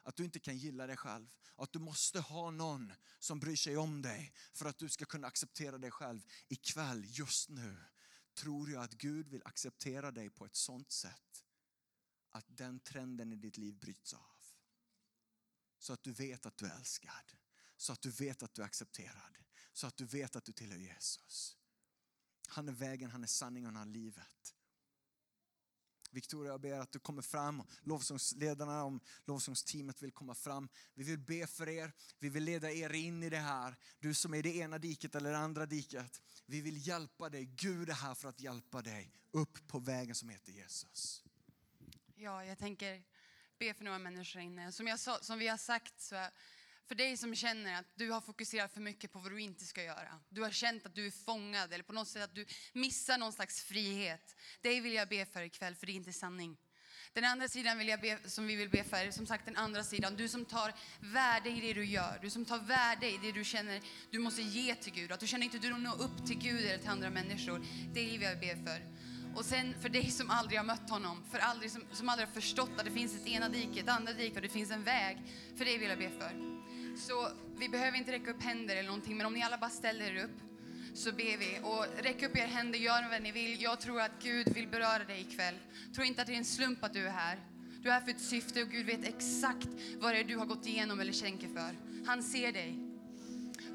Att 0.03 0.17
du 0.17 0.25
inte 0.25 0.41
kan 0.41 0.59
gilla 0.59 0.87
dig 0.87 0.97
själv. 0.97 1.29
Att 1.57 1.73
du 1.73 1.79
måste 1.79 2.21
ha 2.21 2.51
någon 2.51 2.93
som 3.19 3.41
bryr 3.41 3.57
sig 3.57 3.77
om 3.77 4.03
dig 4.03 4.33
för 4.53 4.67
att 4.67 4.79
du 4.79 4.89
ska 4.89 5.05
kunna 5.05 5.27
acceptera 5.27 5.79
dig 5.79 5.91
själv. 5.91 6.21
Ikväll, 6.49 7.05
just 7.09 7.49
nu, 7.49 7.85
tror 8.37 8.71
jag 8.71 8.83
att 8.83 8.95
Gud 8.95 9.29
vill 9.29 9.43
acceptera 9.45 10.11
dig 10.11 10.31
på 10.31 10.47
ett 10.47 10.57
sånt 10.57 10.91
sätt 10.93 11.45
att 12.31 12.45
den 12.49 12.81
trenden 12.81 13.33
i 13.33 13.37
ditt 13.37 13.57
liv 13.57 13.79
bryts 13.79 14.15
av. 14.15 14.37
Så 15.79 15.93
att 15.93 16.03
du 16.03 16.13
vet 16.13 16.47
att 16.47 16.57
du 16.57 16.67
är 16.67 16.77
älskad. 16.77 17.33
Så 17.77 17.93
att 17.93 18.03
du 18.03 18.11
vet 18.11 18.43
att 18.43 18.55
du 18.55 18.63
är 18.63 18.67
accepterad. 18.67 19.39
Så 19.73 19.87
att 19.87 19.97
du 19.97 20.05
vet 20.05 20.37
att 20.37 20.45
du 20.45 20.53
tillhör 20.53 20.79
Jesus. 20.79 21.57
Han 22.49 22.69
är 22.69 22.73
vägen, 22.73 23.11
han 23.11 23.23
är 23.23 23.27
sanningen, 23.27 23.77
han 23.77 23.89
är 23.89 23.93
livet. 23.93 24.56
Victoria, 26.13 26.53
jag 26.53 26.61
ber 26.61 26.79
att 26.79 26.93
du 26.93 26.99
kommer 26.99 27.23
fram. 27.23 27.63
Lovsångsledarna, 27.83 28.85
om 28.85 29.01
lovsångsteamet 29.25 30.03
vill 30.03 30.13
komma 30.13 30.35
fram. 30.35 30.69
Vi 30.95 31.05
vill 31.05 31.19
be 31.19 31.47
för 31.47 31.69
er. 31.69 31.93
Vi 32.19 32.29
vill 32.29 32.45
leda 32.45 32.73
er 32.73 32.93
in 32.93 33.23
i 33.23 33.31
det 33.31 33.39
här. 33.39 33.77
Du 33.99 34.15
som 34.15 34.35
är 34.35 34.39
i 34.39 34.43
det 34.43 34.57
ena 34.57 34.79
diket 34.79 35.15
eller 35.15 35.31
det 35.31 35.39
andra 35.39 35.67
diket. 35.67 36.23
Vi 36.47 36.61
vill 36.61 36.87
hjälpa 36.87 37.29
dig. 37.29 37.45
Gud 37.45 37.91
är 37.91 37.95
här 37.95 38.15
för 38.15 38.29
att 38.29 38.41
hjälpa 38.41 38.83
dig 38.83 39.13
upp 39.31 39.69
på 39.69 39.79
vägen 39.79 40.15
som 40.15 40.29
heter 40.29 40.53
Jesus. 40.53 41.25
Ja, 42.15 42.45
jag 42.45 42.59
tänker 42.59 43.03
be 43.59 43.75
för 43.75 43.85
några 43.85 43.99
människor 43.99 44.43
inne. 44.43 44.73
Som, 44.73 44.87
jag 44.87 45.01
sa, 45.01 45.19
som 45.21 45.39
vi 45.39 45.49
har 45.49 45.57
sagt 45.57 46.01
så 46.01 46.15
är 46.17 46.31
för 46.89 46.95
dig 46.95 47.17
som 47.17 47.35
känner 47.35 47.79
att 47.79 47.87
du 47.95 48.11
har 48.11 48.21
fokuserat 48.21 48.73
för 48.73 48.81
mycket 48.81 49.13
på 49.13 49.19
vad 49.19 49.33
du 49.33 49.41
inte 49.41 49.65
ska 49.65 49.83
göra. 49.83 50.21
Du 50.29 50.43
har 50.43 50.51
känt 50.51 50.87
att 50.87 50.95
du 50.95 51.07
är 51.07 51.11
fångad 51.11 51.73
eller 51.73 51.85
på 51.85 51.93
något 51.93 52.09
sätt 52.09 52.25
att 52.25 52.35
du 52.35 52.47
missar 52.73 53.19
någon 53.19 53.33
slags 53.33 53.63
frihet. 53.63 54.37
Dig 54.61 54.81
vill 54.81 54.93
jag 54.93 55.09
be 55.09 55.27
för 55.27 55.43
ikväll, 55.43 55.75
för 55.75 55.87
det 55.87 55.93
är 55.93 55.95
inte 55.95 56.13
sanning. 56.13 56.57
Den 57.13 57.25
andra 57.25 57.49
sidan 57.49 57.79
vill 57.79 57.89
jag 57.89 58.01
be, 58.01 58.19
som 58.25 58.47
vi 58.47 58.57
vill 58.57 58.71
be 58.71 58.85
för, 58.85 59.11
som 59.11 59.27
sagt 59.27 59.45
den 59.45 59.57
andra 59.57 59.85
sidan. 59.85 60.17
Du 60.17 60.29
som 60.29 60.45
tar 60.45 60.75
värde 61.01 61.51
i 61.51 61.61
det 61.61 61.73
du 61.73 61.85
gör. 61.85 62.19
Du 62.23 62.31
som 62.31 62.45
tar 62.45 62.59
värde 62.59 63.11
i 63.11 63.19
det 63.23 63.33
du 63.33 63.45
känner 63.45 63.81
du 64.11 64.19
måste 64.19 64.43
ge 64.43 64.75
till 64.75 64.93
Gud. 64.93 65.13
Att 65.13 65.21
du 65.21 65.27
känner 65.27 65.45
inte 65.45 65.57
att 65.57 65.63
du 65.63 65.79
når 65.79 66.03
upp 66.03 66.27
till 66.27 66.39
Gud 66.39 66.67
eller 66.67 66.79
till 66.79 66.89
andra 66.89 67.11
människor. 67.11 67.67
Det 67.95 68.05
vill 68.05 68.23
jag 68.23 68.41
be 68.41 68.57
för. 68.57 68.83
Och 69.37 69.45
sen 69.45 69.75
för 69.81 69.89
dig 69.89 70.11
som 70.11 70.31
aldrig 70.31 70.59
har 70.59 70.65
mött 70.65 70.91
honom, 70.91 71.25
för 71.31 71.39
aldrig, 71.39 71.71
som, 71.71 71.83
som 71.93 72.09
aldrig 72.09 72.29
har 72.29 72.35
förstått 72.35 72.71
att 72.77 72.85
det 72.85 72.91
finns 72.91 73.15
ett 73.15 73.27
ena 73.27 73.49
dike, 73.49 73.81
ett 73.81 73.89
andra 73.89 74.13
dike 74.13 74.37
och 74.37 74.43
det 74.43 74.49
finns 74.49 74.71
en 74.71 74.85
väg. 74.85 75.19
För 75.57 75.65
dig 75.65 75.79
vill 75.79 75.89
jag 75.89 75.99
be 75.99 76.11
för. 76.11 76.56
Så 76.97 77.29
vi 77.59 77.69
behöver 77.69 77.99
inte 77.99 78.13
räcka 78.13 78.31
upp 78.31 78.43
händer 78.43 78.77
eller 78.77 78.89
någonting, 78.89 79.17
men 79.17 79.27
om 79.27 79.33
ni 79.33 79.43
alla 79.43 79.59
bara 79.59 79.71
ställer 79.71 80.11
er 80.11 80.25
upp 80.25 80.41
så 80.95 81.13
ber 81.13 81.39
vi. 81.39 81.61
Och 81.63 82.05
räck 82.05 82.23
upp 82.23 82.37
era 82.37 82.47
händer, 82.47 82.79
gör 82.79 83.11
vad 83.11 83.23
ni 83.23 83.33
vill. 83.33 83.63
Jag 83.63 83.81
tror 83.81 84.01
att 84.01 84.23
Gud 84.23 84.55
vill 84.55 84.69
beröra 84.69 85.05
dig 85.05 85.21
ikväll. 85.21 85.55
Tro 85.95 86.05
inte 86.05 86.21
att 86.21 86.27
det 86.27 86.35
är 86.35 86.39
en 86.39 86.45
slump 86.45 86.85
att 86.85 86.93
du 86.93 87.07
är 87.07 87.11
här. 87.11 87.39
Du 87.83 87.89
är 87.89 87.93
här 87.93 88.01
för 88.01 88.11
ett 88.11 88.21
syfte 88.21 88.63
och 88.63 88.69
Gud 88.69 88.87
vet 88.87 89.05
exakt 89.05 89.69
vad 89.99 90.15
det 90.15 90.21
är 90.21 90.25
du 90.25 90.37
har 90.37 90.47
gått 90.47 90.67
igenom 90.67 91.01
eller 91.01 91.13
känker 91.13 91.49
för. 91.49 91.77
Han 92.07 92.23
ser 92.23 92.53
dig. 92.53 92.96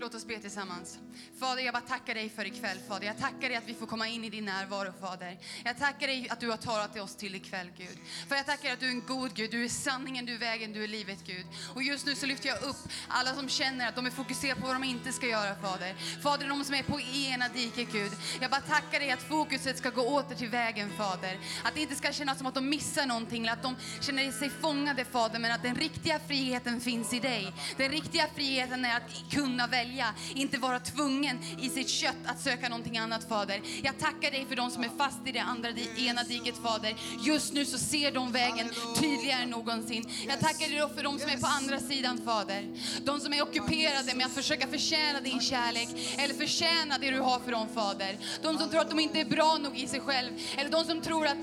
Låt 0.02 0.16
oss 0.16 0.26
be 0.26 0.40
tillsammans. 0.40 1.00
Fader, 1.40 1.64
jag 1.64 1.74
bara 1.74 1.82
tackar 1.82 2.16
dig 2.16 2.30
för 2.30 2.46
ikväll, 2.46 2.78
Fader. 2.88 3.08
Jag 3.08 3.18
tackar 3.18 3.50
dig 3.50 3.56
att 3.56 3.68
vi 3.68 3.74
får 3.74 3.86
komma 3.86 4.08
in 4.08 4.24
i 4.24 4.30
din 4.30 4.46
närvaro, 4.46 4.94
Fader. 5.02 5.38
Jag 5.64 5.78
tackar 5.78 6.08
dig 6.08 6.30
att 6.30 6.40
du 6.40 6.50
har 6.50 6.58
talat 6.58 6.94
till 6.94 7.02
oss 7.02 7.16
till 7.16 7.36
ikväll, 7.36 7.72
Gud. 7.78 7.98
För 8.28 8.36
jag 8.36 8.46
tackar 8.46 8.64
dig 8.64 8.72
att 8.72 8.80
du 8.80 8.86
är 8.86 8.92
en 8.92 9.06
god 9.08 9.34
Gud. 9.34 9.52
Du 9.52 9.64
är 9.66 9.70
sanningen, 9.70 10.26
du 10.26 10.36
är 10.36 10.40
vägen, 10.40 10.74
du 10.74 10.84
är 10.84 10.88
livet, 10.88 11.20
Gud. 11.26 11.46
Och 11.76 11.84
just 11.84 12.06
nu 12.06 12.16
så 12.16 12.26
lyfter 12.26 12.50
jag 12.50 12.62
upp 12.64 12.76
alla 13.08 13.36
som 13.36 13.50
känner 13.50 13.88
att 13.88 13.96
de 13.96 14.06
är 14.06 14.10
fokuserade 14.10 14.62
på 14.62 14.68
vad 14.68 14.76
de 14.76 14.84
inte 14.84 15.12
ska 15.12 15.28
göra, 15.28 15.56
Fader. 15.56 15.96
Fader, 16.22 16.48
de 16.48 16.64
som 16.64 16.76
är 16.76 16.84
på 16.84 17.00
ena 17.00 17.48
diket, 17.48 17.92
Gud. 17.92 18.12
Jag 18.42 18.52
bara 18.52 18.62
tackar 18.62 19.00
dig 19.00 19.12
att 19.12 19.22
fokuset 19.22 19.78
ska 19.78 19.90
gå 19.90 20.02
åter 20.02 20.36
till 20.36 20.50
vägen, 20.50 20.90
Fader. 20.98 21.40
Att 21.64 21.74
det 21.74 21.82
inte 21.82 21.96
ska 21.96 22.12
kännas 22.12 22.38
som 22.38 22.48
att 22.48 22.56
de 22.56 22.70
missar 22.70 23.06
någonting, 23.06 23.42
eller 23.44 23.54
att 23.54 23.64
de 23.64 23.76
känner 24.02 24.32
sig 24.32 24.50
fångade, 24.50 25.06
Fader. 25.06 25.40
Men 25.40 25.52
att 25.52 25.64
den 25.64 25.76
riktiga 25.76 26.20
friheten 26.20 26.82
finns 26.82 27.14
i 27.14 27.20
dig. 27.20 27.54
Den 27.78 27.92
riktiga 27.92 28.28
friheten 28.36 28.86
är 28.86 28.98
att 28.98 29.32
kunna 29.32 29.68
välja 29.68 29.91
välja, 29.92 30.14
inte 30.36 30.58
vara 30.58 30.80
tvungen 30.80 31.38
i 31.60 31.70
sitt 31.70 31.90
kött 31.90 32.16
att 32.26 32.42
söka 32.42 32.70
någonting 32.70 32.98
annat 32.98 33.30
Fader. 33.30 33.62
Jag 33.84 34.00
tackar 34.00 34.32
dig 34.32 34.46
för 34.50 34.56
de 34.56 34.72
som 34.72 34.84
är 34.84 34.90
fast 34.98 35.28
i 35.28 35.32
det 35.32 35.40
andra 35.40 35.70
ena 35.98 36.24
diket 36.24 36.56
Fader. 36.64 36.96
Just 37.26 37.54
nu 37.54 37.66
så 37.66 37.78
ser 37.78 38.12
de 38.12 38.32
vägen 38.32 38.70
tydligare 39.00 39.42
än 39.42 39.50
någonsin. 39.50 40.06
Jag 40.28 40.40
tackar 40.40 40.70
dig 40.70 40.80
då 40.80 40.90
för 40.90 41.04
de 41.04 41.20
som 41.20 41.30
är 41.30 41.38
på 41.38 41.48
andra 41.48 41.80
sidan 41.80 42.22
Fader. 42.26 42.68
De 43.06 43.20
som 43.20 43.34
är 43.34 43.42
ockuperade 43.42 44.16
med 44.16 44.26
att 44.26 44.32
försöka 44.32 44.68
förtjäna 44.68 45.22
din 45.22 45.42
kärlek 45.42 45.90
eller 46.18 46.34
förtjäna 46.34 46.98
det 46.98 47.12
du 47.12 47.20
har 47.20 47.40
för 47.40 47.52
dem 47.52 47.68
Fader. 47.74 48.18
De 48.42 48.58
som 48.58 48.70
tror 48.70 48.82
att 48.82 48.90
de 48.90 49.00
inte 49.00 49.20
är 49.20 49.26
bra 49.26 49.58
nog 49.58 49.78
i 49.78 49.88
sig 49.88 50.00
själv 50.00 50.32
eller 50.58 50.70
de 50.70 50.86
som 50.86 51.02
tror 51.02 51.28
att 51.28 51.38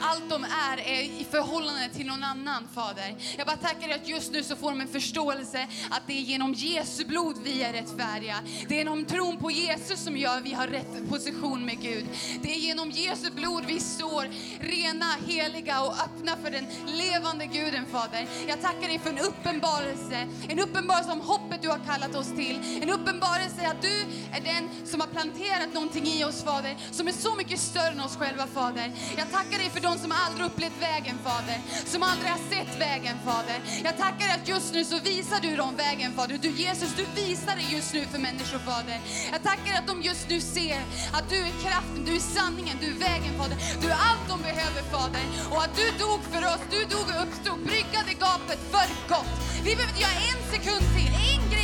allt 0.00 0.28
de 0.28 0.44
är 0.44 0.76
är 0.78 1.02
i 1.02 1.26
förhållande 1.30 1.88
till 1.88 2.06
någon 2.06 2.24
annan, 2.24 2.68
Fader. 2.74 3.16
Jag 3.38 3.46
bara 3.46 3.56
tackar 3.56 3.88
dig 3.88 3.96
att 3.96 4.08
just 4.08 4.32
nu 4.32 4.42
så 4.42 4.56
får 4.56 4.70
de 4.70 4.80
en 4.80 4.88
förståelse 4.88 5.68
att 5.90 6.02
det 6.06 6.12
är 6.12 6.20
genom 6.20 6.54
Jesu 6.54 7.04
blod 7.04 7.36
vi 7.44 7.62
är 7.62 7.72
rättfärdiga. 7.72 8.36
Det 8.68 8.74
är 8.74 8.78
genom 8.78 9.04
tron 9.04 9.36
på 9.36 9.50
Jesus 9.50 10.04
som 10.04 10.16
gör 10.16 10.40
vi 10.40 10.52
har 10.54 10.66
rätt 10.66 11.08
position 11.08 11.64
med 11.64 11.80
Gud. 11.80 12.04
Det 12.42 12.50
är 12.54 12.58
genom 12.58 12.90
Jesu 12.90 13.30
blod 13.30 13.64
vi 13.66 13.80
står 13.80 14.28
rena, 14.60 15.06
heliga 15.26 15.82
och 15.82 15.92
öppna 15.92 16.36
för 16.36 16.50
den 16.50 16.66
levande 16.86 17.46
Guden, 17.46 17.86
Fader. 17.86 18.26
Jag 18.48 18.62
tackar 18.62 18.88
dig 18.88 18.98
för 18.98 19.10
en 19.10 19.18
uppenbarelse, 19.18 20.28
en 20.48 20.58
uppenbarelse 20.58 21.12
om 21.12 21.20
hoppet 21.20 21.62
du 21.62 21.68
har 21.68 21.80
kallat 21.86 22.14
oss 22.14 22.28
till. 22.28 22.80
En 22.82 22.90
uppenbarelse 22.90 23.68
att 23.68 23.82
du 23.82 24.00
är 24.32 24.40
den 24.40 24.86
som 24.86 25.00
har 25.00 25.08
planterat 25.08 25.74
någonting 25.74 26.06
i 26.06 26.24
oss, 26.24 26.44
Fader, 26.44 26.76
som 26.90 27.08
är 27.08 27.12
så 27.12 27.34
mycket 27.34 27.60
större 27.60 27.88
än 27.92 28.00
oss 28.00 28.16
själva, 28.16 28.46
Fader. 28.46 28.92
Jag 29.16 29.30
tackar 29.32 29.58
dig 29.58 29.70
för 29.74 29.80
de 29.80 29.98
som 29.98 30.12
aldrig 30.24 30.46
upplevt 30.46 30.78
vägen, 30.90 31.16
Fader. 31.24 31.58
Som 31.92 32.02
aldrig 32.02 32.30
har 32.30 32.42
sett 32.54 32.80
vägen, 32.80 33.16
Fader. 33.24 33.58
Jag 33.84 33.96
tackar 34.04 34.24
dig 34.28 34.34
att 34.40 34.48
just 34.48 34.74
nu 34.74 34.84
så 34.84 34.98
visar 34.98 35.40
du 35.46 35.56
dem 35.56 35.76
vägen, 35.76 36.12
Fader. 36.16 36.38
Du 36.46 36.50
Jesus, 36.50 36.90
du 37.00 37.04
visar 37.22 37.54
dig 37.56 37.66
just 37.76 37.94
nu 37.94 38.02
för 38.12 38.18
människor, 38.18 38.58
Fader. 38.58 38.98
Jag 39.32 39.42
tackar 39.50 39.72
att 39.78 39.86
de 39.86 40.02
just 40.02 40.28
nu 40.28 40.40
ser 40.40 40.80
att 41.16 41.26
du 41.32 41.38
är 41.48 41.54
kraften, 41.64 42.04
du 42.08 42.12
är 42.20 42.24
sanningen, 42.38 42.76
du 42.80 42.88
är 42.94 42.98
vägen, 43.10 43.32
Fader. 43.38 43.56
Du 43.82 43.86
är 43.94 43.98
allt 44.10 44.26
de 44.28 44.36
behöver, 44.42 44.82
Fader. 44.94 45.24
Och 45.52 45.62
att 45.64 45.74
du 45.80 45.86
dog 46.04 46.20
för 46.32 46.42
oss, 46.52 46.62
du 46.74 46.80
dog 46.94 47.06
och 47.12 47.22
uppstod, 47.24 47.58
bryggade 47.70 48.12
gapet 48.24 48.60
för 48.72 48.88
gott. 49.12 49.34
Vi 49.64 49.70
behöver 49.76 49.92
inte 49.92 50.04
göra 50.06 50.18
en 50.30 50.40
sekund 50.54 50.84
till, 50.94 51.10
en 51.32 51.42
grej 51.52 51.63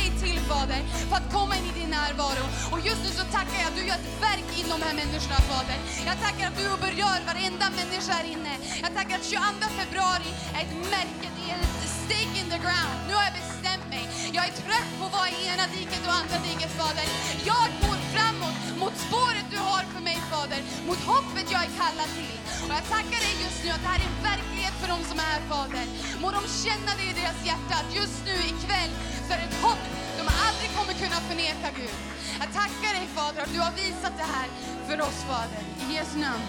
Fader, 0.51 0.81
för 1.09 1.17
att 1.21 1.29
komma 1.37 1.53
in 1.59 1.65
i 1.71 1.73
din 1.79 1.91
närvaro. 1.99 2.45
Och 2.73 2.79
just 2.89 3.01
nu 3.05 3.11
så 3.19 3.25
tackar 3.37 3.57
jag 3.61 3.67
att 3.71 3.77
du 3.79 3.83
gör 3.89 3.99
ett 4.01 4.11
verk 4.27 4.49
inom 4.61 4.77
de 4.79 4.85
här 4.89 4.97
människorna, 5.01 5.39
Fader. 5.49 5.79
Jag 6.09 6.17
tackar 6.25 6.43
att 6.49 6.57
du 6.61 6.65
berör 6.85 7.19
varenda 7.31 7.65
människa 7.79 8.11
här 8.17 8.27
inne. 8.35 8.53
Jag 8.83 8.91
tackar 8.97 9.15
att 9.19 9.27
22 9.31 9.67
februari 9.79 10.31
är 10.57 10.61
ett 10.65 10.75
märke, 10.95 11.27
det 11.37 11.45
är 11.53 11.57
ett 11.65 11.93
stake 12.01 12.35
in 12.41 12.47
the 12.53 12.59
ground. 12.65 12.97
Nu 13.07 13.13
har 13.17 13.25
jag 13.29 13.35
bestämt 13.41 13.85
mig. 13.93 14.03
Jag 14.37 14.43
är 14.49 14.53
trött 14.63 14.91
på 14.97 15.03
att 15.07 15.15
vara 15.19 15.29
i 15.37 15.39
ena 15.53 15.65
diket 15.75 16.03
och 16.07 16.15
andra 16.21 16.37
diket, 16.47 16.71
Fader. 16.79 17.07
Jag 17.51 17.67
går 17.83 17.97
framåt 18.13 18.59
mot 18.81 18.95
spåret 19.05 19.47
du 19.53 19.59
har 19.69 19.83
för 19.93 20.03
mig, 20.09 20.17
Fader. 20.31 20.61
Mot 20.89 21.01
hoppet 21.11 21.47
jag 21.53 21.61
är 21.67 21.71
kallad 21.81 22.09
till. 22.19 22.37
Och 22.63 22.73
jag 22.77 22.85
tackar 22.95 23.19
dig 23.27 23.35
just 23.45 23.59
nu 23.63 23.69
att 23.75 23.83
det 23.85 23.91
här 23.93 24.01
är 24.03 24.09
en 24.11 24.19
verklighet 24.31 24.75
för 24.81 24.87
dem 24.93 25.01
som 25.09 25.17
är 25.25 25.29
här, 25.33 25.43
Fader. 25.51 25.85
Må 26.23 26.27
de 26.37 26.43
känna 26.65 26.91
det 26.99 27.05
i 27.11 27.13
deras 27.21 27.39
hjärta 27.49 27.73
att 27.81 27.89
just 28.01 28.19
nu 28.27 28.35
ikväll 28.51 28.91
så 29.25 29.29
är 29.33 29.39
det 29.41 29.47
ett 29.51 29.61
hopp 29.67 30.00
de 30.21 30.27
aldrig 30.47 30.69
kommer 30.77 30.93
kunna 30.93 31.19
förneka, 31.29 31.67
Gud. 31.77 31.95
Jag 32.39 32.53
tackar 32.53 32.91
dig, 32.97 33.07
Fader, 33.15 33.41
att 33.41 33.53
du 33.53 33.59
har 33.59 33.71
visat 33.71 34.13
det 34.17 34.23
här 34.23 34.47
för 34.87 35.01
oss, 35.01 35.23
Fader. 35.29 35.63
I 35.89 35.93
Jesu 35.93 36.19
namn. 36.19 36.43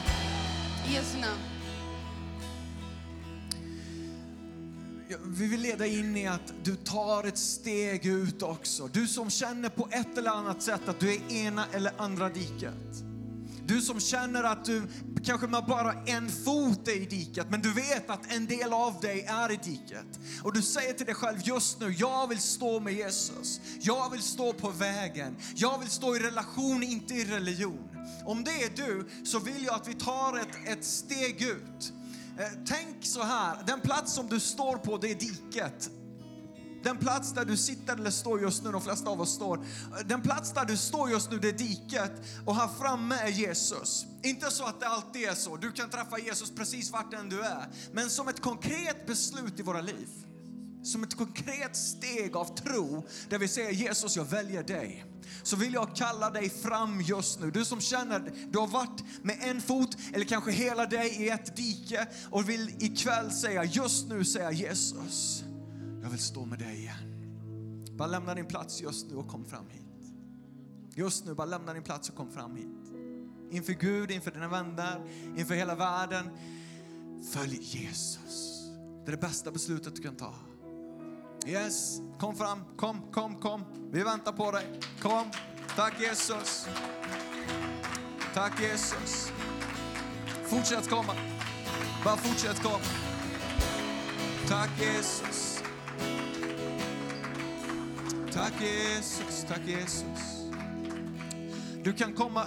I 0.89 0.95
Jesu 0.95 1.19
namn. 1.19 1.41
Vi 5.25 5.47
vill 5.47 5.61
leda 5.61 5.87
in 5.87 6.17
i 6.17 6.27
att 6.27 6.53
du 6.63 6.77
tar 6.77 7.25
ett 7.25 7.39
steg 7.39 8.07
ut 8.07 8.43
också. 8.43 8.89
Du 8.93 9.07
som 9.07 9.31
känner 9.31 9.69
på 9.69 9.89
ett 9.91 10.19
eller 10.19 10.31
annat 10.31 10.63
sätt 10.63 10.89
att 10.89 11.01
du 11.01 11.15
är 11.15 11.33
ena 11.33 11.67
eller 11.73 11.93
andra 11.97 12.29
diket. 12.29 13.12
Du 13.73 13.81
som 13.81 14.01
känner 14.01 14.45
att 14.45 14.65
du 14.65 14.83
kanske 15.25 15.47
med 15.47 15.65
bara 15.65 15.93
en 16.07 16.29
fot 16.29 16.89
är 16.89 16.97
i 17.03 17.07
diket, 17.07 17.47
men 17.51 17.61
du 17.61 17.73
vet 17.73 18.11
att 18.11 18.33
en 18.33 18.47
del 18.47 18.73
av 18.73 19.01
dig 19.01 19.23
är 19.23 19.53
i 19.53 19.57
diket. 19.57 20.07
Och 20.43 20.53
du 20.53 20.63
säger 20.63 20.93
till 20.93 21.07
dig 21.07 21.15
själv 21.15 21.39
just 21.45 21.81
nu, 21.81 21.95
jag 21.99 22.29
vill 22.29 22.41
stå 22.41 22.81
med 22.81 22.95
Jesus. 22.95 23.61
Jag 23.81 24.11
vill 24.11 24.23
stå 24.23 24.53
på 24.53 24.71
vägen. 24.71 25.37
Jag 25.55 25.79
vill 25.79 25.89
stå 25.89 26.17
i 26.17 26.19
relation, 26.19 26.83
inte 26.83 27.15
i 27.15 27.25
religion. 27.25 27.89
Om 28.25 28.45
det 28.45 28.63
är 28.63 28.71
du 28.77 29.09
så 29.25 29.39
vill 29.39 29.65
jag 29.65 29.75
att 29.75 29.89
vi 29.89 29.95
tar 29.95 30.39
ett, 30.39 30.79
ett 30.79 30.85
steg 30.85 31.43
ut. 31.43 31.93
Eh, 32.39 32.47
tänk 32.67 32.97
så 33.01 33.23
här, 33.23 33.57
den 33.67 33.81
plats 33.81 34.15
som 34.15 34.29
du 34.29 34.41
står 34.41 34.77
på 34.77 34.97
det 34.97 35.11
är 35.11 35.15
diket. 35.15 35.91
Den 36.83 36.99
plats 36.99 37.33
där 37.33 37.45
du 37.45 37.57
sitter 37.57 37.97
eller 37.97 38.11
står 38.11 38.41
just 38.41 38.65
nu, 38.65 38.73
de 38.73 38.81
flesta 38.81 39.11
av 39.11 39.21
oss 39.21 39.35
står. 39.35 39.65
Den 40.05 40.23
plats 40.23 40.53
där 40.53 40.65
du 40.65 40.77
står 40.77 41.11
just 41.11 41.31
nu, 41.31 41.39
det 41.39 41.49
är 41.49 41.53
diket 41.53 42.13
och 42.47 42.57
här 42.57 42.69
framme 42.81 43.15
är 43.15 43.29
Jesus. 43.29 44.07
Inte 44.23 44.51
så 44.51 44.65
att 44.65 44.81
det 44.81 44.89
alltid 44.89 45.23
är 45.23 45.35
så, 45.35 45.57
du 45.57 45.73
kan 45.73 45.91
träffa 45.91 46.19
Jesus 46.19 46.51
precis 46.51 46.91
vart 46.91 47.15
än 47.15 47.29
du 47.29 47.43
är. 47.43 47.69
Men 47.93 48.11
som 48.11 48.29
ett 48.29 48.41
konkret 48.41 49.07
beslut 49.07 49.61
i 49.61 49.63
våra 49.63 49.81
liv. 49.81 50.09
Som 50.83 51.03
ett 51.03 51.17
konkret 51.17 51.77
steg 51.77 52.37
av 52.37 52.57
tro 52.57 53.07
där 53.29 53.39
vi 53.39 53.49
säger 53.49 53.71
Jesus, 53.71 54.17
jag 54.17 54.25
väljer 54.25 54.63
dig. 54.63 55.05
Så 55.43 55.57
vill 55.57 55.75
jag 55.75 55.97
kalla 55.97 56.31
dig 56.31 56.51
fram 56.51 57.01
just 57.01 57.41
nu. 57.41 57.51
Du 57.51 57.65
som 57.65 57.81
känner, 57.81 58.33
du 58.51 58.59
har 58.59 58.67
varit 58.67 59.05
med 59.23 59.39
en 59.43 59.61
fot 59.61 59.97
eller 60.13 60.25
kanske 60.25 60.51
hela 60.51 60.87
dig 60.87 61.23
i 61.23 61.29
ett 61.29 61.57
dike 61.57 62.07
och 62.31 62.49
vill 62.49 62.71
ikväll 62.79 63.31
säga, 63.31 63.65
just 63.65 64.09
nu 64.09 64.25
säga 64.25 64.53
Jesus, 64.53 65.45
jag 66.03 66.11
vill 66.11 66.19
stå 66.19 66.45
med 66.45 66.59
dig 66.59 66.79
igen. 66.79 67.23
Bara 67.97 68.09
lämna 68.09 68.35
din 68.35 68.47
plats 68.47 68.81
just 68.81 69.11
nu 69.11 69.17
och 69.17 69.29
kom 69.29 69.45
fram 69.45 69.69
hit. 69.69 69.83
Just 70.95 71.25
nu, 71.25 71.35
bara 71.35 71.47
lämna 71.47 71.75
din 71.75 71.83
plats 71.83 72.09
och 72.09 72.17
kom 72.17 72.31
fram 72.31 72.57
hit. 72.57 72.93
Inför 73.51 73.73
Gud, 73.73 74.11
inför 74.11 74.31
dina 74.31 74.49
vänner, 74.49 75.01
inför 75.37 75.55
hela 75.55 75.75
världen. 75.75 76.31
Följ 77.33 77.59
Jesus. 77.61 78.63
Det 79.05 79.11
är 79.11 79.17
det 79.17 79.21
bästa 79.21 79.51
beslutet 79.51 79.97
du 79.97 80.03
kan 80.03 80.17
ta. 80.17 80.35
Yes, 81.47 82.01
kom 82.19 82.37
fram, 82.37 82.59
kom, 82.77 83.13
kom, 83.13 83.41
kom. 83.41 83.65
Vi 83.93 84.03
väntar 84.03 84.33
på 84.33 84.51
dig. 84.51 84.81
Kom. 85.01 85.31
Tack 85.77 86.01
Jesus. 86.01 86.67
Tack 88.35 88.61
Jesus. 88.61 89.33
Fortsätt 90.45 90.91
komma. 90.91 91.15
Bara 92.05 92.17
fortsätt 92.17 92.63
komma. 92.63 92.85
Tack 94.49 94.71
Jesus. 94.81 95.63
Tack 98.35 98.53
Jesus, 98.61 99.45
tack 99.49 99.61
Jesus. 99.67 100.43
Du 101.85 101.93
kan 101.93 102.13
komma 102.13 102.47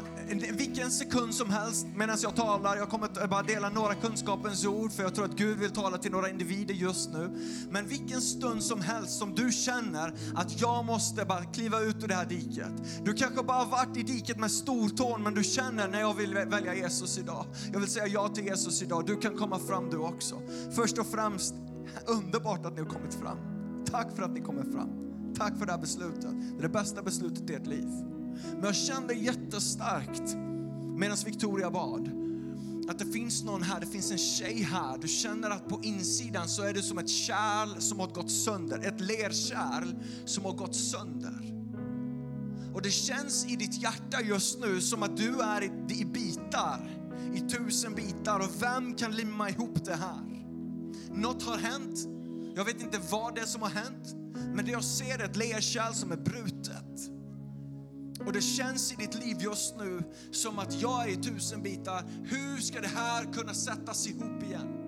vilken 0.54 0.92
sekund 0.92 1.34
som 1.36 1.50
helst 1.50 1.88
medan 1.96 2.18
jag 2.22 2.36
talar. 2.36 2.78
Jag 2.78 2.90
kommer 2.90 3.28
bara 3.28 3.44
dela 3.44 3.70
några 3.70 3.96
kunskapens 3.96 4.66
ord 4.66 4.92
för 4.92 5.04
jag 5.04 5.16
tror 5.16 5.26
att 5.26 5.36
Gud 5.36 5.58
vill 5.58 5.72
tala 5.72 5.98
till 5.98 6.12
några 6.12 6.30
individer 6.30 6.74
just 6.74 7.14
nu. 7.14 7.30
Men 7.70 7.88
vilken 7.88 8.22
stund 8.22 8.64
som 8.64 8.82
helst 8.82 9.20
som 9.20 9.36
du 9.36 9.52
känner 9.52 10.14
att 10.36 10.62
jag 10.62 10.86
måste 10.86 11.26
bara 11.26 11.44
kliva 11.44 11.82
ut 11.82 12.04
ur 12.04 12.08
det 12.08 12.16
här 12.16 12.26
diket. 12.26 12.72
Du 13.04 13.14
kanske 13.14 13.44
bara 13.44 13.58
har 13.58 13.66
varit 13.66 13.98
i 13.98 14.04
diket 14.04 14.38
med 14.38 14.52
stortån 14.52 15.24
men 15.24 15.34
du 15.34 15.44
känner 15.44 15.88
när 15.88 16.00
jag 16.00 16.14
vill 16.14 16.34
välja 16.34 16.76
Jesus 16.76 17.18
idag. 17.18 17.46
Jag 17.74 17.80
vill 17.80 17.90
säga 17.90 18.08
ja 18.08 18.28
till 18.28 18.46
Jesus 18.46 18.82
idag. 18.82 19.06
Du 19.06 19.16
kan 19.16 19.38
komma 19.38 19.60
fram 19.60 19.90
du 19.90 19.98
också. 19.98 20.42
Först 20.76 20.98
och 20.98 21.08
främst, 21.08 21.56
underbart 22.06 22.66
att 22.66 22.74
ni 22.74 22.82
har 22.82 22.90
kommit 22.90 23.14
fram. 23.14 23.38
Tack 23.92 24.16
för 24.16 24.24
att 24.24 24.32
ni 24.32 24.42
kommer 24.42 24.64
fram. 24.64 25.05
Tack 25.38 25.58
för 25.58 25.66
det 25.66 25.72
här 25.72 25.80
beslutet. 25.80 26.32
Det 26.52 26.58
är 26.58 26.62
det 26.62 26.70
bästa 26.70 27.02
beslutet 27.02 27.50
i 27.50 27.54
ert 27.54 27.68
liv. 27.68 27.88
Men 28.54 28.64
jag 28.64 28.76
kände 28.76 29.14
jättestarkt 29.14 30.36
medan 30.98 31.18
Victoria 31.26 31.72
bad 31.72 32.26
att 32.88 33.00
det 33.00 33.06
finns 33.06 33.44
någon 33.44 33.64
här, 33.64 33.80
det 33.80 33.86
finns 33.86 34.12
en 34.12 34.18
tjej 34.18 34.62
här. 34.62 34.98
Du 34.98 35.08
känner 35.08 35.50
att 35.50 35.70
på 35.70 35.80
insidan 35.84 36.48
så 36.48 36.64
är 36.64 36.74
det 36.74 36.82
som 36.82 36.98
ett 36.98 37.10
kärl 37.10 37.80
som 37.80 38.00
har 38.00 38.08
gått 38.08 38.32
sönder. 38.32 38.80
Ett 38.80 39.02
lerkärl 39.02 39.96
som 40.26 40.46
har 40.46 40.54
gått 40.54 40.76
sönder. 40.76 41.52
Och 42.74 42.82
det 42.82 42.92
känns 42.92 43.46
i 43.46 43.56
ditt 43.56 43.82
hjärta 43.82 44.22
just 44.22 44.60
nu 44.60 44.82
som 44.82 45.04
att 45.04 45.18
du 45.18 45.42
är 45.42 45.64
i, 45.64 45.72
i 46.02 46.06
bitar, 46.06 46.90
i 47.34 47.40
tusen 47.40 47.96
bitar. 47.96 48.40
Och 48.40 48.62
vem 48.62 48.94
kan 48.94 49.12
limma 49.12 49.50
ihop 49.50 49.86
det 49.86 49.96
här? 49.96 50.46
Något 51.14 51.44
har 51.44 51.58
hänt. 51.58 52.15
Jag 52.56 52.66
vet 52.66 52.82
inte 52.82 53.00
vad 53.12 53.36
det 53.36 53.42
är 53.42 53.46
som 53.46 53.62
har 53.62 53.70
hänt. 53.70 54.16
Men 54.54 54.66
det 54.66 54.72
jag 54.72 54.84
ser 54.84 55.20
är 55.20 55.26
ett 55.26 55.36
lerkärl 55.36 55.94
som 55.94 56.12
är 56.12 56.18
brutet. 56.18 57.12
Och 58.26 58.34
det 58.34 58.42
känns 58.42 58.94
i 58.94 58.96
ditt 58.96 59.16
liv 59.16 59.38
just 59.40 59.78
nu 59.78 60.04
som 60.32 60.60
att 60.60 60.82
jag 60.82 61.04
är 61.04 61.12
i 61.12 61.16
tusen 61.16 61.62
bitar. 61.62 62.04
Hur 62.24 62.58
ska 62.58 62.82
det 62.82 62.88
här 62.88 63.34
kunna 63.34 63.54
sättas 63.54 64.08
ihop 64.08 64.44
igen? 64.44 64.85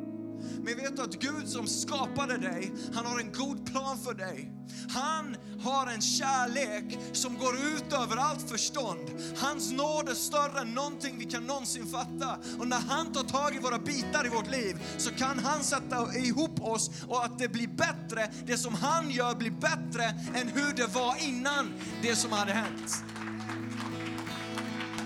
Men 0.56 0.76
vet 0.78 0.95
du 0.95 1.02
att 1.02 1.20
Gud 1.20 1.48
som 1.48 1.68
skapade 1.68 2.38
dig, 2.38 2.72
han 2.93 3.06
har 3.06 3.20
en 3.20 3.32
god 3.32 3.66
plan 3.66 3.98
för 3.98 4.14
dig. 4.14 4.52
Han 4.89 5.36
har 5.62 5.88
en 5.88 6.02
kärlek 6.02 7.00
som 7.14 7.38
går 7.38 7.56
ut 7.56 7.93
över 7.93 8.18
allt 8.18 8.50
förstånd. 8.50 9.10
Hans 9.38 9.72
nåd 9.72 10.10
är 10.10 10.14
större 10.14 10.62
än 10.62 10.74
någonting 10.74 11.16
vi 11.20 11.26
kan 11.26 11.43
någonsin 11.43 11.88
fatta. 11.88 12.38
Och 12.60 12.68
när 12.68 12.80
han 12.80 13.14
tar 13.14 13.24
tag 13.24 13.56
i 13.56 13.60
våra 13.60 13.80
bitar 13.80 14.26
i 14.26 14.30
vårt 14.30 14.52
liv 14.52 14.78
så 14.98 15.10
kan 15.10 15.39
han 15.39 15.64
sätta 15.64 16.18
ihop 16.18 16.62
oss 16.62 16.91
och 17.08 17.26
att 17.26 17.39
det 17.39 17.48
blir 17.50 17.68
bättre. 17.68 18.32
Det 18.45 18.58
som 18.58 18.76
han 18.76 19.12
gör 19.12 19.36
blir 19.36 19.52
bättre 19.52 20.04
än 20.36 20.48
hur 20.48 20.74
det 20.74 20.88
var 20.93 21.16
innan 21.24 21.74
det 22.02 22.16
som 22.16 22.32
hade 22.32 22.54
hänt. 22.54 23.04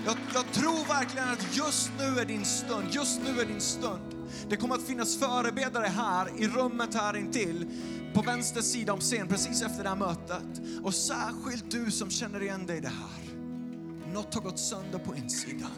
Jag, 0.06 0.18
jag, 0.34 0.52
tror 0.52 0.88
verkligen 0.88 1.30
att 1.30 1.58
just 1.58 1.92
nu 2.00 2.20
är 2.20 2.26
din 2.26 2.46
stund, 2.46 2.88
just 2.92 3.22
nu 3.24 3.42
är 3.42 3.46
din 3.46 3.62
stund. 3.62 4.21
Det 4.50 4.58
kommer 4.58 4.76
att 4.76 4.88
finnas 4.88 5.18
förebedjare 5.18 5.88
här 5.88 6.42
i 6.42 6.48
rummet 6.48 6.94
här 6.94 7.18
intill 7.18 7.68
på 8.14 8.22
vänster 8.22 8.62
sida 8.62 8.94
om 8.94 9.00
scen 9.00 9.28
precis 9.28 9.62
efter 9.62 9.84
det 9.84 9.90
här 9.90 9.96
mötet. 9.96 10.62
Och 10.84 10.94
särskilt 10.94 11.72
du 11.72 11.92
som 11.92 12.10
känner 12.10 12.42
igen 12.42 12.66
dig 12.66 12.78
i 12.78 12.82
det 12.82 12.88
här. 12.88 13.36
Något 14.14 14.34
har 14.34 14.42
gått 14.42 14.60
sönder 14.60 15.00
på 15.00 15.16
insidan. 15.16 15.72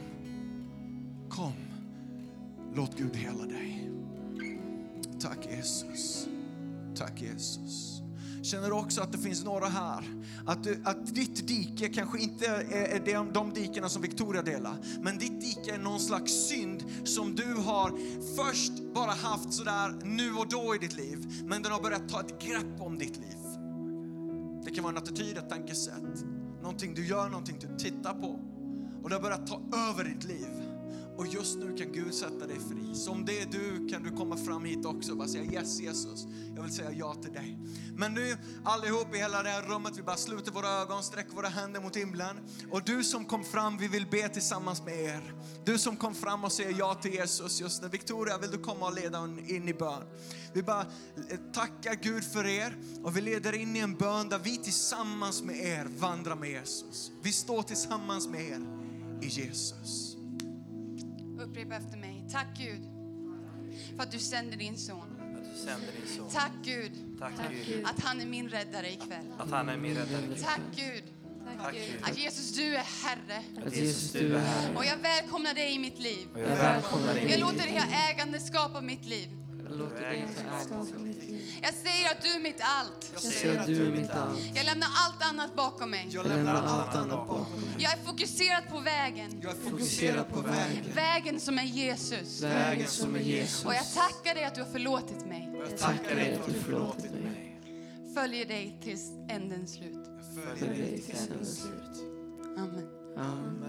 Kom, 1.30 1.54
låt 2.76 2.98
Gud 2.98 3.16
hela 3.16 3.46
dig. 3.46 3.92
Tack 5.20 5.48
Jesus. 5.52 6.28
Tack 6.96 7.22
Jesus. 7.22 7.93
Känner 8.44 8.68
du 8.68 8.74
också 8.74 9.02
att 9.02 9.12
det 9.12 9.18
finns 9.18 9.44
några 9.44 9.66
här, 9.68 10.04
att, 10.46 10.64
du, 10.64 10.82
att 10.84 11.16
ditt 11.16 11.48
dike 11.48 11.90
kanske 11.90 12.20
inte 12.20 12.48
är, 12.48 12.72
är 12.72 13.06
de, 13.06 13.34
de 13.34 13.54
dikena 13.54 13.90
som 13.90 14.02
Victoria 14.02 14.42
delar, 14.42 14.78
men 15.02 15.18
ditt 15.18 15.42
dike 15.42 15.74
är 15.74 15.78
någon 15.78 16.00
slags 16.00 16.32
synd 16.32 16.84
som 17.04 17.36
du 17.36 17.54
har 17.54 17.92
först 18.36 18.72
bara 18.94 19.12
haft 19.12 19.54
sådär 19.54 19.94
nu 20.04 20.34
och 20.34 20.48
då 20.50 20.76
i 20.76 20.78
ditt 20.78 20.98
liv, 20.98 21.44
men 21.46 21.62
den 21.62 21.72
har 21.72 21.82
börjat 21.82 22.10
ta 22.10 22.20
ett 22.20 22.42
grepp 22.42 22.82
om 22.82 22.98
ditt 22.98 23.18
liv. 23.18 23.38
Det 24.66 24.72
kan 24.72 24.84
vara 24.84 24.92
en 24.92 24.98
attityd, 24.98 25.38
ett 25.38 25.50
tankesätt, 25.50 26.26
någonting 26.62 26.94
du 26.94 27.08
gör, 27.08 27.30
någonting 27.30 27.58
du 27.60 27.78
tittar 27.78 28.14
på 28.14 28.40
och 29.04 29.10
det 29.10 29.16
har 29.16 29.22
börjat 29.22 29.48
ta 29.48 29.62
över 29.90 30.04
ditt 30.04 30.24
liv. 30.24 30.73
Och 31.18 31.28
just 31.28 31.58
nu 31.58 31.78
kan 31.78 31.92
Gud 31.92 32.14
sätta 32.14 32.48
dig 32.48 32.60
fri. 32.60 32.96
Så 32.96 33.12
om 33.12 33.26
det 33.26 33.40
är 33.40 33.46
du 33.46 33.88
kan 33.90 34.04
du 34.04 34.12
komma 34.12 34.38
fram 34.38 34.66
hit 34.66 34.86
också 34.86 35.12
och 35.12 35.18
bara 35.18 35.28
säga 35.28 35.44
yes 35.44 35.80
Jesus, 35.80 36.28
jag 36.56 36.64
vill 36.64 36.72
säga 36.72 36.92
ja 36.92 37.14
till 37.14 37.34
dig. 37.34 37.58
Men 37.96 38.14
nu 38.14 38.38
allihop 38.64 39.16
i 39.16 39.18
hela 39.18 39.44
det 39.44 39.50
här 39.50 39.62
rummet, 39.62 39.98
vi 39.98 40.04
bara 40.04 40.16
sluter 40.16 40.52
våra 40.52 40.70
ögon, 40.70 41.04
sträcker 41.04 41.36
våra 41.36 41.48
händer 41.48 41.82
mot 41.82 41.96
himlen. 41.96 42.38
Och 42.72 42.84
du 42.84 43.04
som 43.04 43.26
kom 43.26 43.44
fram, 43.44 43.78
vi 43.78 43.88
vill 43.88 44.08
be 44.08 44.30
tillsammans 44.30 44.82
med 44.82 45.00
er. 45.00 45.34
Du 45.66 45.78
som 45.78 45.98
kom 45.98 46.16
fram 46.16 46.44
och 46.44 46.52
säger 46.52 46.76
ja 46.80 46.94
till 46.94 47.14
Jesus 47.14 47.62
just 47.62 47.82
nu. 47.82 47.88
Victoria, 47.88 48.38
vill 48.38 48.52
du 48.52 48.58
komma 48.58 48.86
och 48.86 48.96
leda 48.96 49.30
in 49.48 49.70
i 49.70 49.74
bön? 49.74 50.04
Vi 50.54 50.64
bara 50.64 50.82
eh, 50.82 51.38
tackar 51.54 51.96
Gud 52.04 52.24
för 52.24 52.46
er 52.46 52.78
och 53.04 53.18
vi 53.18 53.22
leder 53.22 53.54
in 53.54 53.76
i 53.76 53.80
en 53.80 53.96
bön 53.96 54.30
där 54.30 54.40
vi 54.40 54.58
tillsammans 54.58 55.44
med 55.44 55.56
er 55.56 55.88
vandrar 55.98 56.36
med 56.36 56.50
Jesus. 56.50 57.12
Vi 57.22 57.32
står 57.32 57.64
tillsammans 57.64 58.28
med 58.28 58.42
er 58.42 58.62
i 59.22 59.28
Jesus. 59.28 60.13
Upprepa 61.54 61.76
efter 61.76 61.98
mig. 61.98 62.24
Tack 62.32 62.48
Gud 62.58 62.82
för 63.96 64.04
att 64.04 64.12
du 64.12 64.20
sänder 64.20 64.58
din 64.58 64.78
son. 64.78 65.08
Tack 66.34 66.52
Gud 66.64 66.92
Tack 67.20 67.34
Gud. 67.66 67.86
att 67.86 68.04
han 68.04 68.22
är 68.22 68.26
min 68.26 68.50
räddare 68.50 68.92
ikväll. 68.92 69.26
Att 69.38 69.50
han 69.52 69.70
är 69.70 69.78
min 69.78 69.96
räddare. 69.96 70.36
Tack 70.42 70.62
Gud 70.76 71.04
Tack 71.62 71.74
Gud. 71.74 72.02
att 72.02 72.18
Jesus 72.18 72.56
du 72.56 72.76
är 72.76 72.84
Herre. 73.04 73.44
Att 73.66 73.76
Jesus 73.76 74.12
du 74.12 74.36
är 74.36 74.40
här. 74.40 74.78
Och 74.78 74.86
jag 74.86 74.98
välkomnar 74.98 75.54
dig 75.54 75.76
i 75.76 75.80
mitt 75.80 76.00
liv. 76.00 76.28
Och 76.34 76.40
jag 76.40 76.48
välkomnar 76.48 77.16
Jag 77.16 77.40
låter 77.40 77.58
dig 77.58 77.78
ha 77.78 78.10
ägandeskap 78.10 78.76
av 78.76 78.84
mitt 78.84 79.06
liv. 79.06 79.30
Jag 79.70 79.78
låter 79.78 80.02
dig 80.02 80.28
ta 80.70 80.76
ägande. 80.76 81.33
Jag 81.64 81.74
säger 81.74 82.12
att 82.12 82.22
du 82.22 82.30
är 82.30 82.40
mitt 82.40 82.62
allt. 82.62 83.12
Jag 83.14 83.22
ser 83.22 83.60
att 83.60 83.66
du 83.66 83.88
är 83.88 83.92
mitt 83.92 84.10
allt. 84.10 84.40
Jag 84.56 84.66
lämnar 84.66 84.88
allt 85.06 85.30
annat 85.30 85.56
bakom 85.56 85.90
mig. 85.90 86.08
Jag 86.10 86.28
lämnar 86.28 86.64
allt 86.64 86.96
annat 86.96 87.28
bakom 87.28 87.62
mig. 87.62 87.76
Jag 87.78 87.94
är 87.94 87.98
fokuserad 87.98 88.64
på 88.70 88.80
vägen. 88.80 89.42
Jag 89.44 89.52
är 89.52 89.70
Fokusera 89.70 90.24
på 90.24 90.42
vägen. 90.42 90.86
Vägen 90.96 91.40
som 91.40 91.60
är 91.60 91.64
Jesus. 91.64 92.42
Vägen 92.42 92.88
som 92.88 93.16
är 93.16 93.20
Jesus. 93.20 93.66
Och 93.66 93.74
jag 93.74 93.94
tackar 93.94 94.36
dig 94.36 94.44
att 94.44 94.56
du 94.56 94.62
har 94.62 94.72
förlåtit 94.72 95.26
mig. 95.26 95.50
Jag 95.70 95.78
tackar 95.78 96.16
dig 96.16 96.34
att 96.34 96.46
du 96.46 96.54
förlåtit 96.54 97.12
mig. 97.12 97.62
Följer 98.16 98.46
dig 98.46 98.80
tills 98.84 99.10
ändens 99.30 99.74
slut. 99.74 100.08
Följer 100.60 100.78
dig 100.78 101.02
till 101.02 101.16
ändens 101.16 101.62
slut. 101.62 102.10
Amen. 102.58 102.88
Amen. 103.18 103.64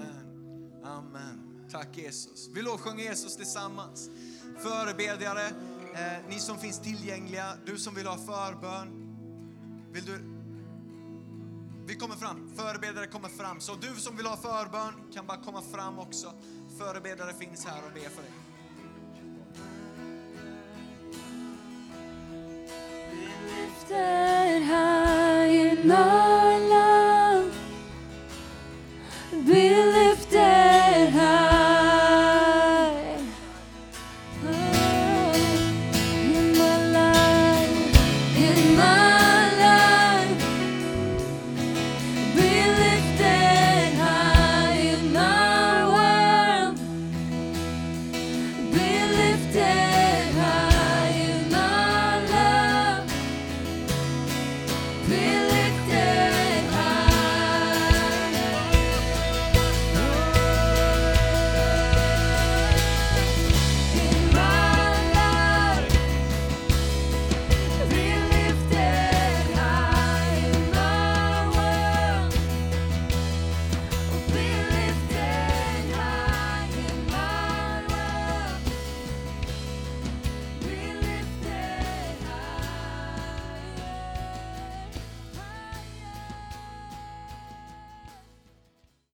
Amen. 0.84 0.84
Amen. 0.84 1.66
Tack 1.70 1.96
Jesus. 1.96 2.48
Vi 2.54 2.62
lovsjunger 2.62 3.04
Jesus 3.04 3.36
tillsammans. 3.36 4.10
Förebedjare, 4.62 5.50
eh, 5.94 6.28
ni 6.28 6.38
som 6.38 6.58
finns 6.58 6.80
tillgängliga, 6.80 7.56
du 7.66 7.78
som 7.78 7.94
vill 7.94 8.06
ha 8.06 8.16
förbön. 8.16 9.00
Vill 9.92 10.04
du? 10.04 10.30
Vi 11.86 11.94
kommer 11.94 12.16
fram, 12.16 12.52
förebedjare 12.56 13.06
kommer 13.06 13.28
fram. 13.28 13.60
Så 13.60 13.74
du 13.74 13.94
som 13.96 14.16
vill 14.16 14.26
ha 14.26 14.36
förbön 14.36 14.94
kan 15.14 15.26
bara 15.26 15.38
komma 15.38 15.62
fram 15.62 15.98
också. 15.98 16.32
Förebedjare 16.78 17.32
finns 17.32 17.66
här 17.66 17.78
och 17.86 17.92
ber 17.94 18.08
för 18.10 18.22
dig. 18.22 18.32
lyfter 23.84 24.60
här 24.60 25.46
i 25.46 25.84